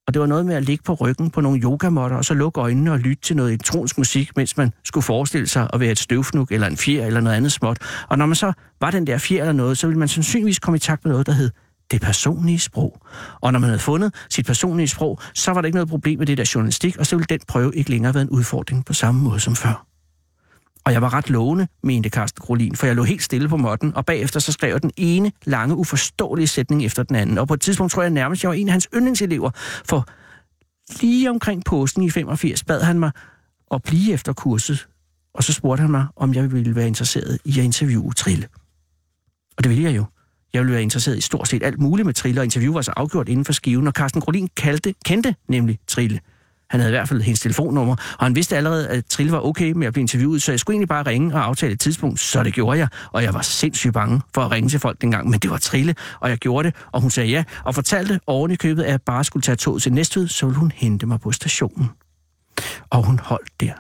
og 0.10 0.14
det 0.14 0.20
var 0.20 0.28
noget 0.28 0.46
med 0.46 0.56
at 0.56 0.64
ligge 0.64 0.84
på 0.84 0.94
ryggen 0.94 1.30
på 1.30 1.42
nogle 1.42 1.62
yogamotter, 1.62 2.18
og 2.18 2.26
så 2.26 2.34
lukke 2.34 2.62
øjnene 2.62 2.92
og 2.92 3.00
lytte 3.00 3.24
til 3.24 3.36
noget 3.36 3.50
elektronisk 3.50 3.98
musik, 3.98 4.38
mens 4.38 4.58
man 4.58 4.74
skulle 4.84 5.04
forestille 5.04 5.48
sig 5.48 5.70
at 5.74 5.80
være 5.80 5.92
et 5.92 6.00
støvfnug 6.00 6.48
eller 6.52 6.68
en 6.68 6.78
fjer 6.78 7.06
eller 7.06 7.22
noget 7.22 7.36
andet 7.36 7.52
småt. 7.52 7.78
Og 8.10 8.18
når 8.18 8.26
man 8.26 8.36
så 8.36 8.54
var 8.82 8.92
den 8.92 9.08
der 9.08 9.18
fjer 9.18 9.40
eller 9.40 9.54
noget, 9.54 9.78
så 9.78 9.88
ville 9.88 10.00
man 10.00 10.08
sandsynligvis 10.08 10.60
komme 10.60 10.76
i 10.76 10.80
takt 10.80 11.06
med 11.06 11.12
noget, 11.12 11.28
der 11.28 11.34
hed 11.34 11.50
det 11.92 12.02
personlige 12.02 12.60
sprog. 12.60 13.02
Og 13.42 13.52
når 13.52 13.60
man 13.60 13.70
havde 13.70 13.80
fundet 13.80 14.14
sit 14.30 14.46
personlige 14.46 14.88
sprog, 14.88 15.20
så 15.34 15.52
var 15.52 15.62
der 15.62 15.66
ikke 15.66 15.76
noget 15.76 15.90
problem 15.90 16.20
med 16.20 16.28
det 16.28 16.38
der 16.38 16.52
journalistik, 16.56 16.98
og 16.98 17.06
så 17.06 17.16
ville 17.16 17.28
den 17.30 17.40
prøve 17.48 17.76
ikke 17.76 17.90
længere 17.90 18.14
være 18.14 18.24
en 18.24 18.30
udfordring 18.30 18.86
på 18.86 18.94
samme 18.94 19.22
måde 19.22 19.40
som 19.40 19.56
før. 19.56 19.89
Og 20.86 20.94
jeg 20.94 21.02
var 21.02 21.14
ret 21.14 21.30
lovende, 21.30 21.68
mente 21.84 22.10
Carsten 22.10 22.42
Grolin, 22.42 22.76
for 22.76 22.86
jeg 22.86 22.96
lå 22.96 23.04
helt 23.04 23.24
stille 23.24 23.50
på 23.50 23.58
måtten, 23.58 23.96
og 23.96 24.06
bagefter 24.06 24.40
så 24.40 24.52
skrev 24.52 24.72
jeg 24.72 24.82
den 24.82 24.92
ene 24.98 25.32
lange, 25.46 25.76
uforståelige 25.76 26.48
sætning 26.48 26.86
efter 26.86 27.04
den 27.04 27.16
anden. 27.16 27.38
Og 27.38 27.48
på 27.48 27.54
et 27.54 27.62
tidspunkt 27.62 27.94
tror 27.94 28.02
jeg 28.02 28.12
nærmest, 28.12 28.44
jeg 28.44 28.50
var 28.50 28.56
en 28.56 28.68
af 28.68 28.72
hans 28.72 28.88
yndlingselever, 28.96 29.52
for 29.86 30.08
lige 31.02 31.30
omkring 31.30 31.66
påsken 31.66 32.04
i 32.04 32.10
85 32.10 32.64
bad 32.64 32.82
han 32.82 33.00
mig 33.00 33.12
at 33.72 33.84
blive 33.84 34.14
efter 34.14 34.34
kurset, 34.34 34.88
og 35.34 35.44
så 35.44 35.54
spurgte 35.54 35.82
han 35.82 35.92
mig, 35.92 36.08
om 36.16 36.34
jeg 36.34 36.52
ville 36.52 36.76
være 36.76 36.88
interesseret 36.88 37.40
i 37.46 37.60
at 37.60 37.66
interviewe 37.66 38.14
Trille. 38.14 38.48
Og 39.58 39.64
det 39.64 39.70
ville 39.70 39.84
jeg 39.84 39.96
jo. 39.96 40.06
Jeg 40.54 40.62
ville 40.62 40.74
være 40.74 40.84
interesseret 40.84 41.18
i 41.18 41.22
stort 41.22 41.48
set 41.48 41.64
alt 41.64 41.80
muligt 41.80 42.06
med 42.06 42.14
Trille, 42.14 42.42
og 42.42 42.46
interview 42.46 42.74
var 42.74 42.82
så 42.82 42.94
afgjort 42.96 43.30
inden 43.30 43.46
for 43.46 43.54
skiven, 43.54 43.88
og 43.88 43.94
Carsten 43.94 44.22
Grolin 44.22 44.50
kaldte, 44.58 44.96
kendte 45.06 45.36
nemlig 45.48 45.80
Trille. 45.88 46.20
Han 46.70 46.80
havde 46.80 46.92
i 46.92 46.96
hvert 46.96 47.08
fald 47.08 47.22
hendes 47.22 47.40
telefonnummer, 47.40 47.96
og 48.20 48.26
han 48.26 48.36
vidste 48.36 48.58
allerede, 48.58 48.88
at 48.88 49.06
Trille 49.06 49.32
var 49.32 49.46
okay 49.46 49.72
med 49.72 49.88
at 49.88 49.94
blive 49.94 50.02
interviewet, 50.02 50.42
så 50.42 50.52
jeg 50.52 50.60
skulle 50.60 50.76
egentlig 50.76 50.90
bare 50.90 51.04
ringe 51.04 51.36
og 51.36 51.46
aftale 51.46 51.74
et 51.74 51.80
tidspunkt, 51.80 52.20
så 52.20 52.44
det 52.44 52.54
gjorde 52.54 52.80
jeg. 52.80 52.88
Og 53.12 53.24
jeg 53.24 53.34
var 53.34 53.42
sindssygt 53.42 53.94
bange 53.94 54.22
for 54.34 54.42
at 54.42 54.52
ringe 54.52 54.70
til 54.70 54.80
folk 54.80 55.02
dengang, 55.02 55.30
men 55.30 55.40
det 55.40 55.50
var 55.50 55.58
Trille, 55.58 55.96
og 56.20 56.30
jeg 56.30 56.38
gjorde 56.38 56.68
det, 56.68 56.76
og 56.92 57.02
hun 57.02 57.12
sagde 57.12 57.30
ja, 57.30 57.44
og 57.66 57.76
fortalte 57.76 58.20
oven 58.28 58.52
i 58.52 58.56
købet, 58.56 58.84
at 58.84 58.92
jeg 58.92 59.02
bare 59.02 59.24
skulle 59.24 59.44
tage 59.44 59.56
toget 59.56 59.82
til 59.82 59.94
Næstved, 59.94 60.28
så 60.28 60.46
ville 60.46 60.60
hun 60.60 60.72
hente 60.76 61.06
mig 61.06 61.20
på 61.20 61.32
stationen. 61.32 61.90
Og 62.90 63.04
hun 63.04 63.20
holdt 63.20 63.50
der 63.60 63.74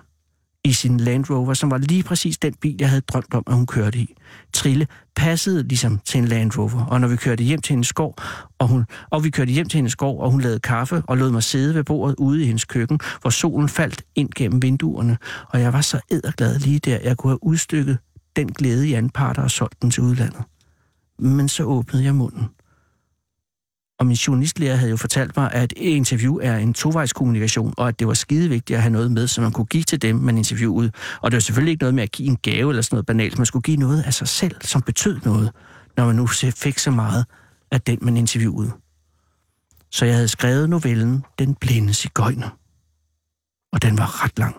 i 0.70 0.74
sin 0.74 1.00
Land 1.00 1.30
Rover, 1.30 1.54
som 1.54 1.72
var 1.72 1.78
lige 1.78 2.04
præcis 2.04 2.38
den 2.38 2.54
bil, 2.54 2.76
jeg 2.80 2.90
havde 2.90 3.02
drømt 3.02 3.34
om, 3.34 3.44
at 3.48 3.54
hun 3.54 3.66
kørte 3.66 4.00
i. 4.00 4.16
Trille 4.54 4.88
passede 5.16 5.68
ligesom 5.68 6.00
til 6.06 6.18
en 6.18 6.26
Land 6.26 6.58
Rover, 6.58 6.86
og 6.86 7.02
når 7.02 7.08
vi 7.08 7.16
kørte 7.16 7.44
hjem 7.44 7.62
til 7.62 7.74
hendes 7.74 7.88
skov, 7.88 8.16
og, 8.60 8.68
hun, 8.68 8.86
og 9.10 9.24
vi 9.24 9.30
kørte 9.30 9.52
hjem 9.52 9.70
til 9.70 9.78
hendes 9.78 9.92
skov, 9.92 10.20
og 10.20 10.32
hun 10.32 10.42
lavede 10.42 10.60
kaffe 10.60 11.02
og 11.08 11.18
lod 11.18 11.32
mig 11.32 11.44
sidde 11.44 11.76
ved 11.76 11.84
bordet 11.84 12.16
ude 12.18 12.44
i 12.44 12.46
hendes 12.46 12.66
køkken, 12.66 13.00
hvor 13.22 13.30
solen 13.30 13.70
faldt 13.70 14.04
ind 14.16 14.30
gennem 14.36 14.62
vinduerne, 14.62 15.18
og 15.50 15.62
jeg 15.62 15.74
var 15.74 15.82
så 15.82 16.00
edderglad 16.12 16.60
lige 16.60 16.80
der, 16.80 16.98
jeg 17.04 17.18
kunne 17.18 17.32
have 17.32 17.44
udstykket 17.44 17.98
den 18.36 18.54
glæde 18.54 18.88
i 18.88 18.94
anparter 18.94 19.44
og 19.44 19.52
solgt 19.52 19.82
den 19.82 19.92
til 19.92 20.04
udlandet. 20.04 20.44
Men 21.20 21.50
så 21.50 21.64
åbnede 21.64 22.04
jeg 22.04 22.16
munden. 22.16 22.48
Og 24.00 24.06
min 24.06 24.16
journalistlærer 24.16 24.76
havde 24.76 24.90
jo 24.90 24.98
fortalt 24.98 25.38
mig, 25.38 25.52
at 25.54 25.74
et 25.78 25.78
interview 25.78 26.40
er 26.42 26.58
en 26.58 26.74
tovejskommunikation, 26.74 27.74
og 27.78 27.88
at 27.88 28.00
det 28.00 28.08
var 28.08 28.14
skide 28.14 28.50
vigtigt 28.50 28.78
at 28.78 28.84
have 28.84 28.92
noget 28.92 29.12
med, 29.12 29.28
som 29.28 29.44
man 29.44 29.52
kunne 29.52 29.66
give 29.66 29.84
til 29.84 30.02
dem, 30.02 30.16
man 30.16 30.38
interviewede. 30.38 30.92
Og 31.22 31.32
det 31.32 31.36
var 31.36 31.42
selvfølgelig 31.42 31.72
ikke 31.72 31.82
noget 31.82 31.96
med 31.96 32.04
at 32.04 32.12
give 32.12 32.28
en 32.28 32.38
gave 32.38 32.70
eller 32.70 32.82
sådan 32.82 32.96
noget 32.96 33.06
banalt. 33.06 33.38
Man 33.38 33.46
skulle 33.46 33.64
give 33.64 33.78
noget 33.78 34.04
af 34.04 34.14
sig 34.14 34.28
selv, 34.28 34.56
som 34.62 34.82
betød 34.82 35.20
noget, 35.26 35.52
når 35.98 36.06
man 36.06 36.16
nu 36.16 36.28
fik 36.28 36.80
så 36.80 36.92
meget 36.92 37.26
af 37.72 37.82
den, 37.82 38.00
man 38.02 38.18
interviewede. 38.18 38.72
Så 39.92 40.06
jeg 40.06 40.16
havde 40.16 40.28
skrevet 40.28 40.70
novellen 40.70 41.24
Den 41.40 41.56
blinde 41.56 41.94
cigøjner. 41.94 42.50
Og 43.74 43.82
den 43.82 43.98
var 43.98 44.24
ret 44.24 44.40
lang. 44.40 44.56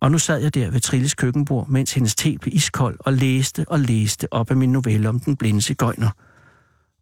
Og 0.00 0.10
nu 0.10 0.18
sad 0.18 0.38
jeg 0.42 0.54
der 0.54 0.70
ved 0.70 0.80
Trilles 0.80 1.14
køkkenbord, 1.14 1.68
mens 1.68 1.92
hendes 1.92 2.14
te 2.14 2.38
blev 2.40 2.54
iskold, 2.54 2.96
og 3.00 3.12
læste 3.12 3.64
og 3.68 3.80
læste 3.80 4.32
op 4.32 4.50
af 4.50 4.56
min 4.56 4.72
novelle 4.72 5.08
om 5.08 5.20
den 5.20 5.36
blinde 5.36 5.60
cigøjner. 5.60 6.10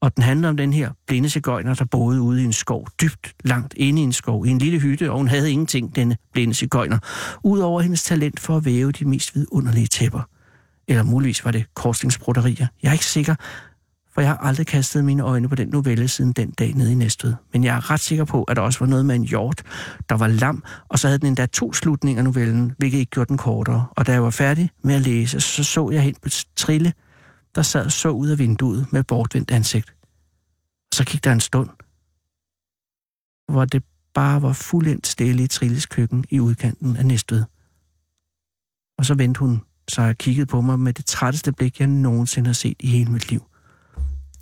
Og 0.00 0.16
den 0.16 0.24
handler 0.24 0.48
om 0.48 0.56
den 0.56 0.72
her 0.72 0.90
blinde 1.06 1.28
cigøjner, 1.28 1.74
der 1.74 1.84
boede 1.84 2.20
ude 2.20 2.42
i 2.42 2.44
en 2.44 2.52
skov, 2.52 2.88
dybt 3.02 3.34
langt 3.44 3.74
inde 3.76 4.00
i 4.00 4.04
en 4.04 4.12
skov, 4.12 4.46
i 4.46 4.50
en 4.50 4.58
lille 4.58 4.78
hytte, 4.78 5.10
og 5.10 5.16
hun 5.16 5.28
havde 5.28 5.52
ingenting, 5.52 5.96
denne 5.96 6.16
blinde 6.32 6.54
cigøjner, 6.54 6.98
udover 7.44 7.80
hendes 7.80 8.02
talent 8.02 8.40
for 8.40 8.56
at 8.56 8.64
væve 8.64 8.92
de 8.92 9.04
mest 9.04 9.34
vidunderlige 9.34 9.86
tæpper. 9.86 10.20
Eller 10.88 11.02
muligvis 11.02 11.44
var 11.44 11.50
det 11.50 11.64
korslingsbroderier. 11.74 12.66
Jeg 12.82 12.88
er 12.88 12.92
ikke 12.92 13.04
sikker, 13.04 13.34
For 14.14 14.20
jeg 14.20 14.30
har 14.30 14.36
aldrig 14.36 14.66
kastet 14.66 15.04
mine 15.04 15.22
øjne 15.22 15.48
på 15.48 15.54
den 15.54 15.68
novelle 15.68 16.08
siden 16.08 16.32
den 16.32 16.50
dag 16.50 16.74
nede 16.74 16.92
i 16.92 16.94
Næstved. 16.94 17.34
Men 17.52 17.64
jeg 17.64 17.76
er 17.76 17.90
ret 17.90 18.00
sikker 18.00 18.24
på, 18.24 18.42
at 18.42 18.56
der 18.56 18.62
også 18.62 18.78
var 18.78 18.86
noget 18.86 19.06
med 19.06 19.14
en 19.14 19.24
hjort, 19.24 19.62
der 20.08 20.16
var 20.16 20.26
lam, 20.26 20.64
og 20.88 20.98
så 20.98 21.08
havde 21.08 21.18
den 21.18 21.26
endda 21.26 21.46
to 21.46 21.72
slutninger 21.72 22.20
af 22.20 22.24
novellen, 22.24 22.72
hvilket 22.78 22.98
ikke 22.98 23.10
gjorde 23.10 23.28
den 23.28 23.38
kortere. 23.38 23.86
Og 23.96 24.06
da 24.06 24.12
jeg 24.12 24.22
var 24.22 24.30
færdig 24.30 24.70
med 24.84 24.94
at 24.94 25.00
læse, 25.00 25.40
så 25.40 25.64
så 25.64 25.90
jeg 25.90 26.02
hen 26.02 26.14
på 26.22 26.28
Trille, 26.56 26.92
der 27.58 27.62
sad 27.62 27.90
så 27.90 28.08
ud 28.08 28.28
af 28.28 28.38
vinduet 28.38 28.92
med 28.92 29.04
bortvendt 29.04 29.50
ansigt. 29.50 29.94
Og 30.90 30.94
så 30.94 31.04
gik 31.04 31.24
der 31.24 31.32
en 31.32 31.40
stund, 31.40 31.70
hvor 33.52 33.64
det 33.64 33.84
bare 34.14 34.42
var 34.42 34.52
fuldendt 34.52 35.06
stille 35.06 35.42
i 35.42 35.46
Trilles 35.46 35.86
køkken 35.86 36.24
i 36.30 36.40
udkanten 36.40 36.96
af 36.96 37.06
Næstved. 37.06 37.44
Og 38.98 39.04
så 39.04 39.14
vendte 39.14 39.38
hun 39.38 39.62
sig 39.88 40.08
og 40.08 40.16
kiggede 40.16 40.46
på 40.46 40.60
mig 40.60 40.78
med 40.78 40.92
det 40.92 41.04
trætteste 41.06 41.52
blik, 41.52 41.80
jeg 41.80 41.88
nogensinde 41.88 42.48
har 42.48 42.54
set 42.54 42.76
i 42.80 42.86
hele 42.86 43.12
mit 43.12 43.30
liv. 43.30 43.42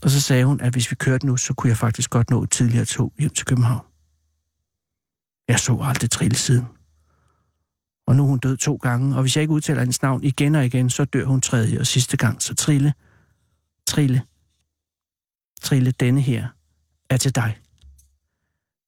Og 0.03 0.11
så 0.11 0.21
sagde 0.21 0.45
hun, 0.45 0.61
at 0.61 0.73
hvis 0.73 0.91
vi 0.91 0.97
kørte 0.97 1.27
nu, 1.27 1.37
så 1.37 1.55
kunne 1.55 1.69
jeg 1.69 1.77
faktisk 1.77 2.11
godt 2.11 2.31
nå 2.31 2.43
et 2.43 2.51
tidligere 2.51 2.85
tog 2.85 3.13
hjem 3.19 3.31
til 3.31 3.47
København. 3.47 3.87
Jeg 5.49 5.61
så 5.61 5.79
aldrig 5.83 6.11
Trille 6.11 6.37
siden. 6.37 6.65
Og 8.07 8.17
nu 8.17 8.23
er 8.23 8.27
hun 8.27 8.39
død 8.39 8.57
to 8.57 8.77
gange, 8.77 9.17
og 9.17 9.23
hvis 9.23 9.37
jeg 9.37 9.43
ikke 9.43 9.55
udtaler 9.55 9.81
hendes 9.81 10.03
navn 10.03 10.25
igen 10.25 10.55
og 10.55 10.67
igen, 10.67 10.91
så 10.91 11.05
dør 11.05 11.25
hun 11.25 11.41
tredje 11.41 11.81
og 11.81 11.87
sidste 11.87 12.17
gang. 12.17 12.43
Så 12.43 12.55
Trille, 12.55 12.95
Trille, 13.87 14.23
Trille, 15.63 15.91
denne 15.91 16.21
her 16.21 16.49
er 17.11 17.17
til 17.17 17.35
dig. 17.35 17.59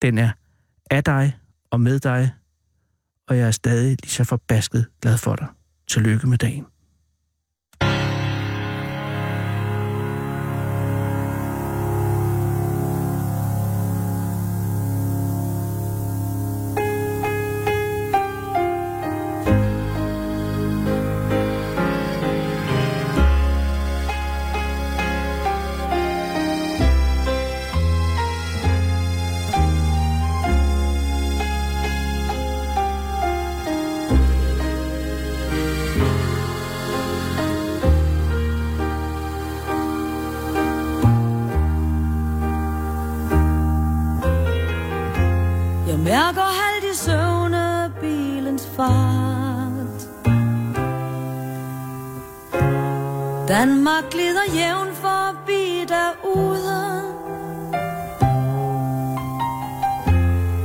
Den 0.02 0.18
er 0.18 0.32
af 0.90 1.04
dig 1.04 1.38
og 1.70 1.80
med 1.80 1.98
dig, 2.00 2.34
og 3.26 3.36
jeg 3.36 3.46
er 3.46 3.50
stadig 3.50 3.96
lige 4.02 4.10
så 4.10 4.24
forbasket 4.24 4.86
glad 5.00 5.18
for 5.18 5.36
dig. 5.36 5.46
Tillykke 5.86 6.26
med 6.26 6.38
dagen. 6.38 6.66
Fart. 48.78 50.00
Danmark 53.48 54.04
glider 54.10 54.46
jævn 54.54 54.94
forbi 54.94 55.84
derude. 55.88 57.02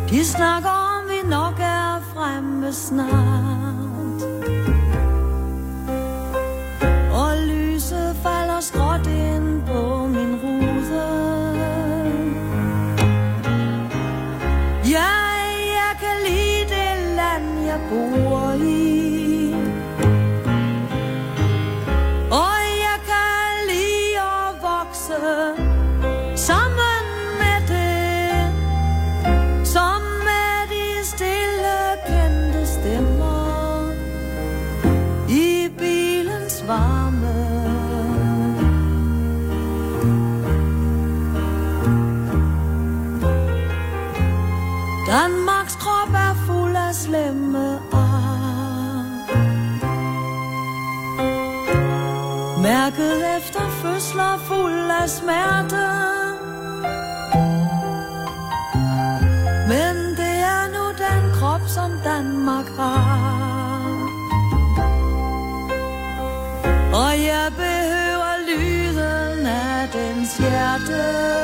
De 0.09 0.25
snakker 0.25 0.69
om 0.69 1.09
vi 1.09 1.29
nok 1.29 1.59
er 1.59 2.01
fremme 2.13 2.73
snart. 2.73 3.72
Af 55.03 55.09
smerte. 55.09 55.85
Men 59.67 59.95
det 60.19 60.35
er 60.55 60.65
nu 60.75 60.83
den 61.05 61.23
krop, 61.39 61.61
som 61.67 61.91
Danmark 62.03 62.65
har. 62.77 63.93
Og 66.93 67.11
jeg 67.29 67.47
behøver 67.57 68.33
lyden 68.49 69.45
af 69.45 69.89
dens 69.93 70.37
hjerte. 70.37 71.42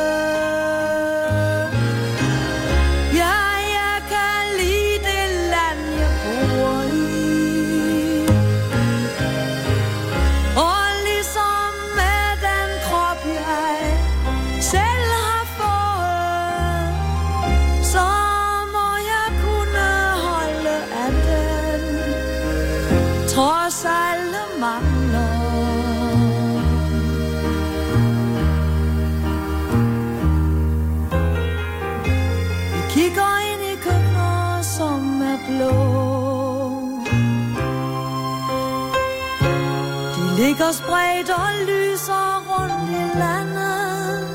De 40.59 40.65
ligger 40.65 40.73
spredt 40.73 41.29
og 41.29 41.49
lyser 41.67 42.43
rundt 42.49 42.89
i 42.89 43.17
landet. 43.19 44.27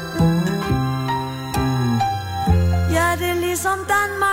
Ja, 2.93 3.17
det 3.19 3.29
er 3.29 3.41
ligesom 3.41 3.79
Danmark. 3.89 4.24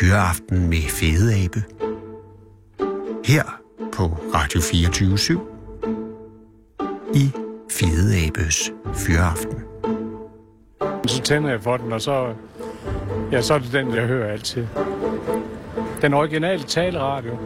Fyraften 0.00 0.68
med 0.68 0.82
Fede 0.88 1.44
Abe. 1.44 1.64
Her 3.24 3.60
på 3.92 4.04
Radio 4.34 4.60
24 4.60 5.18
i 7.14 7.30
Fede 7.70 8.26
Abes 8.26 8.70
Fyraften. 8.94 9.60
Så 11.06 11.22
tænder 11.22 11.50
jeg 11.50 11.62
for 11.62 11.76
den, 11.76 11.92
og 11.92 12.00
så, 12.00 12.34
ja, 13.32 13.42
så 13.42 13.54
er 13.54 13.58
det 13.58 13.72
den, 13.72 13.94
jeg 13.94 14.06
hører 14.06 14.32
altid. 14.32 14.66
Den 16.02 16.14
originale 16.14 16.62
taleradio. 16.62 17.38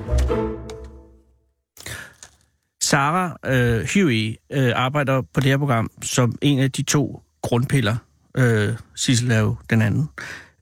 Sarah 2.82 3.30
øh, 3.46 3.88
Huey 3.94 4.36
øh, 4.52 4.72
arbejder 4.74 5.22
på 5.34 5.40
det 5.40 5.50
her 5.50 5.58
program 5.58 5.90
som 6.02 6.38
en 6.42 6.58
af 6.58 6.72
de 6.72 6.82
to 6.82 7.22
grundpiller. 7.42 7.96
Øh, 8.36 8.68
Sissel 8.94 9.30
er 9.30 9.40
jo 9.40 9.56
den 9.70 9.82
anden. 9.82 10.08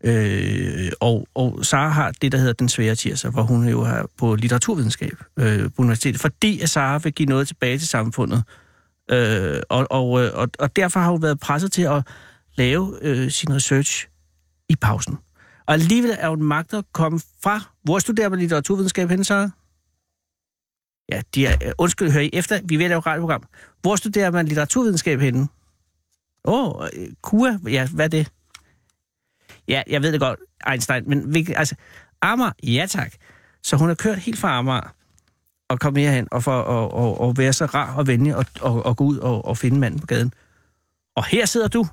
Øh, 0.09 0.93
og, 1.01 1.29
og 1.35 1.65
Sara 1.65 1.89
har 1.89 2.13
det, 2.23 2.33
der 2.33 2.39
hedder 2.39 2.53
Den 2.53 2.69
Svære 2.69 2.95
Tirsdag, 2.95 3.31
hvor 3.31 3.43
hun 3.43 3.69
jo 3.69 3.81
er 3.81 4.03
på 4.17 4.35
litteraturvidenskab 4.35 5.23
øh, 5.39 5.63
på 5.65 5.83
universitetet, 5.83 6.21
fordi 6.21 6.61
at 6.61 6.71
Sara 6.71 6.99
vil 6.99 7.13
give 7.13 7.29
noget 7.29 7.49
tilbage 7.49 7.79
til 7.79 7.89
samfundet. 7.89 8.45
Øh, 9.11 9.63
og, 9.69 9.87
og, 9.91 10.25
øh, 10.25 10.31
og, 10.35 10.49
og 10.59 10.77
derfor 10.77 11.01
har 11.01 11.11
hun 11.11 11.23
været 11.23 11.41
presset 11.41 11.73
til 11.73 11.83
at 11.83 12.03
lave 12.57 12.99
øh, 13.03 13.31
sin 13.31 13.55
research 13.55 14.09
i 14.69 14.77
pausen. 14.77 15.19
Og 15.67 15.75
alligevel 15.75 16.17
er 16.19 16.29
hun 16.29 16.43
magt 16.43 16.75
at 16.75 16.85
komme 16.93 17.21
fra... 17.43 17.61
Hvor 17.83 17.99
studerer 17.99 18.29
man 18.29 18.39
litteraturvidenskab 18.39 19.11
henne, 19.11 19.25
Sara? 19.25 19.51
Ja, 21.13 21.21
de 21.35 21.47
er, 21.47 21.57
øh, 21.67 21.73
undskyld, 21.79 22.11
hør 22.11 22.21
I 22.21 22.31
efter, 22.33 22.61
vi 22.65 22.75
er 22.75 22.79
ved 22.79 22.85
at 22.85 22.89
lave 22.89 22.99
et 22.99 23.07
radioprogram. 23.07 23.43
Hvor 23.83 23.97
studerer 23.97 24.31
man 24.31 24.47
litteraturvidenskab 24.47 25.21
henne? 25.21 25.49
Åh, 26.45 26.69
oh, 26.69 26.89
KUA, 27.23 27.59
ja, 27.67 27.89
hvad 27.95 28.05
er 28.05 28.09
det? 28.09 28.33
Ja, 29.69 29.83
jeg 29.91 30.03
ved 30.03 30.13
det 30.13 30.21
godt, 30.21 30.39
Einstein, 30.71 31.05
men 31.07 31.21
hvilket, 31.31 31.55
altså, 31.57 31.75
Amager, 32.23 32.53
ja 32.63 32.87
tak. 32.89 33.13
Så 33.63 33.77
hun 33.77 33.89
har 33.89 33.95
kørt 33.95 34.19
helt 34.19 34.39
fra 34.39 34.59
Amager 34.59 34.95
og 35.69 35.81
komme 35.81 36.01
herhen 36.01 36.29
og, 36.31 36.43
for, 36.45 36.53
og, 36.61 36.95
og, 36.95 37.21
og 37.21 37.39
være 37.39 37.53
så 37.53 37.67
rar 37.67 37.95
og 37.95 38.07
venlig 38.07 38.37
og, 38.37 38.47
og, 38.61 38.87
og 38.87 38.97
gå 38.97 39.05
ud 39.05 39.19
og, 39.19 39.45
og 39.45 39.59
finde 39.59 39.79
manden 39.79 40.01
på 40.01 40.07
gaden. 40.07 40.33
Og 41.17 41.25
her 41.27 41.47
sidder 41.47 41.69
du. 41.69 41.87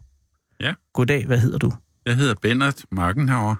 Ja. 0.60 0.74
Goddag, 0.94 1.26
hvad 1.26 1.40
hedder 1.40 1.58
du? 1.58 1.72
Jeg 2.06 2.16
hedder 2.16 2.34
Bennert 2.42 2.86
Markenhauer. 2.92 3.56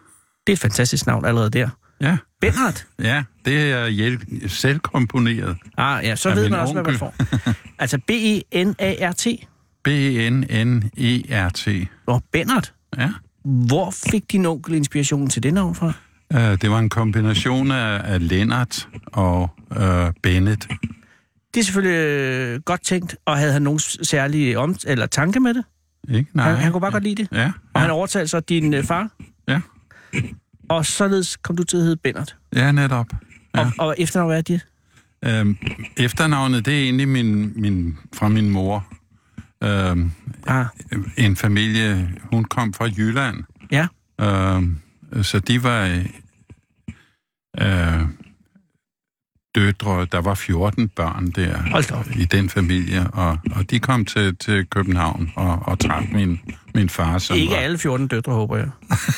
Det 0.48 0.54
er 0.54 0.56
et 0.56 0.60
fantastisk 0.60 1.06
navn 1.08 1.26
allerede 1.26 1.50
der. 1.50 1.70
Ja, 2.02 2.18
Bernhard. 2.42 2.86
ja 3.02 3.24
det 3.46 3.72
er 3.72 3.88
hjæl- 3.88 4.48
selvkomponeret. 4.48 5.58
Ah, 5.78 6.04
ja, 6.06 6.16
så 6.16 6.36
ved 6.36 6.50
man 6.50 6.60
også, 6.60 6.74
hvad 6.74 6.84
man 6.84 6.94
onkel. 6.94 7.00
får. 7.00 7.14
Altså 7.80 7.98
B-E-N-A-R-T. 8.08 9.28
B-N-N-E-R-T. 9.84 11.68
Og 12.06 12.24
Bernhard. 12.32 12.74
Ja. 12.98 13.12
Hvor 13.46 13.92
fik 14.12 14.32
din 14.32 14.46
onkel 14.46 14.74
inspirationen 14.74 15.30
til 15.30 15.44
det 15.44 15.54
navn 15.54 15.76
fra? 15.76 15.94
Uh, 16.34 16.40
det 16.40 16.72
var 16.72 16.80
en 16.80 16.90
kombination 16.90 17.72
af, 17.72 18.14
af 18.14 18.28
Lennart 18.28 18.88
og 19.08 19.50
uh, 19.72 19.78
Bennett. 20.24 20.68
Det 21.54 21.60
er 21.60 21.64
selvfølgelig 21.64 21.98
øh, 21.98 22.62
godt 22.62 22.84
tænkt, 22.84 23.16
og 23.26 23.38
havde 23.38 23.54
han 23.54 23.62
nogen 23.62 23.80
særlige 23.80 24.60
om 24.60 24.76
eller 24.88 25.06
tanke 25.06 25.40
med 25.40 25.54
det? 25.54 25.64
Ikke? 26.10 26.30
Nej. 26.34 26.50
Han, 26.50 26.56
han 26.58 26.72
kunne 26.72 26.82
bare 26.82 26.92
godt 26.92 27.04
lide 27.04 27.16
det. 27.24 27.28
Ja, 27.32 27.52
Og 27.74 27.82
han 27.82 27.90
ja, 27.90 27.94
overtalte 27.94 28.28
så 28.28 28.40
din 28.40 28.74
øh, 28.74 28.84
far, 28.84 29.10
ja. 29.48 29.62
og 30.70 30.86
således 30.86 31.38
kom 31.38 31.56
du 31.58 31.64
til 31.64 31.78
at 31.78 31.84
hedde 31.84 31.96
Bennert. 32.04 32.36
ja 32.56 32.72
netop. 32.72 33.06
Ja. 33.56 33.60
Ja. 33.60 33.66
Og, 33.78 33.88
og 33.88 33.96
efternavn, 33.98 34.30
hvad 34.30 34.38
er 34.38 34.42
det? 34.42 34.66
Øhm, 35.26 35.58
efternavnet, 35.98 36.66
det 36.66 36.74
er 36.80 36.84
egentlig 36.84 37.08
min, 37.08 37.54
min, 37.62 37.98
fra 38.14 38.28
min 38.28 38.50
mor. 38.50 38.86
Øhm, 39.64 40.12
Ah, 40.48 40.66
en 41.18 41.36
familie, 41.36 42.12
hun 42.32 42.44
kom 42.46 42.74
fra 42.74 42.86
Jylland. 42.86 43.44
ja. 43.72 43.88
Øhm, 44.22 44.78
så 45.22 45.40
de 45.40 45.64
var 45.64 45.86
øh, 47.62 48.02
døtre, 49.56 50.06
der 50.12 50.22
var 50.22 50.34
14 50.34 50.90
børn 50.90 51.32
der 51.32 52.18
i 52.20 52.26
den 52.26 52.50
familie, 52.50 53.08
og, 53.14 53.38
og 53.56 53.70
de 53.72 53.80
kom 53.80 54.06
til, 54.06 54.36
til 54.38 54.66
København 54.70 55.32
og, 55.36 55.60
og 55.66 55.80
traf 55.80 56.08
min, 56.12 56.40
min 56.76 56.90
far, 56.90 57.18
som 57.18 57.38
Ikke 57.38 57.52
var... 57.52 57.58
alle 57.58 57.78
14 57.78 58.08
døtre, 58.08 58.34
håber 58.34 58.58
jeg. 58.58 58.70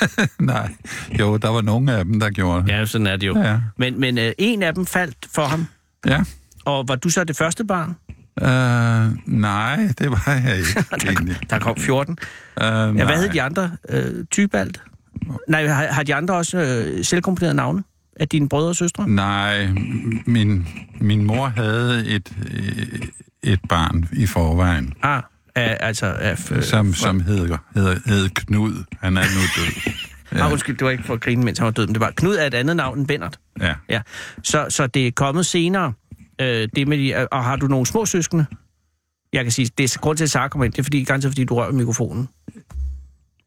Nej, 0.39 0.73
jo, 1.19 1.37
der 1.37 1.49
var 1.49 1.61
nogle 1.61 1.93
af 1.93 2.05
dem, 2.05 2.19
der 2.19 2.29
gjorde 2.29 2.63
det. 2.63 2.69
Ja, 2.69 2.85
sådan 2.85 3.07
er 3.07 3.15
det 3.17 3.27
jo. 3.27 3.37
Ja. 3.39 3.59
Men, 3.77 3.99
men 3.99 4.17
øh, 4.17 4.31
en 4.37 4.63
af 4.63 4.73
dem 4.73 4.85
faldt 4.85 5.17
for 5.35 5.45
ham, 5.45 5.65
Ja. 6.05 6.23
og 6.65 6.87
var 6.87 6.95
du 6.95 7.09
så 7.09 7.23
det 7.23 7.37
første 7.37 7.65
barn? 7.65 7.95
Øh, 8.41 9.11
nej, 9.25 9.75
det 9.99 10.11
var 10.11 10.41
jeg 10.47 10.57
ikke, 10.57 10.85
egentlig. 11.11 11.37
Der 11.49 11.59
kom 11.59 11.77
14. 11.77 12.17
Øh, 12.21 12.65
Ja, 12.67 12.91
nej. 12.91 13.05
hvad 13.05 13.17
hed 13.21 13.29
de 13.29 13.41
andre? 13.41 13.71
Øh, 13.89 14.25
Tybalt? 14.31 14.81
Nej, 15.47 15.67
har, 15.67 15.85
har 15.87 16.03
de 16.03 16.15
andre 16.15 16.33
også 16.35 16.57
øh, 16.57 17.05
selvkomponerede 17.05 17.55
navne? 17.55 17.83
Af 18.19 18.27
dine 18.27 18.49
brødre 18.49 18.69
og 18.69 18.75
søstre? 18.75 19.07
Nej, 19.09 19.67
min, 20.25 20.67
min 21.01 21.23
mor 21.23 21.47
havde 21.47 22.05
et, 22.07 22.31
et 23.43 23.59
barn 23.69 24.09
i 24.13 24.25
forvejen, 24.25 24.93
Ah, 25.03 25.21
af, 25.55 25.77
altså 25.79 26.05
af... 26.05 26.51
Øh, 26.51 26.63
som, 26.63 26.93
som 26.93 27.19
hedder, 27.21 27.57
hedder, 27.75 27.95
hed 28.05 28.29
Knud. 28.29 28.83
Han 29.01 29.17
er 29.17 29.21
nu 29.21 29.41
død. 29.63 29.93
Ja. 30.35 30.45
Ah, 30.45 30.51
undskyld, 30.51 30.77
det 30.77 30.85
var 30.85 30.91
ikke 30.91 31.03
for 31.03 31.13
at 31.13 31.21
grine, 31.21 31.43
mens 31.43 31.59
han 31.59 31.65
var 31.65 31.71
død, 31.71 31.87
men 31.87 31.93
det 31.93 31.99
var 32.01 32.11
Knud 32.15 32.35
er 32.35 32.45
et 32.45 32.53
andet 32.53 32.75
navn 32.75 32.99
end 32.99 33.07
Bennert. 33.07 33.39
Ja. 33.61 33.73
Ja. 33.89 34.01
Så, 34.43 34.65
så 34.69 34.87
det 34.87 35.07
er 35.07 35.11
kommet 35.11 35.45
senere, 35.45 35.93
øh, 36.41 36.69
det 36.75 36.87
med 36.87 36.97
de, 36.97 37.27
og 37.31 37.43
har 37.43 37.55
du 37.55 37.67
nogle 37.67 37.85
små 37.85 38.05
søskende? 38.05 38.45
Jeg 39.33 39.43
kan 39.45 39.51
sige, 39.51 39.69
det 39.77 39.95
er 39.95 39.99
grund 39.99 40.17
til, 40.17 40.23
at 40.23 40.29
Sara 40.29 40.47
kommer 40.47 40.65
ind, 40.65 40.73
det 40.73 40.79
er 40.79 40.83
fordi, 40.83 41.03
ganske 41.03 41.29
fordi 41.29 41.43
du 41.43 41.55
rører 41.55 41.71
mikrofonen. 41.71 42.29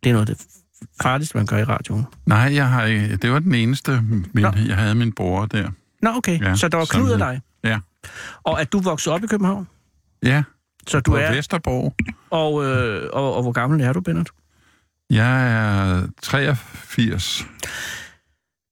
Det 0.05 0.11
er 0.11 0.13
noget 0.15 0.31
af 0.31 0.37
det 0.37 0.47
farligste, 1.03 1.37
man 1.37 1.47
gør 1.47 1.57
i 1.59 1.65
radioen. 1.65 2.07
Nej, 2.27 2.39
jeg 2.55 2.69
har, 2.69 2.85
ikke- 2.85 3.17
det 3.17 3.33
var 3.33 3.39
den 3.39 3.55
eneste. 3.55 4.03
Min, 4.03 4.27
Nå. 4.35 4.53
jeg 4.67 4.77
havde 4.77 4.95
min 4.95 5.13
bror 5.13 5.47
der. 5.47 5.71
Nå, 6.03 6.11
okay. 6.17 6.41
Ja, 6.41 6.57
så 6.57 6.69
der 6.69 6.79
var 6.79 6.85
Knud 6.91 7.11
af 7.11 7.19
dig. 7.19 7.41
Ja. 7.65 7.79
Og 8.43 8.61
at 8.61 8.73
du 8.73 8.81
voksede 8.81 9.15
op 9.15 9.25
i 9.25 9.27
København? 9.27 9.69
Ja, 10.23 10.43
Så 10.87 11.01
du 11.01 11.11
på 11.11 11.17
er... 11.17 11.33
Vesterbro. 11.35 11.95
Og, 12.31 12.65
øh, 12.65 13.11
og, 13.13 13.35
og 13.37 13.43
hvor 13.43 13.53
gammel 13.53 13.81
er 13.81 13.93
du, 13.93 14.01
Bennett? 14.01 14.31
Jeg 15.11 15.53
er 15.53 16.07
83. 16.23 17.47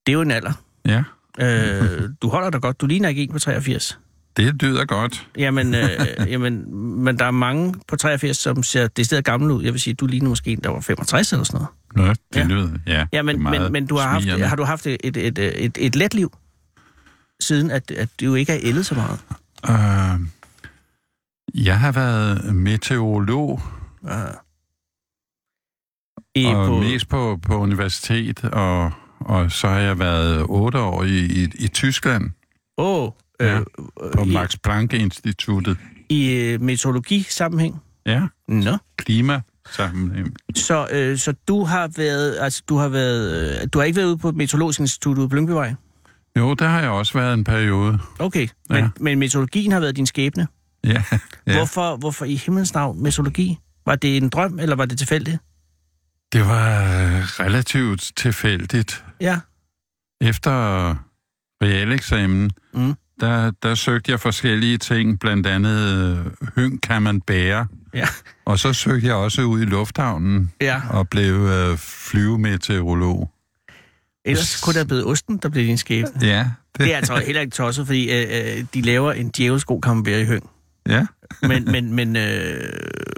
Det 0.05 0.11
er 0.11 0.13
jo 0.13 0.21
en 0.21 0.31
alder. 0.31 0.51
Ja, 0.85 1.03
Øh, 1.41 2.09
du 2.21 2.29
holder 2.29 2.49
dig 2.49 2.61
godt. 2.61 2.81
Du 2.81 2.85
ligner 2.85 3.09
ikke 3.09 3.23
en 3.23 3.31
på 3.31 3.39
83. 3.39 3.99
det 4.37 4.61
lyder 4.63 4.85
godt. 4.85 5.27
Jamen, 5.37 5.75
øh, 5.75 5.89
jamen, 6.31 6.75
men 7.03 7.19
der 7.19 7.25
er 7.25 7.31
mange 7.31 7.75
på 7.87 7.95
83, 7.95 8.37
som 8.37 8.63
ser 8.63 8.87
det 8.87 9.05
stedet 9.05 9.25
gammel 9.25 9.51
ud. 9.51 9.63
Jeg 9.63 9.73
vil 9.73 9.81
sige, 9.81 9.93
du 9.93 10.05
ligner 10.05 10.29
måske 10.29 10.51
en, 10.51 10.59
der 10.63 10.69
var 10.69 10.79
65 10.79 11.31
eller 11.33 11.43
sådan 11.43 11.61
noget. 11.95 12.07
Nå, 12.07 12.13
det 12.33 12.39
Ja. 12.39 12.43
lyder, 12.47 12.69
ja. 12.87 13.05
Ja, 13.13 13.21
men, 13.21 13.43
men, 13.43 13.71
men 13.71 13.85
du 13.87 13.97
har 13.97 14.07
haft, 14.07 14.27
har 14.29 14.55
du 14.55 14.63
haft 14.63 14.87
et, 14.87 14.97
et, 15.03 15.17
et, 15.17 15.39
et, 15.65 15.77
et 15.79 15.95
let 15.95 16.13
liv, 16.13 16.37
siden 17.39 17.71
at, 17.71 17.91
at 17.91 18.09
du 18.21 18.35
ikke 18.35 18.53
er 18.53 18.59
ældet 18.63 18.85
så 18.85 18.95
meget? 18.95 19.19
Øh, 19.69 20.27
jeg 21.65 21.79
har 21.79 21.91
været 21.91 22.55
meteorolog, 22.55 23.61
I, 26.35 26.45
og 26.45 26.67
på, 26.67 26.79
mest 26.79 27.09
på, 27.09 27.39
på 27.45 27.57
universitet 27.57 28.43
og, 28.43 28.91
og 29.19 29.51
så 29.51 29.67
har 29.67 29.79
jeg 29.79 29.99
været 29.99 30.45
otte 30.49 30.79
år 30.79 31.03
i, 31.03 31.17
i, 31.25 31.47
i 31.55 31.67
Tyskland 31.67 32.29
Åh, 32.77 33.03
oh, 33.03 33.11
Ja, 33.39 33.59
øh, 33.59 33.65
på 34.15 34.23
i, 34.23 34.33
Max 34.33 34.55
Planck-instituttet. 34.63 35.77
i 36.09 36.31
øh, 36.33 36.61
meteorologi-sammenhæng? 36.61 37.75
Ja, 38.05 38.21
Nå. 38.47 38.77
klima 38.97 39.41
sammenhæng. 39.71 40.33
Så, 40.55 40.87
øh, 40.91 41.17
så 41.17 41.33
du 41.47 41.63
har 41.63 41.87
været, 41.97 42.37
altså 42.39 42.63
du 42.69 42.77
har 42.77 42.87
været, 42.87 43.59
øh, 43.61 43.67
du 43.73 43.79
har 43.79 43.85
ikke 43.85 43.95
været 43.97 44.07
ude 44.07 44.17
på 44.17 44.31
Meteorologisk 44.31 44.79
Institut 44.79 45.17
ude 45.17 45.29
på 45.29 45.35
Lyngbyvej? 45.35 45.73
Jo, 46.37 46.53
der 46.53 46.67
har 46.67 46.79
jeg 46.81 46.89
også 46.89 47.13
været 47.13 47.33
en 47.33 47.43
periode. 47.43 47.99
Okay, 48.19 48.47
men, 48.69 48.77
Ja. 48.77 48.89
men 48.99 49.19
meteorologien 49.19 49.71
har 49.71 49.79
været 49.79 49.95
din 49.95 50.05
skæbne. 50.05 50.47
Ja, 50.83 50.89
Ja. 51.11 51.19
ja. 51.47 51.57
Hvorfor, 51.57 51.95
hvorfor 51.97 52.25
i 52.25 52.35
himlens 52.35 52.73
navn 52.73 53.03
meteorologi? 53.03 53.57
Var 53.85 53.95
det 53.95 54.17
en 54.17 54.29
drøm, 54.29 54.59
eller 54.59 54.75
var 54.75 54.85
det 54.85 54.97
tilfældigt? 54.97 55.37
det 56.33 56.41
var 56.47 56.81
øh, 56.83 57.21
relativt 57.23 58.11
tilfældigt. 58.15 59.05
Ja. 59.21 59.39
Efter 60.21 60.51
realeksamen, 61.63 62.51
Mm. 62.73 62.93
Der, 63.19 63.51
der 63.63 63.75
søgte 63.75 64.11
jeg 64.11 64.19
forskellige 64.19 64.77
ting, 64.77 65.19
blandt 65.19 65.47
andet 65.47 65.77
øh, 66.17 66.49
høng 66.55 66.81
kan 66.81 67.01
man 67.01 67.21
bære. 67.21 67.67
Ja. 67.93 68.07
Og 68.45 68.59
så 68.59 68.73
søgte 68.73 69.07
jeg 69.07 69.15
også 69.15 69.41
ud 69.41 69.61
i 69.61 69.65
lufthavnen 69.65 70.51
Ja. 70.61 70.81
og 70.89 71.09
blev 71.09 71.33
øh, 71.33 71.77
flyvemeteorolog. 71.77 73.31
Ellers 74.25 74.61
kunne 74.61 74.73
det 74.73 74.79
have 74.79 74.87
blevet 74.87 75.05
osten, 75.05 75.37
der 75.37 75.49
blev 75.49 75.65
din 75.65 75.77
skæbne. 75.77 76.11
Ja, 76.27 76.45
Det 76.77 76.93
er 76.93 76.97
altså 76.97 77.15
heller 77.25 77.41
ikke 77.41 77.51
tosset, 77.53 77.85
fordi 77.87 78.11
øh, 78.11 78.57
øh, 78.57 78.65
de 78.73 78.81
laver 78.81 79.11
en 79.13 79.29
djævelsk 79.37 79.67
god 79.67 79.81
camembert 79.81 80.21
i 80.21 80.25
høng. 80.25 80.49
ja. 80.89 81.05
Men, 81.41 81.65
men, 81.71 81.93
men 81.95 82.15
øh, 82.15 82.63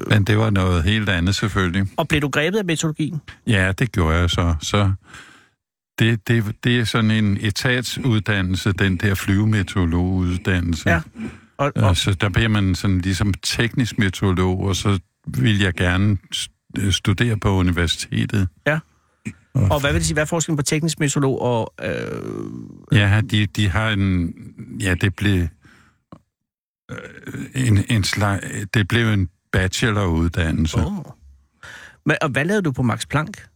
Men 0.09 0.23
det 0.23 0.37
var 0.37 0.49
noget 0.49 0.83
helt 0.83 1.09
andet 1.09 1.35
selvfølgelig. 1.35 1.87
og 1.97 2.07
blev 2.07 2.21
du 2.21 2.29
grebet 2.29 2.57
af 2.59 2.65
meteorologien? 2.65 3.21
Ja, 3.47 3.71
det 3.79 3.91
gjorde 3.91 4.17
jeg 4.17 4.29
så. 4.29 4.55
Så 4.61 4.91
det, 6.01 6.27
det, 6.27 6.55
det 6.63 6.79
er 6.79 6.83
sådan 6.83 7.11
en 7.11 7.37
etatsuddannelse, 7.41 8.71
den 8.71 8.97
der 8.97 9.15
flyvemeteorologuddannelse. 9.15 10.89
Ja. 10.89 11.01
Og, 11.57 11.71
og, 11.75 11.83
Og 11.83 11.97
så 11.97 12.13
der 12.13 12.29
bliver 12.29 12.49
man 12.49 12.75
sådan 12.75 13.01
ligesom 13.01 13.33
teknisk 13.33 13.97
meteorolog, 13.99 14.59
og 14.59 14.75
så 14.75 14.99
vil 15.27 15.59
jeg 15.59 15.73
gerne 15.73 16.17
st- 16.35 16.91
studere 16.91 17.37
på 17.37 17.49
universitetet. 17.49 18.47
og 19.53 19.79
hvad 19.79 19.91
vil 19.91 19.99
det 19.99 20.05
sige, 20.05 20.15
hvad 20.15 20.23
er 20.23 20.27
forskellen 20.27 20.57
på 20.57 20.63
teknisk 20.63 20.99
meteorolog 20.99 21.41
og... 21.41 21.73
Øh, 21.83 22.97
Ja, 22.97 23.21
de, 23.31 23.45
de 23.45 23.69
har 23.69 23.89
en... 23.89 24.33
Ja, 24.79 24.93
det 24.93 25.15
blev... 25.15 25.47
øh, 26.91 26.97
En, 27.67 27.83
en 27.89 28.03
slag, 28.03 28.39
det 28.73 28.87
blev 28.87 29.07
en 29.07 29.29
bacheloruddannelse. 29.51 30.77
Oh. 30.77 30.93
Men, 32.05 32.15
og 32.21 32.29
hvad 32.29 32.45
lavede 32.45 32.61
du 32.61 32.71
på 32.71 32.81
Max 32.83 33.07
Planck? 33.07 33.47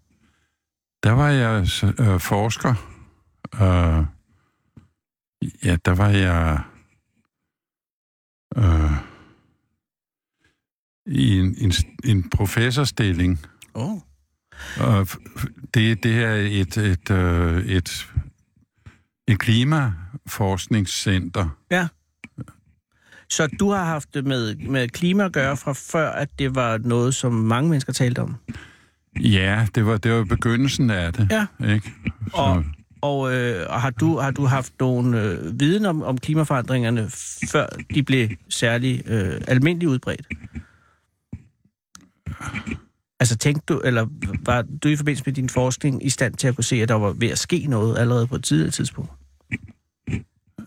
Der 1.05 1.11
var 1.11 1.29
jeg 1.29 1.67
øh, 1.99 2.19
forsker. 2.19 2.73
Øh, 3.53 4.05
ja, 5.63 5.77
der 5.85 5.95
var 5.95 6.09
jeg... 6.09 6.59
Øh, 8.57 8.91
i 11.05 11.39
en, 11.39 11.55
en, 11.57 11.71
en 12.03 12.29
professorstilling. 12.29 13.45
Oh. 13.73 13.99
Og 14.79 15.07
det, 15.73 16.03
det 16.03 16.23
er 16.23 16.35
et, 16.35 16.77
et, 16.77 17.11
øh, 17.11 17.65
et, 17.65 18.07
et 19.27 19.39
klimaforskningscenter. 19.39 21.49
Ja. 21.71 21.87
Så 23.29 23.47
du 23.47 23.69
har 23.69 23.83
haft 23.83 24.13
det 24.13 24.25
med, 24.25 24.55
med 24.55 24.89
klima 24.89 25.25
at 25.25 25.33
gøre 25.33 25.57
fra 25.57 25.73
før, 25.73 26.09
at 26.09 26.39
det 26.39 26.55
var 26.55 26.77
noget, 26.77 27.15
som 27.15 27.33
mange 27.33 27.69
mennesker 27.69 27.93
talte 27.93 28.19
om? 28.19 28.35
Ja, 29.19 29.67
det 29.75 29.85
var, 29.85 29.97
det 29.97 30.11
var 30.11 30.23
begyndelsen 30.23 30.89
af 30.89 31.13
det. 31.13 31.27
Ja. 31.31 31.45
Ikke? 31.73 31.93
Så, 32.27 32.35
Og, 32.35 32.63
og, 33.01 33.33
øh, 33.33 33.65
og 33.69 33.81
har, 33.81 33.89
du, 33.89 34.17
har 34.17 34.31
du 34.31 34.45
haft 34.45 34.73
nogen 34.79 35.13
øh, 35.13 35.59
viden 35.59 35.85
om, 35.85 36.03
om 36.03 36.17
klimaforandringerne, 36.17 37.09
før 37.51 37.67
de 37.93 38.03
blev 38.03 38.29
særlig 38.49 39.03
øh, 39.05 39.41
almindeligt 39.47 39.89
udbredt? 39.89 40.27
Altså 43.19 43.37
tænkte 43.37 43.73
du, 43.73 43.79
eller 43.79 44.07
var 44.45 44.61
du 44.83 44.89
i 44.89 44.95
forbindelse 44.95 45.23
med 45.25 45.33
din 45.33 45.49
forskning 45.49 46.05
i 46.05 46.09
stand 46.09 46.33
til 46.33 46.47
at 46.47 46.55
kunne 46.55 46.63
se, 46.63 46.75
at 46.75 46.89
der 46.89 46.95
var 46.95 47.11
ved 47.11 47.29
at 47.29 47.39
ske 47.39 47.65
noget 47.69 47.97
allerede 47.97 48.27
på 48.27 48.35
et 48.35 48.43
tidligere 48.43 48.71
tidspunkt? 48.71 49.11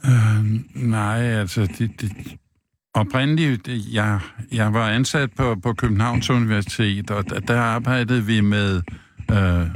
øh, 0.04 0.44
nej, 0.74 1.20
altså... 1.22 1.60
Det, 1.78 2.00
det, 2.00 2.12
oprindeligt, 3.00 3.68
jeg, 3.92 4.18
jeg 4.52 4.72
var 4.74 4.88
ansat 4.88 5.30
på, 5.36 5.56
på 5.62 5.72
Københavns 5.72 6.30
Universitet, 6.30 7.10
og 7.10 7.30
der, 7.30 7.40
der 7.40 7.60
arbejdede 7.60 8.24
vi 8.26 8.40
med 8.40 8.82
øh, 9.32 9.66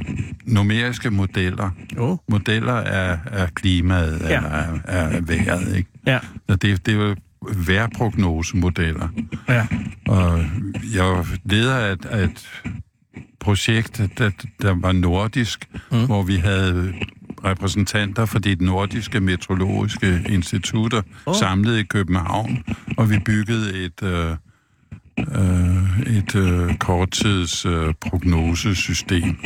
numeriske 0.46 1.10
modeller. 1.10 1.70
Jo. 1.96 2.18
Modeller 2.28 2.74
af, 2.74 3.18
af 3.26 3.54
klimaet, 3.54 4.20
Ja. 4.20 4.36
eller 4.36 4.50
af, 4.50 5.14
af 5.14 5.28
vejret, 5.28 5.76
ikke? 5.76 5.90
Ja. 6.06 6.18
Så 6.50 6.56
det, 6.56 6.86
det 6.86 6.98
var 6.98 7.16
vejrprognosemodeller. 7.66 9.08
Ja. 9.48 9.66
Og 10.08 10.44
jeg 10.94 11.04
var 11.04 11.26
leder 11.44 11.74
af 11.76 11.92
et, 11.92 12.04
af 12.06 12.24
et 12.24 12.48
projekt, 13.40 14.00
der, 14.18 14.30
der 14.62 14.74
var 14.80 14.92
nordisk, 14.92 15.68
mm. 15.92 16.06
hvor 16.06 16.22
vi 16.22 16.36
havde 16.36 16.92
repræsentanter 17.44 18.24
for 18.24 18.38
de 18.38 18.56
nordiske 18.60 19.20
meteorologiske 19.20 20.24
institutter 20.28 21.02
oh. 21.26 21.34
samlet 21.34 21.78
i 21.78 21.82
København, 21.82 22.64
og 22.96 23.10
vi 23.10 23.18
byggede 23.18 23.84
et, 23.84 24.02
øh, 24.02 24.30
øh, 25.18 26.00
et 26.00 26.34
øh, 26.34 26.76
korttids 26.76 27.66
øh, 27.66 27.94
prognosesystem. 28.00 29.36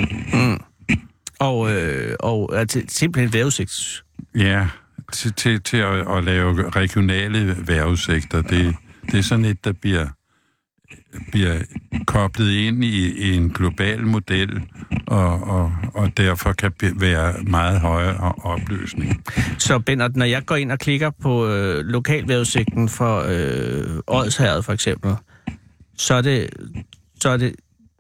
Og, 1.38 1.72
øh, 1.72 2.16
og 2.20 2.58
altså, 2.58 2.82
simpelthen 2.88 3.32
vejrudsigt. 3.32 4.04
Ja, 4.34 4.68
til, 5.12 5.32
til, 5.32 5.62
til 5.62 5.76
at, 5.76 6.16
at 6.16 6.24
lave 6.24 6.70
regionale 6.70 7.56
vejrudsigter. 7.66 8.42
Det, 8.42 8.76
det 9.10 9.18
er 9.18 9.22
sådan 9.22 9.44
et, 9.44 9.64
der 9.64 9.72
bliver, 9.72 10.06
bliver 11.30 11.58
koblet 12.06 12.50
ind 12.50 12.84
i, 12.84 13.12
i 13.30 13.36
en 13.36 13.50
global 13.50 14.06
model, 14.06 14.60
og, 15.06 15.42
og, 15.42 15.72
og 15.94 16.16
derfor 16.16 16.52
kan 16.52 16.72
be- 16.72 17.00
være 17.00 17.42
meget 17.42 17.80
højere 17.80 18.32
opløsning. 18.44 19.24
Så 19.58 19.78
Bennert, 19.78 20.16
når 20.16 20.24
jeg 20.26 20.44
går 20.46 20.56
ind 20.56 20.72
og 20.72 20.78
klikker 20.78 21.10
på 21.22 21.46
øh, 21.48 21.84
lokalvejrudsigten 21.84 22.88
for 22.88 23.24
øh, 23.28 24.00
Odsherred 24.06 24.62
for 24.62 24.72
eksempel, 24.72 25.14
så 25.96 26.14
er 26.14 26.22
det, 26.22 26.50
så 27.20 27.28
er 27.28 27.36
det 27.36 27.54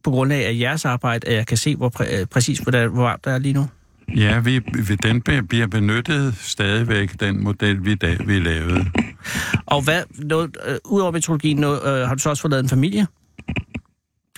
på 0.04 0.10
grund 0.10 0.32
af 0.32 0.56
jeres 0.60 0.84
arbejde, 0.84 1.28
at 1.28 1.34
jeg 1.34 1.46
kan 1.46 1.56
se, 1.56 1.76
hvor 1.76 1.92
præ- 2.00 2.24
præcis 2.24 2.58
hvor, 2.58 2.70
der, 2.70 2.88
hvor 2.88 3.02
varmt 3.02 3.24
der 3.24 3.30
er 3.30 3.38
lige 3.38 3.52
nu. 3.54 3.66
Ja, 4.16 4.38
vi, 4.40 4.58
vi, 4.58 4.94
den 4.94 5.22
bliver 5.48 5.66
benyttet 5.66 6.34
stadigvæk, 6.36 7.20
den 7.20 7.44
model, 7.44 7.84
vi, 7.84 7.94
da, 7.94 8.16
vi 8.26 8.38
lavede. 8.38 8.84
Og 9.66 9.82
hvad, 9.82 10.02
noget, 10.18 10.56
øh, 10.66 10.76
udover 10.84 11.12
meteorologien, 11.12 11.56
noget, 11.56 11.80
øh, 11.84 12.08
har 12.08 12.14
du 12.14 12.20
så 12.20 12.30
også 12.30 12.40
fået 12.42 12.50
lavet 12.50 12.62
en 12.62 12.68
familie? 12.68 13.06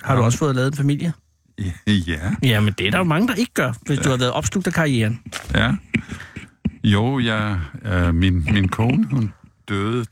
Har 0.03 0.15
du 0.15 0.21
Ja. 0.21 0.25
også 0.25 0.37
fået 0.37 0.55
lavet 0.55 0.71
en 0.71 0.77
familie? 0.77 1.13
Ja, 1.87 2.31
Jamen, 2.43 2.73
det 2.77 2.87
er 2.87 2.91
der 2.91 2.97
jo 2.97 3.03
mange, 3.03 3.27
der 3.27 3.35
ikke 3.35 3.53
gør, 3.53 3.73
hvis 3.85 3.99
du 3.99 4.09
har 4.09 4.17
været 4.17 4.31
opslugt 4.31 4.67
af 4.67 4.73
karrieren. 4.73 5.19
ja. 5.55 5.71
Jo, 6.83 7.19
jeg, 7.19 7.59
øh, 7.85 8.15
min, 8.15 8.47
min 8.53 8.67
kone, 8.67 9.07
hun 9.11 9.33
døde 9.69 10.05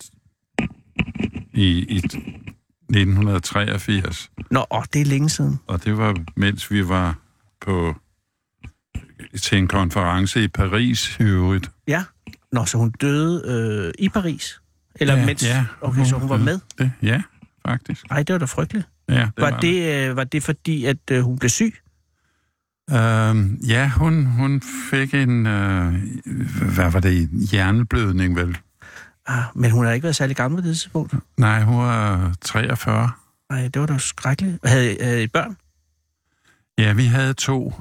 i, 1.54 1.86
i 1.96 1.98
1983. 1.98 4.32
Nå, 4.52 4.66
åh, 4.72 4.84
det 4.94 5.02
er 5.02 5.06
længe 5.06 5.30
siden. 5.30 5.60
Og 5.68 5.84
det 5.84 5.98
var, 5.98 6.16
mens 6.36 6.72
vi 6.72 6.88
var 6.88 7.16
på 7.66 7.96
til 9.42 9.58
en 9.58 9.68
konference 9.68 10.44
i 10.44 10.48
Paris 10.48 11.18
i 11.20 11.24
øvrigt. 11.24 11.72
Ja. 11.88 12.04
Nå, 12.52 12.66
så 12.66 12.78
hun 12.78 12.92
døde 12.92 13.44
øh, 13.46 13.94
i 14.00 14.10
Paris? 14.10 14.62
Eller 14.96 15.16
Ja, 15.18 15.26
mens? 15.26 15.44
ja. 15.44 15.66
Okay, 15.82 16.06
så 16.06 16.16
hun 16.16 16.30
var 16.30 16.38
med? 16.38 16.60
Det, 16.78 16.92
ja, 17.02 17.22
faktisk. 17.68 18.06
Ej, 18.12 18.24
det 18.24 18.34
var 18.34 18.40
da 18.40 18.46
frygteligt. 18.46 18.88
Ja, 19.10 19.14
det 19.14 19.32
Var 19.38 19.60
det, 19.60 20.10
øh, 20.10 20.16
var 20.16 20.24
det 20.24 20.44
fordi, 20.44 20.86
at 20.86 20.98
øh, 21.12 21.22
hun 21.22 21.40
blev 21.40 21.50
syg? 21.50 21.74
Øhm, 22.92 23.56
ja, 23.68 23.90
hun, 23.96 24.26
hun 24.26 24.62
fik 24.90 25.14
en, 25.14 25.46
øh, 25.48 25.94
hvad 26.76 26.92
var 26.92 27.00
det, 27.00 27.30
hjerneblødning 27.52 28.36
vel? 28.36 28.58
Ah, 29.28 29.44
men 29.56 29.72
hun 29.72 29.86
har 29.86 29.92
ikke 29.92 30.04
været 30.04 30.16
særlig 30.16 30.36
gammel 30.36 30.62
på 30.62 30.68
det 30.68 30.76
tidspunkt. 30.76 31.14
Nej, 31.38 31.62
hun 31.64 31.78
var 31.78 32.34
43. 32.42 33.12
Nej, 33.50 33.62
det 33.68 33.80
var 33.80 33.86
da 33.86 33.98
skrækkeligt. 33.98 34.58
Havde, 34.68 34.98
havde 35.02 35.24
I 35.24 35.28
børn? 35.28 35.58
Ja, 36.78 36.94
vi 36.94 37.06
havde 37.06 37.34
to 37.34 37.74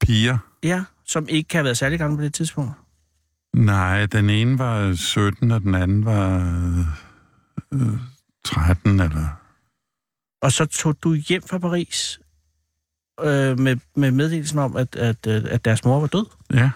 piger. 0.00 0.38
Ja, 0.62 0.84
som 1.06 1.26
ikke 1.28 1.48
kan 1.48 1.58
have 1.58 1.64
været 1.64 1.76
særlig 1.78 1.98
gamle 1.98 2.16
på 2.16 2.22
det 2.22 2.34
tidspunkt. 2.34 2.72
Nej, 3.54 4.06
den 4.06 4.30
ene 4.30 4.58
var 4.58 4.94
17, 4.94 5.50
og 5.50 5.60
den 5.62 5.74
anden 5.74 6.04
var 6.04 6.36
øh, 7.72 7.80
13, 8.44 9.00
eller... 9.00 9.26
Og 10.42 10.52
så 10.52 10.66
tog 10.66 10.96
du 11.02 11.14
hjem 11.14 11.42
fra 11.42 11.58
Paris 11.58 12.20
øh, 13.20 13.58
med, 13.58 13.76
med 13.96 14.10
meddelelsen 14.10 14.58
om, 14.58 14.76
at, 14.76 14.96
at, 14.96 15.26
øh, 15.26 15.42
at 15.50 15.64
deres 15.64 15.84
mor 15.84 16.00
var 16.00 16.06
død. 16.06 16.26
Ja, 16.52 16.70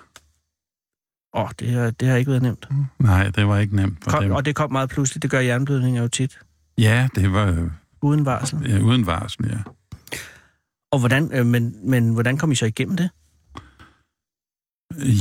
Åh, 1.37 1.49
det, 1.61 1.71
har, 1.71 1.91
det 1.91 2.09
har 2.09 2.17
ikke 2.17 2.31
været 2.31 2.43
nemt. 2.43 2.69
nej, 2.99 3.29
det 3.31 3.47
var 3.49 3.59
ikke 3.59 3.77
nemt 3.77 4.05
for 4.05 4.11
Kom, 4.11 4.23
dem. 4.23 4.33
og 4.33 4.45
det 4.45 4.55
kom 4.57 4.73
meget 4.73 4.91
pludseligt. 4.91 5.23
Det 5.23 5.31
gør 5.31 5.41
jernblødninger 5.41 6.03
jo 6.03 6.09
tit. 6.09 6.39
Ja, 6.79 7.09
det 7.15 7.33
var 7.33 7.71
Uden 8.03 8.25
varsel. 8.25 8.71
ja, 8.71 8.79
uden 8.81 9.07
varsel, 9.07 9.47
ja. 9.51 9.59
Og 10.95 10.99
hvordan, 11.01 11.31
øh, 11.33 11.47
men, 11.47 11.91
men 11.91 12.13
hvordan 12.13 12.37
kom 12.39 12.53
I 12.53 12.55
så 12.55 12.67
igennem 12.67 12.97
det? 12.97 13.11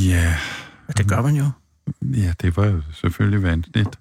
Ja, 0.09 0.35
Det 0.97 1.07
gør 1.07 1.21
man 1.21 1.35
jo. 1.35 1.45
ja, 2.01 2.33
det 2.41 2.57
var 2.57 2.65
jo 2.65 2.81
selvfølgelig 2.93 3.43
vanskeligt. 3.43 3.99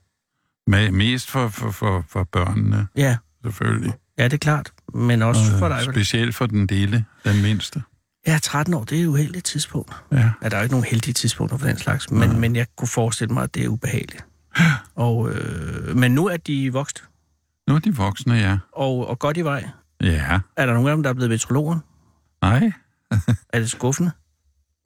Me- 0.70 0.90
Mest 0.90 1.30
for, 1.30 1.48
for, 1.48 1.70
for, 1.70 2.04
for 2.08 2.24
børnene, 2.24 2.86
Ja, 2.96 3.16
selvfølgelig. 3.44 3.92
ja 4.18 4.24
det 4.24 4.32
er 4.32 4.38
klart. 4.38 4.72
Men 4.94 5.22
også 5.22 5.58
for 5.58 5.68
dig. 5.68 5.82
Specielt 5.82 6.34
for 6.34 6.46
den 6.46 6.66
lille, 6.66 7.04
den 7.24 7.42
mindste. 7.42 7.82
Ja, 8.26 8.38
13 8.42 8.74
år, 8.74 8.84
det 8.84 8.98
er 8.98 9.02
jo 9.02 9.08
et 9.08 9.12
uheldigt 9.12 9.44
tidspunkt. 9.44 9.92
Ja. 10.12 10.30
Ja, 10.42 10.48
der 10.48 10.56
er 10.56 10.60
jo 10.60 10.62
ikke 10.62 10.72
nogen 10.74 10.86
heldige 10.90 11.14
tidspunkter 11.14 11.56
for 11.58 11.66
den 11.66 11.78
slags, 11.78 12.10
men, 12.10 12.40
men 12.40 12.56
jeg 12.56 12.66
kunne 12.76 12.88
forestille 12.88 13.34
mig, 13.34 13.42
at 13.42 13.54
det 13.54 13.64
er 13.64 13.68
ubehageligt. 13.68 14.24
Og, 14.94 15.30
øh, 15.30 15.96
men 15.96 16.14
nu 16.14 16.26
er 16.26 16.36
de 16.36 16.72
vokst, 16.72 17.04
Nu 17.68 17.74
er 17.74 17.78
de 17.78 17.96
voksne, 17.96 18.34
ja. 18.34 18.58
og, 18.72 19.06
og 19.08 19.18
godt 19.18 19.36
i 19.36 19.40
vej. 19.44 19.68
Ja, 20.02 20.40
Er 20.56 20.66
der 20.66 20.72
nogen 20.74 20.88
af 20.88 20.96
dem, 20.96 21.02
der 21.02 21.10
er 21.10 21.14
blevet 21.14 21.30
metrologer? 21.30 21.78
nej. 22.42 22.72
Er 23.52 23.58
det 23.58 23.70
skuffende? 23.70 24.10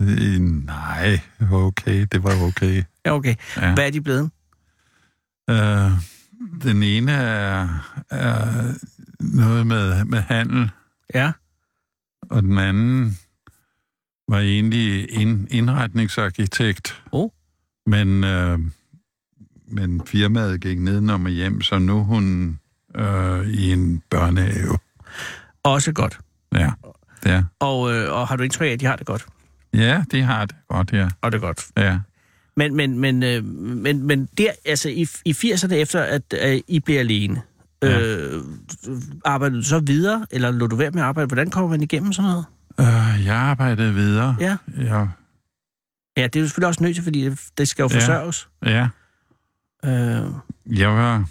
Øh, 0.02 0.40
nej, 0.40 1.20
okay, 1.52 2.06
det 2.12 2.22
var 2.22 2.42
okay. 2.42 2.82
Ja, 3.06 3.14
okay. 3.14 3.34
Ja. 3.56 3.74
Hvad 3.74 3.86
er 3.86 3.90
de 3.90 4.00
blevet? 4.00 4.30
Øh, 5.50 5.90
den 6.62 6.82
ene 6.82 7.12
er, 7.12 7.68
er 8.10 8.72
noget 9.20 9.66
med, 9.66 10.04
med 10.04 10.18
handel, 10.20 10.70
Ja, 11.14 11.32
og 12.30 12.42
den 12.42 12.58
anden 12.58 13.18
var 14.28 14.38
egentlig 14.38 15.10
ind, 15.10 15.46
indretningsarkitekt. 15.50 17.02
Oh. 17.12 17.30
Men, 17.86 18.24
øh, 18.24 18.58
men 19.68 20.06
firmaet 20.06 20.60
gik 20.60 20.78
nedenom 20.80 21.24
og 21.24 21.30
hjem, 21.30 21.62
så 21.62 21.78
nu 21.78 21.98
er 21.98 22.02
hun 22.04 22.58
øh, 22.96 23.46
i 23.46 23.72
en 23.72 24.02
børnehave. 24.10 24.78
Også 25.62 25.92
godt. 25.92 26.18
Ja, 26.54 26.70
det 27.24 27.32
er. 27.32 27.44
Og, 27.60 27.94
øh, 27.94 28.12
og 28.12 28.28
har 28.28 28.36
du 28.36 28.42
indtryk 28.42 28.66
af, 28.66 28.70
at 28.72 28.80
de 28.80 28.86
har 28.86 28.96
det 28.96 29.06
godt? 29.06 29.26
Ja, 29.74 30.04
det 30.10 30.24
har 30.24 30.44
det 30.46 30.56
godt, 30.68 30.92
ja. 30.92 31.08
Og 31.20 31.32
det 31.32 31.38
er 31.38 31.42
godt. 31.42 31.66
ja. 31.76 31.98
Men, 32.56 32.74
men, 32.76 32.98
men, 32.98 33.22
øh, 33.22 33.44
men, 33.44 34.02
men 34.06 34.28
der, 34.38 34.50
altså 34.64 34.88
i, 34.88 35.06
i 35.24 35.32
80'erne 35.32 35.74
efter, 35.74 36.02
at 36.02 36.22
øh, 36.44 36.60
I 36.68 36.80
blev 36.80 36.98
alene, 36.98 37.42
Ja. 37.82 38.00
øh, 38.00 38.42
arbejdede 39.24 39.58
du 39.58 39.64
så 39.64 39.78
videre, 39.78 40.26
eller 40.30 40.50
lå 40.50 40.66
du 40.66 40.76
være 40.76 40.90
med 40.90 41.02
at 41.02 41.06
arbejde? 41.08 41.26
Hvordan 41.26 41.50
kommer 41.50 41.70
man 41.70 41.82
igennem 41.82 42.12
sådan 42.12 42.30
noget? 42.30 42.44
Øh, 42.80 43.24
jeg 43.26 43.36
arbejdede 43.36 43.94
videre. 43.94 44.36
Ja. 44.40 44.56
Jeg, 44.76 45.08
Ja, 46.16 46.22
det 46.26 46.36
er 46.36 46.40
jo 46.40 46.46
selvfølgelig 46.46 46.68
også 46.68 46.82
nødt 46.82 46.94
til, 46.94 47.04
fordi 47.04 47.24
det, 47.24 47.40
det 47.58 47.68
skal 47.68 47.82
jo 47.82 47.88
Ja. 47.92 47.96
forsørges. 47.98 48.48
ja. 48.64 48.88
Øh, 49.84 50.30
Jeg 50.78 50.88
var... 50.88 51.24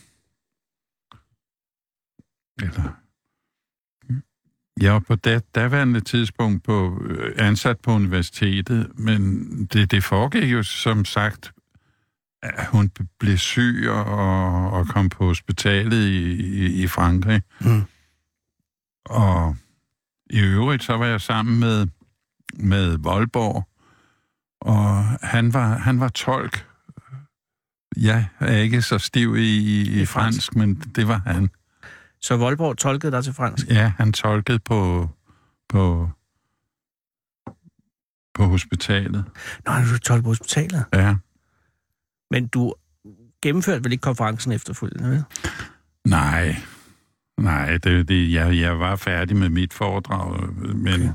Eller... 2.61 2.97
Jeg 4.81 4.93
var 4.93 4.99
på 4.99 5.15
det 5.15 5.55
daværende 5.55 5.99
tidspunkt 5.99 6.63
på, 6.63 7.01
øh, 7.05 7.33
ansat 7.37 7.79
på 7.79 7.91
universitetet, 7.91 8.91
men 8.95 9.41
det, 9.65 9.91
det 9.91 10.03
foregik 10.03 10.51
jo 10.51 10.63
som 10.63 11.05
sagt, 11.05 11.53
at 12.43 12.67
hun 12.67 12.91
blev 13.19 13.37
syg 13.37 13.85
og, 13.89 14.05
og 14.71 14.87
kom 14.87 15.09
på 15.09 15.25
hospitalet 15.25 16.07
i, 16.07 16.33
i, 16.33 16.83
i 16.83 16.87
Frankrig. 16.87 17.41
Mm. 17.61 17.83
Og 19.05 19.55
i 20.29 20.39
øvrigt 20.39 20.83
så 20.83 20.97
var 20.97 21.05
jeg 21.05 21.21
sammen 21.21 21.59
med, 21.59 21.87
med 22.53 22.97
Voldborg, 22.97 23.67
og 24.61 25.03
han 25.05 25.53
var, 25.53 25.77
han 25.77 25.99
var 25.99 26.09
tolk. 26.09 26.65
Jeg 27.97 28.27
er 28.39 28.57
ikke 28.57 28.81
så 28.81 28.97
stiv 28.97 29.35
i, 29.35 29.57
i, 29.57 30.01
i 30.01 30.05
fransk, 30.05 30.55
men 30.55 30.75
det 30.75 31.07
var 31.07 31.21
han. 31.25 31.49
Så 32.25 32.37
Voldborg 32.37 32.77
tolkede 32.77 33.11
dig 33.11 33.23
til 33.23 33.33
fransk? 33.33 33.67
Ja, 33.69 33.93
han 33.97 34.13
tolkede 34.13 34.59
på, 34.59 35.09
på, 35.69 36.09
på 38.33 38.43
hospitalet. 38.45 39.25
Nå, 39.65 39.71
du 39.93 39.99
tolkede 39.99 40.23
på 40.23 40.29
hospitalet. 40.29 40.85
Ja. 40.93 41.15
Men 42.31 42.47
du 42.47 42.73
gennemførte 43.41 43.83
vel 43.83 43.91
ikke 43.91 44.01
konferencen 44.01 44.51
efterfølgende, 44.51 45.09
vel? 45.09 45.23
Nej, 46.07 46.55
nej, 47.37 47.77
det, 47.77 48.07
det, 48.07 48.31
jeg, 48.33 48.57
jeg 48.57 48.79
var 48.79 48.95
færdig 48.95 49.37
med 49.37 49.49
mit 49.49 49.73
foredrag, 49.73 50.53
men 50.75 51.01
Okay. 51.01 51.13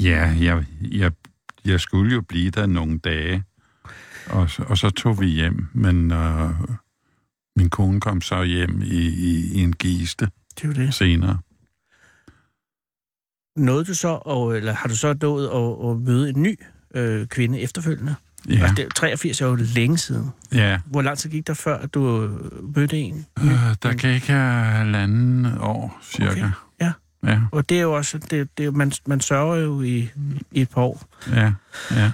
ja, 0.00 0.36
jeg, 0.40 0.64
jeg, 0.82 1.12
jeg 1.64 1.80
skulle 1.80 2.14
jo 2.14 2.20
blive 2.20 2.50
der 2.50 2.66
nogle 2.66 2.98
dage, 2.98 3.44
og, 4.30 4.50
så- 4.50 4.62
og 4.62 4.78
så 4.78 4.90
tog 4.90 5.20
vi 5.20 5.26
hjem, 5.26 5.68
men 5.72 6.10
øh, 6.12 6.50
min 7.60 7.70
kone 7.70 8.00
kom 8.00 8.20
så 8.20 8.42
hjem 8.42 8.82
i, 8.82 9.06
i, 9.06 9.52
i 9.52 9.60
en 9.62 9.72
giste 9.72 10.28
Det 10.56 10.64
er 10.64 10.68
jo 10.68 10.72
det. 10.74 10.94
senere. 10.94 11.38
Nåede 13.56 13.84
du 13.84 13.94
så, 13.94 14.08
og, 14.08 14.56
eller 14.56 14.72
har 14.72 14.88
du 14.88 14.96
så 14.96 15.14
nået 15.22 15.46
at, 15.46 15.90
at 15.90 15.96
møde 15.96 16.28
en 16.30 16.42
ny 16.42 16.58
øh, 16.94 17.26
kvinde 17.26 17.60
efterfølgende? 17.60 18.14
Ja, 18.48 18.54
Altså, 18.60 18.74
det, 18.74 18.94
83 18.94 19.40
er 19.40 19.46
jo 19.46 19.54
længe 19.54 19.98
siden. 19.98 20.30
ja. 20.52 20.80
Hvor 20.86 21.02
lang 21.02 21.18
tid 21.18 21.30
gik 21.30 21.46
der 21.46 21.54
før, 21.54 21.78
at 21.78 21.94
du 21.94 22.22
øh, 22.24 22.76
mødte 22.76 22.98
en? 22.98 23.26
Øh, 23.38 23.44
der 23.82 23.92
gik 23.92 24.28
jeg 24.28 24.66
halvanden 24.66 25.46
år, 25.60 25.98
cirka. 26.02 26.30
Okay, 26.30 26.50
ja. 26.80 26.92
Ja, 27.26 27.40
Og 27.52 27.68
det 27.68 27.76
er 27.78 27.82
jo 27.82 27.92
også, 27.96 28.18
det, 28.18 28.58
det, 28.58 28.74
man, 28.74 28.92
man 29.06 29.20
sørger 29.20 29.56
jo 29.56 29.82
i, 29.82 30.08
i 30.52 30.60
et 30.60 30.68
par 30.70 30.82
år. 30.82 31.02
ja, 31.30 31.52
ja. 31.90 32.12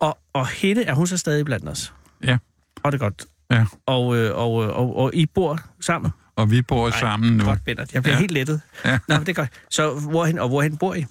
Og, 0.00 0.18
og 0.32 0.46
hende, 0.48 0.82
er 0.84 0.94
hun 0.94 1.06
så 1.06 1.16
stadig 1.16 1.44
blandt 1.44 1.68
os? 1.68 1.94
Ja. 2.24 2.38
Og 2.82 2.92
det 2.92 2.98
er 3.00 3.04
godt. 3.04 3.24
Ja. 3.54 3.64
Og, 3.86 4.16
øh, 4.16 4.36
og, 4.36 4.52
og, 4.54 4.96
og, 4.96 5.14
I 5.14 5.26
bor 5.26 5.58
sammen? 5.80 6.10
Og 6.36 6.50
vi 6.50 6.62
bor 6.62 6.90
sammen 6.90 7.36
nu. 7.36 7.44
Godt, 7.44 7.64
Bennett. 7.64 7.94
Jeg 7.94 8.02
bliver 8.02 8.14
Ja. 8.16 8.20
helt 8.20 8.32
lettet. 8.32 8.60
Ja. 8.84 8.98
Nå, 9.08 9.16
det 9.16 9.28
er 9.28 9.32
godt. 9.32 9.50
Så 9.70 9.90
hvorhen, 10.10 10.38
og 10.38 10.48
hvorhen 10.48 10.76
bor 10.76 10.94
I? 10.94 11.04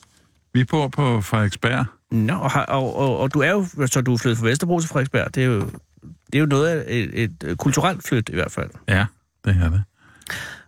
Vi 0.53 0.63
bor 0.63 0.87
på 0.87 1.21
Frederiksberg. 1.21 1.85
Nå, 2.11 2.33
og, 2.33 2.51
og, 2.67 2.95
og, 2.95 3.17
og 3.19 3.33
du 3.33 3.39
er 3.39 3.51
jo, 3.51 3.87
så 3.87 4.01
du 4.01 4.13
er 4.13 4.17
flyttet 4.17 4.37
fra 4.39 4.45
Vesterbro 4.47 4.79
til 4.79 4.89
Frederiksberg. 4.89 5.35
Det 5.35 5.43
er 5.43 5.47
jo, 5.47 5.59
det 6.01 6.35
er 6.35 6.39
jo 6.39 6.45
noget 6.45 6.67
af 6.69 6.83
et, 6.87 7.23
et, 7.43 7.57
kulturelt 7.57 8.07
flyt 8.07 8.29
i 8.29 8.33
hvert 8.35 8.51
fald. 8.51 8.69
Ja, 8.87 9.05
det 9.45 9.57
er 9.63 9.69
det. 9.69 9.83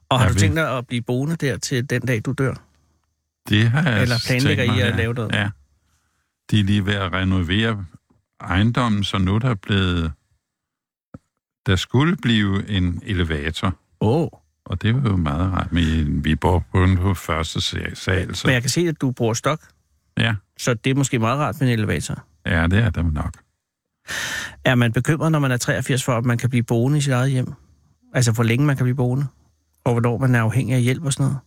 Og 0.09 0.19
har 0.19 0.25
Ja, 0.25 0.33
du 0.33 0.37
tænkt 0.39 0.55
dig 0.55 0.77
at 0.77 0.87
blive 0.87 1.01
boende 1.01 1.35
der 1.35 1.57
til 1.57 1.89
den 1.89 2.01
dag, 2.01 2.21
du 2.25 2.31
dør? 2.31 2.53
Det 3.49 3.69
har 3.69 3.89
jeg 3.89 4.01
Eller 4.01 4.15
planlægger 4.27 4.63
tænkt 4.63 4.77
I 4.77 4.79
mig, 4.79 4.83
at 4.83 4.89
ja. 4.91 4.97
lave 4.97 5.13
noget? 5.13 5.33
Ja. 5.33 5.49
De 6.51 6.59
er 6.59 6.63
lige 6.63 6.85
ved 6.85 6.93
at 6.93 7.13
renovere 7.13 7.85
ejendommen, 8.41 9.03
så 9.03 9.17
nu 9.17 9.35
er 9.35 9.39
der 9.39 9.55
blevet... 9.55 10.11
Der 11.65 11.75
skulle 11.75 12.17
blive 12.17 12.69
en 12.69 13.01
elevator, 13.05 13.67
Åh. 14.01 14.21
Oh. 14.21 14.27
og 14.65 14.81
det 14.81 15.03
var 15.03 15.09
jo 15.09 15.15
meget 15.17 15.51
rart. 15.51 15.71
Men 15.71 16.23
vi 16.25 16.35
bor 16.35 16.65
kun 16.71 16.97
på 16.97 17.13
første 17.13 17.59
sa- 17.59 17.93
sal, 17.95 18.35
så 18.35 18.47
Men 18.47 18.53
jeg 18.53 18.61
kan 18.61 18.69
se, 18.69 18.81
at 18.81 19.01
du 19.01 19.11
bruger 19.11 19.33
stok, 19.33 19.59
ja, 20.17 20.35
så 20.57 20.73
det 20.73 20.89
er 20.89 20.95
måske 20.95 21.19
meget 21.19 21.39
rart 21.39 21.55
med 21.59 21.67
en 21.67 21.73
elevator. 21.73 22.23
ja, 22.45 22.67
det 22.67 22.79
er 22.79 22.89
det 22.89 23.13
nok. 23.13 23.33
Er 24.65 24.75
man 24.75 24.93
bekymret, 24.93 25.31
når 25.31 25.39
man 25.39 25.51
er 25.51 25.57
83 25.57 26.03
for, 26.03 26.17
at 26.17 26.25
man 26.25 26.37
kan 26.37 26.49
blive 26.49 26.63
boende 26.63 26.97
i 26.97 27.01
sit 27.01 27.13
eget 27.13 27.31
hjem? 27.31 27.53
Altså, 28.13 28.31
hvor 28.31 28.43
længe 28.43 28.65
man 28.65 28.77
kan 28.77 28.83
blive 28.83 28.95
boende? 28.95 29.25
Og 29.83 29.91
hvornår 29.91 30.17
man 30.17 30.35
er 30.35 30.41
afhængig 30.41 30.75
af 30.75 30.81
hjælp 30.81 31.03
og 31.05 31.13
sådan 31.13 31.23
noget? 31.25 31.39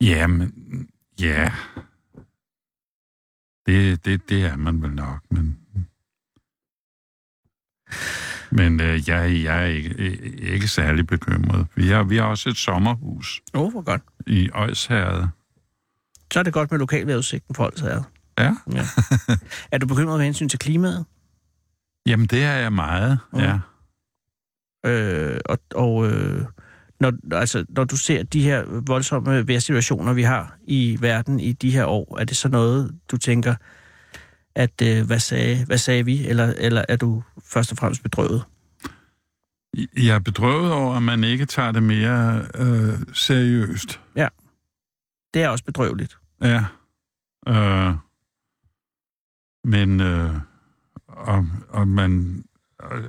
Ja, 0.00 0.26
men... 0.26 0.52
Ja. 1.20 1.52
Det, 3.66 4.04
det, 4.04 4.28
det 4.28 4.44
er 4.44 4.56
man 4.56 4.82
vel 4.82 4.90
nok, 4.90 5.20
men... 5.30 5.58
Men 8.50 8.80
øh, 8.80 9.08
jeg, 9.08 9.42
jeg 9.44 9.62
er 9.62 9.66
ikke, 9.66 10.18
ikke 10.38 10.68
særlig 10.68 11.06
bekymret. 11.06 11.66
Vi 11.74 11.88
har, 11.88 12.02
vi 12.02 12.16
har 12.16 12.24
også 12.24 12.48
et 12.48 12.56
sommerhus 12.56 13.40
Åh, 13.54 13.62
oh, 13.62 13.70
hvor 13.72 13.82
godt. 13.82 14.02
i 14.26 14.50
Øjsherred. 14.50 15.24
Så 16.32 16.38
er 16.38 16.42
det 16.42 16.52
godt 16.52 16.70
med 16.70 16.78
lokalvejrudsigten 16.78 17.54
for 17.54 17.72
her. 17.80 18.02
Ja. 18.38 18.54
Ja. 18.72 18.86
er 19.72 19.78
du 19.78 19.86
bekymret 19.86 20.18
med 20.18 20.24
hensyn 20.24 20.48
til 20.48 20.58
klimaet? 20.58 21.04
Jamen, 22.06 22.26
det 22.26 22.42
er 22.44 22.52
jeg 22.54 22.72
meget, 22.72 23.18
Mm. 23.32 23.38
ja. 23.38 23.58
Øh, 24.86 25.40
og 25.46 25.58
og 25.74 26.10
øh, 26.10 26.44
når, 27.00 27.12
altså, 27.32 27.64
når 27.68 27.84
du 27.84 27.96
ser 27.96 28.22
de 28.22 28.42
her 28.42 28.64
voldsomme 28.86 29.48
vejrsituationer, 29.48 30.12
vi 30.12 30.22
har 30.22 30.56
i 30.64 30.98
verden 31.00 31.40
i 31.40 31.52
de 31.52 31.70
her 31.70 31.84
år, 31.86 32.18
er 32.20 32.24
det 32.24 32.36
så 32.36 32.48
noget, 32.48 32.94
du 33.10 33.16
tænker, 33.16 33.54
at 34.54 34.82
øh, 34.82 35.06
hvad, 35.06 35.18
sagde, 35.18 35.64
hvad 35.64 35.78
sagde 35.78 36.04
vi, 36.04 36.26
eller, 36.26 36.54
eller 36.58 36.84
er 36.88 36.96
du 36.96 37.22
først 37.44 37.72
og 37.72 37.78
fremmest 37.78 38.02
bedrøvet? 38.02 38.44
Jeg 39.96 40.14
er 40.14 40.18
bedrøvet 40.18 40.72
over, 40.72 40.94
at 40.94 41.02
man 41.02 41.24
ikke 41.24 41.46
tager 41.46 41.72
det 41.72 41.82
mere 41.82 42.46
øh, 42.54 42.98
seriøst. 43.12 44.00
Det 45.34 45.42
er 45.42 45.48
også 45.48 45.64
bedrøveligt. 45.64 46.18
Ja. 46.42 46.64
Øh, 47.48 47.94
men 49.64 50.00
øh, 50.00 50.34
og, 51.06 51.46
og 51.68 51.88
man 51.88 52.44
og, 52.78 53.02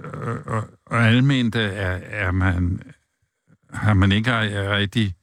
og, 0.46 0.70
og 0.86 1.04
alment 1.04 1.56
er, 1.56 2.00
er 2.04 2.32
man 2.32 2.82
har 3.70 3.94
man 3.94 4.12
ikke 4.12 4.32
er 4.32 4.78
rigtig 4.78 5.16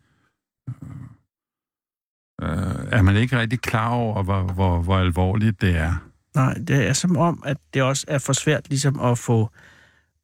øh, 2.42 2.48
er 2.92 3.02
man 3.02 3.16
ikke 3.16 3.38
rigtig 3.38 3.60
klar 3.60 3.88
over, 3.88 4.22
hvor, 4.22 4.42
hvor, 4.42 4.82
hvor 4.82 4.98
alvorligt 4.98 5.60
det 5.60 5.76
er. 5.76 6.09
Nej, 6.34 6.54
det 6.54 6.88
er 6.88 6.92
som 6.92 7.16
om, 7.16 7.42
at 7.46 7.56
det 7.74 7.82
også 7.82 8.04
er 8.08 8.18
for 8.18 8.32
svært 8.32 8.68
ligesom 8.68 9.00
at 9.00 9.18
få 9.18 9.50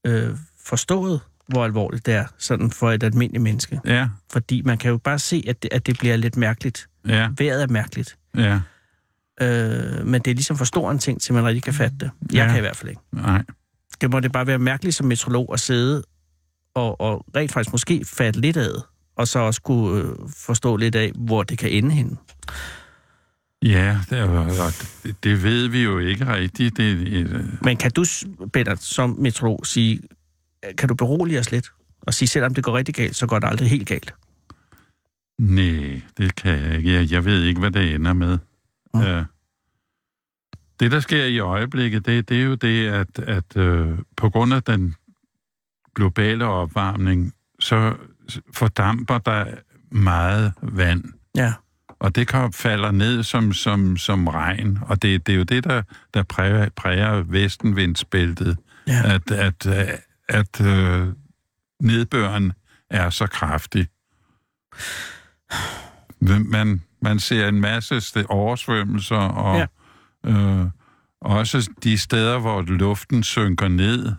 øh, 0.06 0.36
forstået, 0.64 1.20
hvor 1.48 1.64
alvorligt 1.64 2.06
det 2.06 2.14
er, 2.14 2.24
sådan 2.38 2.70
for 2.70 2.90
et 2.92 3.02
almindeligt 3.02 3.42
menneske. 3.42 3.80
Ja, 3.84 4.08
Fordi 4.32 4.62
man 4.62 4.78
kan 4.78 4.90
jo 4.90 4.96
bare 4.98 5.18
se, 5.18 5.44
at 5.48 5.62
det, 5.62 5.72
at 5.72 5.86
det 5.86 5.98
bliver 5.98 6.16
lidt 6.16 6.36
mærkeligt. 6.36 6.88
Ja, 7.08 7.28
Vejret 7.38 7.62
er 7.62 7.66
mærkeligt. 7.68 8.18
ja, 8.36 8.60
Øh, 9.40 10.06
men 10.06 10.22
det 10.22 10.30
er 10.30 10.34
ligesom 10.34 10.56
for 10.56 10.64
stor 10.64 10.90
en 10.90 10.98
ting, 10.98 11.20
til 11.20 11.34
man 11.34 11.44
rigtig 11.44 11.62
kan 11.62 11.74
fatte 11.74 11.96
det. 12.00 12.10
Jeg 12.22 12.32
Ja. 12.32 12.46
kan 12.48 12.56
i 12.56 12.60
hvert 12.60 12.76
fald 12.76 12.90
ikke. 12.90 13.02
nej. 13.12 13.42
Det 14.00 14.10
må 14.10 14.20
det 14.20 14.32
bare 14.32 14.46
være 14.46 14.58
mærkeligt 14.58 14.96
som 14.96 15.06
metrolog 15.06 15.50
at 15.52 15.60
sidde 15.60 16.02
og, 16.74 17.00
og 17.00 17.26
rent 17.36 17.52
faktisk 17.52 17.72
måske 17.72 18.04
fatte 18.04 18.40
lidt 18.40 18.56
af, 18.56 18.68
og 19.16 19.28
så 19.28 19.38
også 19.38 19.62
kunne 19.62 20.00
øh, 20.02 20.08
forstå 20.36 20.76
lidt 20.76 20.94
af, 20.94 21.12
hvor 21.14 21.42
det 21.42 21.58
kan 21.58 21.70
ende 21.70 21.90
henne. 21.90 22.16
Ja, 23.62 23.98
det, 24.10 24.18
er 24.18 24.70
det, 25.04 25.16
det 25.24 25.42
ved 25.42 25.68
vi 25.68 25.82
jo 25.82 25.98
ikke 25.98 26.34
rigtigt. 26.34 26.76
Det, 26.76 26.90
er 26.90 27.20
et, 27.20 27.30
øh, 27.30 27.44
Men 27.64 27.76
kan 27.76 27.90
du, 27.90 28.04
Bennett, 28.52 28.82
som 28.82 29.10
metrolog, 29.10 29.66
sige, 29.66 30.00
kan 30.78 30.88
du 30.88 30.94
berolige 30.94 31.38
os 31.38 31.50
lidt? 31.50 31.72
Og 32.02 32.14
sige, 32.14 32.28
selvom 32.28 32.54
det 32.54 32.64
går 32.64 32.76
rigtig 32.76 32.94
galt, 32.94 33.16
så 33.16 33.26
går 33.26 33.38
det 33.38 33.48
aldrig 33.48 33.70
helt 33.70 33.88
galt. 33.88 34.14
nej, 35.38 36.00
det 36.18 36.34
kan 36.34 36.58
jeg 36.58 36.76
ikke. 36.76 36.92
Jeg, 36.92 37.12
jeg 37.12 37.24
ved 37.24 37.42
ikke, 37.42 37.60
hvad 37.60 37.70
det 37.70 37.94
ender 37.94 38.12
med. 38.12 38.38
Mm. 38.94 39.00
Ja. 39.00 39.24
Det, 40.80 40.92
der 40.92 41.00
sker 41.00 41.24
i 41.24 41.38
øjeblikket, 41.38 42.06
det, 42.06 42.28
det 42.28 42.40
er 42.40 42.42
jo 42.44 42.54
det, 42.54 42.88
at, 42.88 43.18
at 43.18 43.56
øh, 43.56 43.98
på 44.16 44.30
grund 44.30 44.54
af 44.54 44.62
den 44.62 44.94
globale 45.94 46.44
opvarmning, 46.44 47.34
så 47.60 47.94
fordamper 48.54 49.18
der 49.18 49.46
meget 49.90 50.52
vand. 50.62 51.04
Ja. 51.36 51.52
Og 51.98 52.14
det 52.14 52.28
kan 52.28 52.52
falder 52.52 52.90
ned 52.90 53.22
som, 53.22 53.52
som, 53.52 53.96
som 53.96 54.28
regn, 54.28 54.78
og 54.82 55.02
det, 55.02 55.26
det 55.26 55.32
er 55.32 55.36
jo 55.36 55.42
det, 55.42 55.64
der, 55.64 55.82
der 56.14 56.22
præger, 56.22 56.68
præger 56.76 57.22
vestenvindsbæltet, 57.22 58.58
Ja. 58.88 59.14
at, 59.14 59.30
at, 59.30 59.66
øh, 59.66 59.88
at 60.28 60.60
øh, 60.60 61.08
nedbøren 61.82 62.52
er 62.90 63.10
så 63.10 63.26
kraftig. 63.26 63.86
Man, 66.20 66.82
man 67.02 67.18
ser 67.18 67.48
en 67.48 67.60
masse 67.60 68.00
oversvømmelser, 68.28 69.16
og 69.16 69.68
ja. 70.24 70.30
øh, 70.30 70.66
også 71.20 71.70
de 71.82 71.98
steder, 71.98 72.38
hvor 72.38 72.62
luften 72.62 73.22
synker 73.22 73.68
ned 73.68 74.12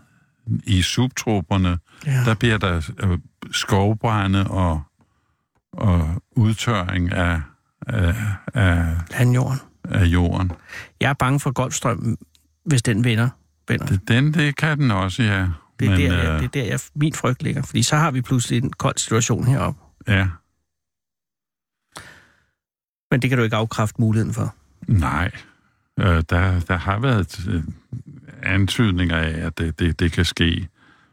i 0.64 0.82
subtroperne, 0.82 1.78
Ja. 2.06 2.22
der 2.24 2.34
bliver 2.34 2.58
der 2.58 2.90
øh, 3.02 3.18
skovbrænde 3.52 4.46
og, 4.50 4.82
og 5.72 6.22
udtørring 6.36 7.12
af, 7.12 7.40
af, 7.88 8.14
af, 8.54 8.84
Landjorden. 9.10 9.60
af 9.84 10.04
jorden. 10.04 10.52
Jeg 11.00 11.10
er 11.10 11.14
bange 11.14 11.40
for 11.40 11.50
Golfstrøm, 11.50 12.16
hvis 12.64 12.82
den 12.82 13.04
vinder. 13.04 13.28
vinder. 13.68 13.86
Det, 13.86 14.00
Det, 14.00 14.08
den, 14.08 14.34
det 14.34 14.56
kan 14.56 14.78
den 14.78 14.90
også, 14.90 15.22
ja. 15.22 15.48
det, 15.80 15.86
er 15.86 15.90
Men, 15.90 16.00
der, 16.00 16.16
jeg, 16.22 16.26
øh, 16.34 16.38
det 16.38 16.44
er 16.44 16.48
der, 16.48 16.64
jeg, 16.64 16.80
min 16.94 17.12
frygt 17.14 17.42
ligger. 17.42 17.62
Fordi 17.62 17.82
så 17.82 17.96
har 17.96 18.10
vi 18.10 18.20
pludselig 18.20 18.62
en 18.64 18.70
kold 18.72 18.98
situation 18.98 19.46
heroppe. 19.46 19.80
Ja, 20.08 20.28
Men 23.10 23.22
det 23.22 23.30
kan 23.30 23.38
du 23.38 23.44
ikke 23.44 23.56
afkræfte 23.56 24.00
muligheden 24.00 24.34
for. 24.34 24.54
nej. 24.88 25.30
Øh, 26.00 26.22
der, 26.30 26.60
der 26.60 26.76
har 26.76 26.98
været 26.98 27.46
øh, 27.48 27.62
antydninger 28.42 29.16
af, 29.16 29.30
at 29.46 29.58
det, 29.58 29.78
det, 29.78 30.00
det 30.00 30.12
kan 30.12 30.24
ske. 30.24 30.68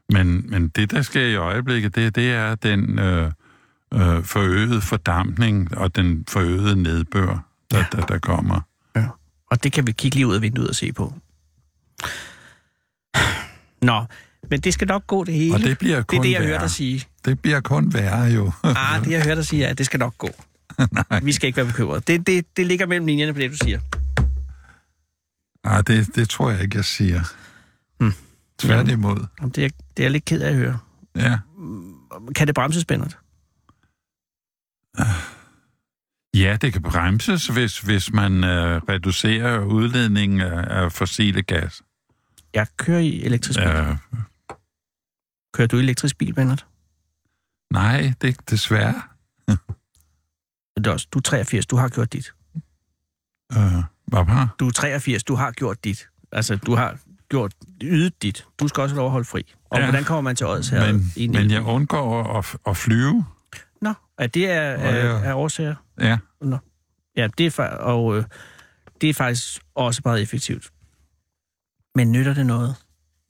Men, 0.10 0.50
men 0.50 0.68
det, 0.68 0.92
der 0.92 1.02
sker 1.02 1.26
i 1.26 1.36
øjeblikket, 1.36 1.96
det, 1.96 2.16
det 2.16 2.32
er 2.32 2.56
den 2.56 3.00
øh, 3.00 3.32
øh, 3.94 4.24
forøgede 4.24 4.82
fordampning 4.82 5.78
og 5.78 5.96
den 5.96 6.26
forøgede 6.30 6.76
nedbør, 6.84 7.28
der, 7.72 7.78
Ja. 7.78 7.86
ja. 7.94 7.98
der, 8.00 8.06
der 8.06 8.20
kommer. 8.20 8.62
Og 9.52 9.64
det 9.64 9.72
kan 9.74 9.88
vi 9.88 9.92
kigge 9.92 10.16
lige 10.16 10.28
ud 10.28 10.36
af 10.36 10.42
vinduet 10.42 10.70
og 10.70 10.76
se 10.76 10.92
på. 10.94 11.14
Nå, 13.82 14.06
men 14.50 14.60
det 14.62 14.74
skal 14.74 14.88
nok 14.88 15.08
gå 15.08 15.24
det 15.24 15.34
hele. 15.34 15.54
Og 15.54 15.60
det 15.60 15.78
bliver 15.78 15.98
det 15.98 16.08
kun 16.08 16.18
er 16.18 16.22
det, 16.22 16.32
jeg 16.32 16.40
værre. 16.40 16.50
hørte 16.50 16.62
dig 16.62 16.72
sige. 16.72 17.04
Det 17.26 17.40
bliver 17.42 17.60
kun 17.60 17.94
værre 17.94 18.22
jo. 18.24 18.52
Ah, 18.64 19.04
det 19.06 19.12
jeg 19.12 19.24
hørte 19.24 19.36
dig 19.36 19.46
sige 19.46 19.66
er, 19.66 19.70
at 19.70 19.78
det 19.78 19.86
skal 19.86 20.00
nok 20.00 20.18
gå. 20.18 20.30
Nej. 21.10 21.20
Vi 21.24 21.32
skal 21.32 21.48
ikke 21.48 21.58
være 21.58 21.66
bekymrede. 21.66 22.02
Det, 22.08 22.28
det, 22.28 22.46
det 22.58 22.66
ligger 22.66 22.86
mellem 22.86 23.06
linjerne 23.08 23.34
på 23.34 23.40
det, 23.40 23.52
du 23.52 23.58
siger. 23.58 23.80
Nej, 25.66 25.82
det, 25.82 26.16
det 26.16 26.30
tror 26.30 26.52
jeg 26.52 26.62
ikke, 26.62 26.78
jeg 26.78 26.86
siger. 26.86 27.22
Hmm. 28.00 28.14
Tværtimod. 28.60 29.26
Jamen, 29.40 29.52
Det 29.52 29.66
er, 29.66 29.70
det 29.70 30.00
er 30.00 30.04
jeg 30.04 30.12
lidt 30.12 30.26
ked 30.26 30.42
af 30.42 30.50
at 30.50 30.56
høre. 30.56 30.78
Ja. 31.16 31.38
Kan 32.36 32.48
det 32.48 32.56
bremses, 32.56 32.86
Bennett? 32.86 33.18
Ja, 36.36 36.58
det 36.62 36.74
kan 36.74 36.82
bremses, 36.82 37.48
hvis, 37.48 37.80
hvis 37.80 38.14
man 38.14 38.44
øh, 38.44 38.82
reducerer 38.90 39.60
udledningen 39.66 40.42
af, 40.42 40.84
af 40.84 40.92
fossile 40.92 41.42
gas. 41.42 41.82
Jeg 42.54 42.68
kører 42.78 43.00
i 43.00 43.24
elektrisk 43.24 43.60
bil. 43.60 43.68
Øh, 43.68 43.96
Kører 45.54 45.68
du 45.68 45.78
i 45.78 45.80
elektrisk 45.80 46.18
bil, 46.18 46.34
Bennett? 46.34 46.66
nej, 47.72 48.14
det 48.22 48.50
desværre. 48.50 49.02
Det 50.78 50.88
er 50.88 50.92
også, 50.92 51.08
du 51.12 51.20
er 51.20 51.22
83, 51.24 51.66
du 51.66 51.76
har 51.76 51.90
gjort 51.90 52.14
dit. 52.14 52.34
Øh, 53.54 53.58
hvad 54.08 54.26
var? 54.26 54.56
Du 54.60 54.68
er 54.68 54.72
83, 54.72 55.24
du 55.24 55.36
har 55.36 55.52
gjort 55.52 55.84
dit. 55.84 56.08
Altså, 56.32 56.56
du 56.56 56.76
har 56.76 56.98
gjort 57.30 57.54
ydet 57.82 58.22
dit. 58.22 58.46
Du 58.60 58.68
skal 58.68 58.82
også 58.82 58.96
have 58.96 59.00
lov 59.00 59.06
at 59.06 59.12
holde 59.12 59.26
fri. 59.26 59.54
Og 59.70 59.80
ja. 59.80 59.86
Hvordan 59.86 60.04
kommer 60.04 60.22
man 60.22 60.36
til 60.36 60.48
odds 60.48 60.70
her? 60.70 60.94
Men, 60.94 61.32
men 61.32 61.52
jeg 61.52 61.62
undgår 61.62 62.38
at, 62.38 62.56
at 62.68 62.78
flyve. 62.78 63.26
Nå, 63.82 63.94
er 64.18 64.28
det 64.28 64.52
er, 64.52 64.62
er, 64.62 65.20
er 65.20 65.34
årsager? 65.34 65.76
Ja, 66.00 66.18
Ja, 67.18 67.28
det 67.38 67.60
er, 67.60 67.64
og, 67.68 68.18
øh, 68.18 68.24
det 69.02 69.10
er 69.10 69.14
faktisk 69.14 69.62
også 69.76 70.02
meget 70.06 70.22
effektivt. 70.22 70.72
Men 71.96 72.12
nytter 72.12 72.34
det 72.34 72.46
noget? 72.46 72.76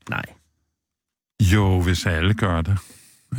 Nej. 0.10 0.26
jo, 1.42 1.82
hvis 1.82 2.06
alle 2.06 2.34
gør 2.34 2.62
det. 2.62 2.78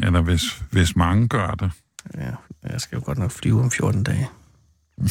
Eller 0.03 0.21
hvis, 0.21 0.43
hvis 0.71 0.97
mange 0.97 1.29
gør 1.29 1.51
det. 1.51 1.71
Ja, 2.15 2.31
jeg 2.63 2.81
skal 2.81 2.97
jo 2.97 3.03
godt 3.05 3.19
nok 3.19 3.31
flyve 3.31 3.61
om 3.61 3.71
14 3.71 4.03
dage. 4.05 4.29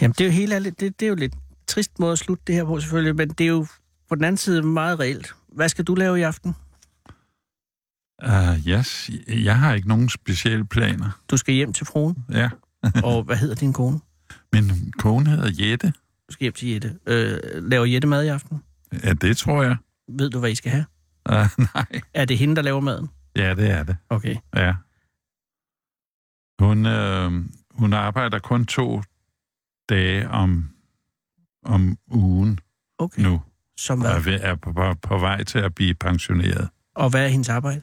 Jamen, 0.00 0.12
det 0.12 0.20
er 0.20 0.24
jo 0.24 0.30
helt 0.30 0.52
ærligt, 0.52 0.80
det, 0.80 1.00
det 1.00 1.06
er 1.06 1.10
jo 1.10 1.14
lidt 1.14 1.34
trist 1.66 1.98
måde 1.98 2.12
at 2.12 2.18
slutte 2.18 2.42
det 2.46 2.54
her 2.54 2.64
på, 2.64 2.80
selvfølgelig, 2.80 3.16
men 3.16 3.28
det 3.28 3.44
er 3.44 3.48
jo 3.48 3.66
på 4.08 4.14
den 4.14 4.24
anden 4.24 4.36
side 4.36 4.62
meget 4.62 5.00
reelt. 5.00 5.34
Hvad 5.48 5.68
skal 5.68 5.84
du 5.84 5.94
lave 5.94 6.18
i 6.18 6.22
aften? 6.22 6.56
Uh, 8.24 8.68
yes, 8.68 9.10
jeg 9.28 9.58
har 9.58 9.74
ikke 9.74 9.88
nogen 9.88 10.08
specielle 10.08 10.66
planer. 10.66 11.20
Du 11.30 11.36
skal 11.36 11.54
hjem 11.54 11.72
til 11.72 11.86
fruen, 11.86 12.24
Ja, 12.30 12.50
og 13.04 13.22
hvad 13.22 13.36
hedder 13.36 13.54
din 13.54 13.72
kone? 13.72 14.00
min 14.52 14.92
kone 14.98 15.30
hedder 15.30 15.64
Jette. 15.68 15.86
Du 16.28 16.32
skal 16.32 16.44
hjem 16.44 16.52
til 16.52 16.68
Jette. 16.68 16.98
Øh, 17.06 17.38
laver 17.70 17.84
Jette 17.84 18.08
mad 18.08 18.24
i 18.24 18.28
aften? 18.28 18.62
Ja, 19.04 19.12
det 19.12 19.36
tror 19.36 19.62
jeg. 19.62 19.76
Ved 20.08 20.30
du, 20.30 20.38
hvad 20.38 20.50
I 20.50 20.54
skal 20.54 20.70
have? 20.72 20.84
Uh, 21.30 21.64
nej. 21.74 22.00
Er 22.14 22.24
det 22.24 22.38
hende, 22.38 22.56
der 22.56 22.62
laver 22.62 22.80
maden? 22.80 23.08
Ja, 23.36 23.54
det 23.54 23.70
er 23.70 23.82
det. 23.82 23.96
Okay. 24.10 24.36
Ja. 24.56 24.74
Hun, 26.58 26.86
øh, 26.86 27.32
hun 27.70 27.92
arbejder 27.92 28.38
kun 28.38 28.66
to 28.66 29.02
dage 29.88 30.28
om, 30.28 30.70
om 31.64 31.98
ugen 32.10 32.58
Okay. 32.98 33.22
nu, 33.22 33.42
Som 33.78 34.00
og 34.02 34.06
er, 34.08 34.20
hvad? 34.20 34.38
er 34.42 34.54
på, 34.54 34.72
på, 34.72 34.94
på 35.02 35.18
vej 35.18 35.44
til 35.44 35.58
at 35.58 35.74
blive 35.74 35.94
pensioneret. 35.94 36.68
Og 36.96 37.10
hvad 37.10 37.24
er 37.24 37.28
hendes 37.28 37.48
arbejde? 37.48 37.80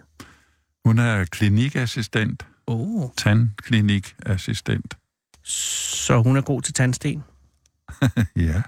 Hun 0.85 0.99
er 0.99 1.25
klinikassistent, 1.25 2.45
Oh. 2.67 3.09
tandklinikassistent. 3.17 4.97
Så 5.43 6.21
hun 6.21 6.37
er 6.37 6.41
god 6.41 6.61
til 6.61 6.73
tandsten. 6.73 7.23
Ja. 8.35 8.61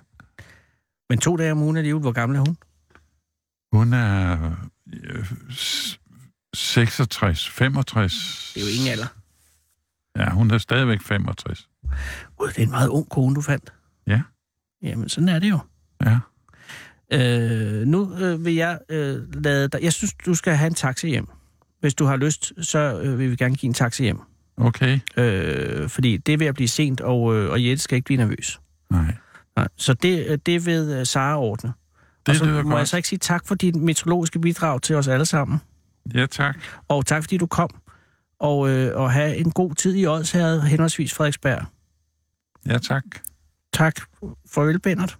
Men 1.09 1.19
to 1.19 1.35
dage 1.37 1.51
om 1.51 1.61
ugen 1.61 1.77
alligevel, 1.77 2.01
hvor 2.01 2.11
gammel 2.11 2.35
er 2.37 2.39
hun? 2.47 2.57
Hun 3.73 3.93
er 3.93 4.51
øh, 4.93 5.25
s- 5.51 5.99
66, 6.53 7.49
65. 7.49 8.51
Det 8.53 8.61
er 8.61 8.65
jo 8.65 8.71
ingen 8.73 8.87
alder. 8.91 9.07
Ja, 10.17 10.29
hun 10.29 10.51
er 10.51 10.57
stadigvæk 10.57 11.01
65. 11.01 11.69
Gud, 12.37 12.47
det 12.47 12.57
er 12.57 12.63
en 12.63 12.69
meget 12.69 12.87
ung 12.87 13.09
kone, 13.09 13.35
du 13.35 13.41
fandt. 13.41 13.73
Ja. 14.07 14.21
Jamen, 14.81 15.09
sådan 15.09 15.29
er 15.29 15.39
det 15.39 15.49
jo. 15.49 15.59
Ja. 16.05 16.19
Øh, 17.13 17.87
nu 17.87 18.15
øh, 18.15 18.45
vil 18.45 18.53
jeg 18.55 18.79
øh, 18.89 19.43
lade 19.43 19.67
dig... 19.67 19.79
Jeg 19.83 19.93
synes, 19.93 20.13
du 20.25 20.33
skal 20.35 20.55
have 20.55 20.67
en 20.67 20.73
taxa 20.73 21.07
hjem. 21.07 21.27
Hvis 21.79 21.93
du 21.93 22.05
har 22.05 22.15
lyst, 22.15 22.53
så 22.65 23.01
øh, 23.03 23.19
vil 23.19 23.31
vi 23.31 23.35
gerne 23.35 23.55
give 23.55 23.67
en 23.67 23.73
taxa 23.73 24.03
hjem. 24.03 24.19
Okay. 24.57 24.99
Øh, 25.17 25.89
fordi 25.89 26.17
det 26.17 26.33
er 26.33 26.37
ved 26.37 26.47
at 26.47 26.55
blive 26.55 26.67
sent, 26.67 27.01
og, 27.01 27.35
øh, 27.35 27.51
og 27.51 27.65
Jette 27.65 27.83
skal 27.83 27.95
ikke 27.95 28.05
blive 28.05 28.17
nervøs. 28.17 28.59
Nej. 28.91 29.15
Nej. 29.55 29.67
Så 29.77 29.93
det, 29.93 30.25
øh, 30.27 30.37
det 30.45 30.65
vil 30.65 30.89
øh, 30.99 31.05
Sara 31.05 31.39
ordne. 31.39 31.73
Det 32.25 32.29
og 32.29 32.35
så 32.35 32.45
lyder 32.45 32.63
må 32.63 32.69
jeg 32.69 32.77
godt. 32.77 32.89
så 32.89 32.97
ikke 32.97 33.09
sige 33.09 33.19
tak 33.19 33.47
for 33.47 33.55
dit 33.55 33.75
meteorologiske 33.75 34.39
bidrag 34.39 34.81
til 34.81 34.95
os 34.95 35.07
alle 35.07 35.25
sammen. 35.25 35.59
Ja, 36.13 36.25
tak. 36.25 36.57
Og 36.87 37.05
tak 37.05 37.23
fordi 37.23 37.37
du 37.37 37.45
kom. 37.47 37.69
Og, 38.39 38.69
øh, 38.69 38.97
og 38.97 39.11
have 39.11 39.35
en 39.35 39.51
god 39.51 39.75
tid 39.75 39.95
i 39.95 40.05
Odsherred, 40.05 40.61
henholdsvis 40.61 41.13
Frederiksberg. 41.13 41.65
Ja, 42.65 42.77
tak. 42.77 43.03
Tak. 43.73 43.95
Farvel, 44.51 44.79
Bennert. 44.79 45.17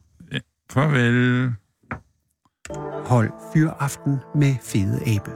Farvel. 0.70 1.54
Hold 3.06 3.30
Fyraften 3.54 4.18
med 4.36 4.56
Fede 4.62 5.02
Abe. 5.02 5.32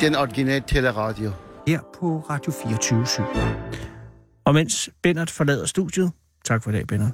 Den 0.00 0.14
originale 0.14 0.64
teleradio. 0.66 1.32
Her 1.66 1.80
på 2.00 2.18
Radio 2.30 2.52
24 2.64 3.06
Og 4.44 4.54
mens 4.54 4.90
Bennert 5.02 5.30
forlader 5.30 5.66
studiet, 5.66 6.12
tak 6.44 6.62
for 6.62 6.70
i 6.70 6.72
dag, 6.74 6.86
Bennert, 6.86 7.12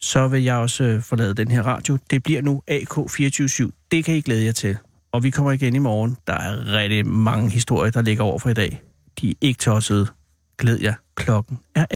så 0.00 0.28
vil 0.28 0.42
jeg 0.42 0.56
også 0.56 0.84
øh, 0.84 1.02
forlade 1.02 1.34
den 1.34 1.50
her 1.50 1.62
radio. 1.62 1.98
Det 2.10 2.22
bliver 2.22 2.42
nu 2.42 2.62
AK247. 2.70 3.70
Det 3.90 4.04
kan 4.04 4.14
I 4.14 4.20
glæde 4.20 4.44
jer 4.44 4.52
til. 4.52 4.76
Og 5.12 5.22
vi 5.22 5.30
kommer 5.30 5.52
igen 5.52 5.74
i 5.74 5.78
morgen. 5.78 6.16
Der 6.26 6.34
er 6.34 6.74
rigtig 6.74 7.06
mange 7.06 7.50
historier, 7.50 7.90
der 7.90 8.02
ligger 8.02 8.24
over 8.24 8.38
for 8.38 8.50
i 8.50 8.54
dag. 8.54 8.82
De 9.20 9.30
er 9.30 9.34
ikke 9.40 9.58
tossede. 9.58 10.06
Glæd 10.58 10.78
jer. 10.82 10.94
Klokken 11.14 11.58
er 11.74 11.86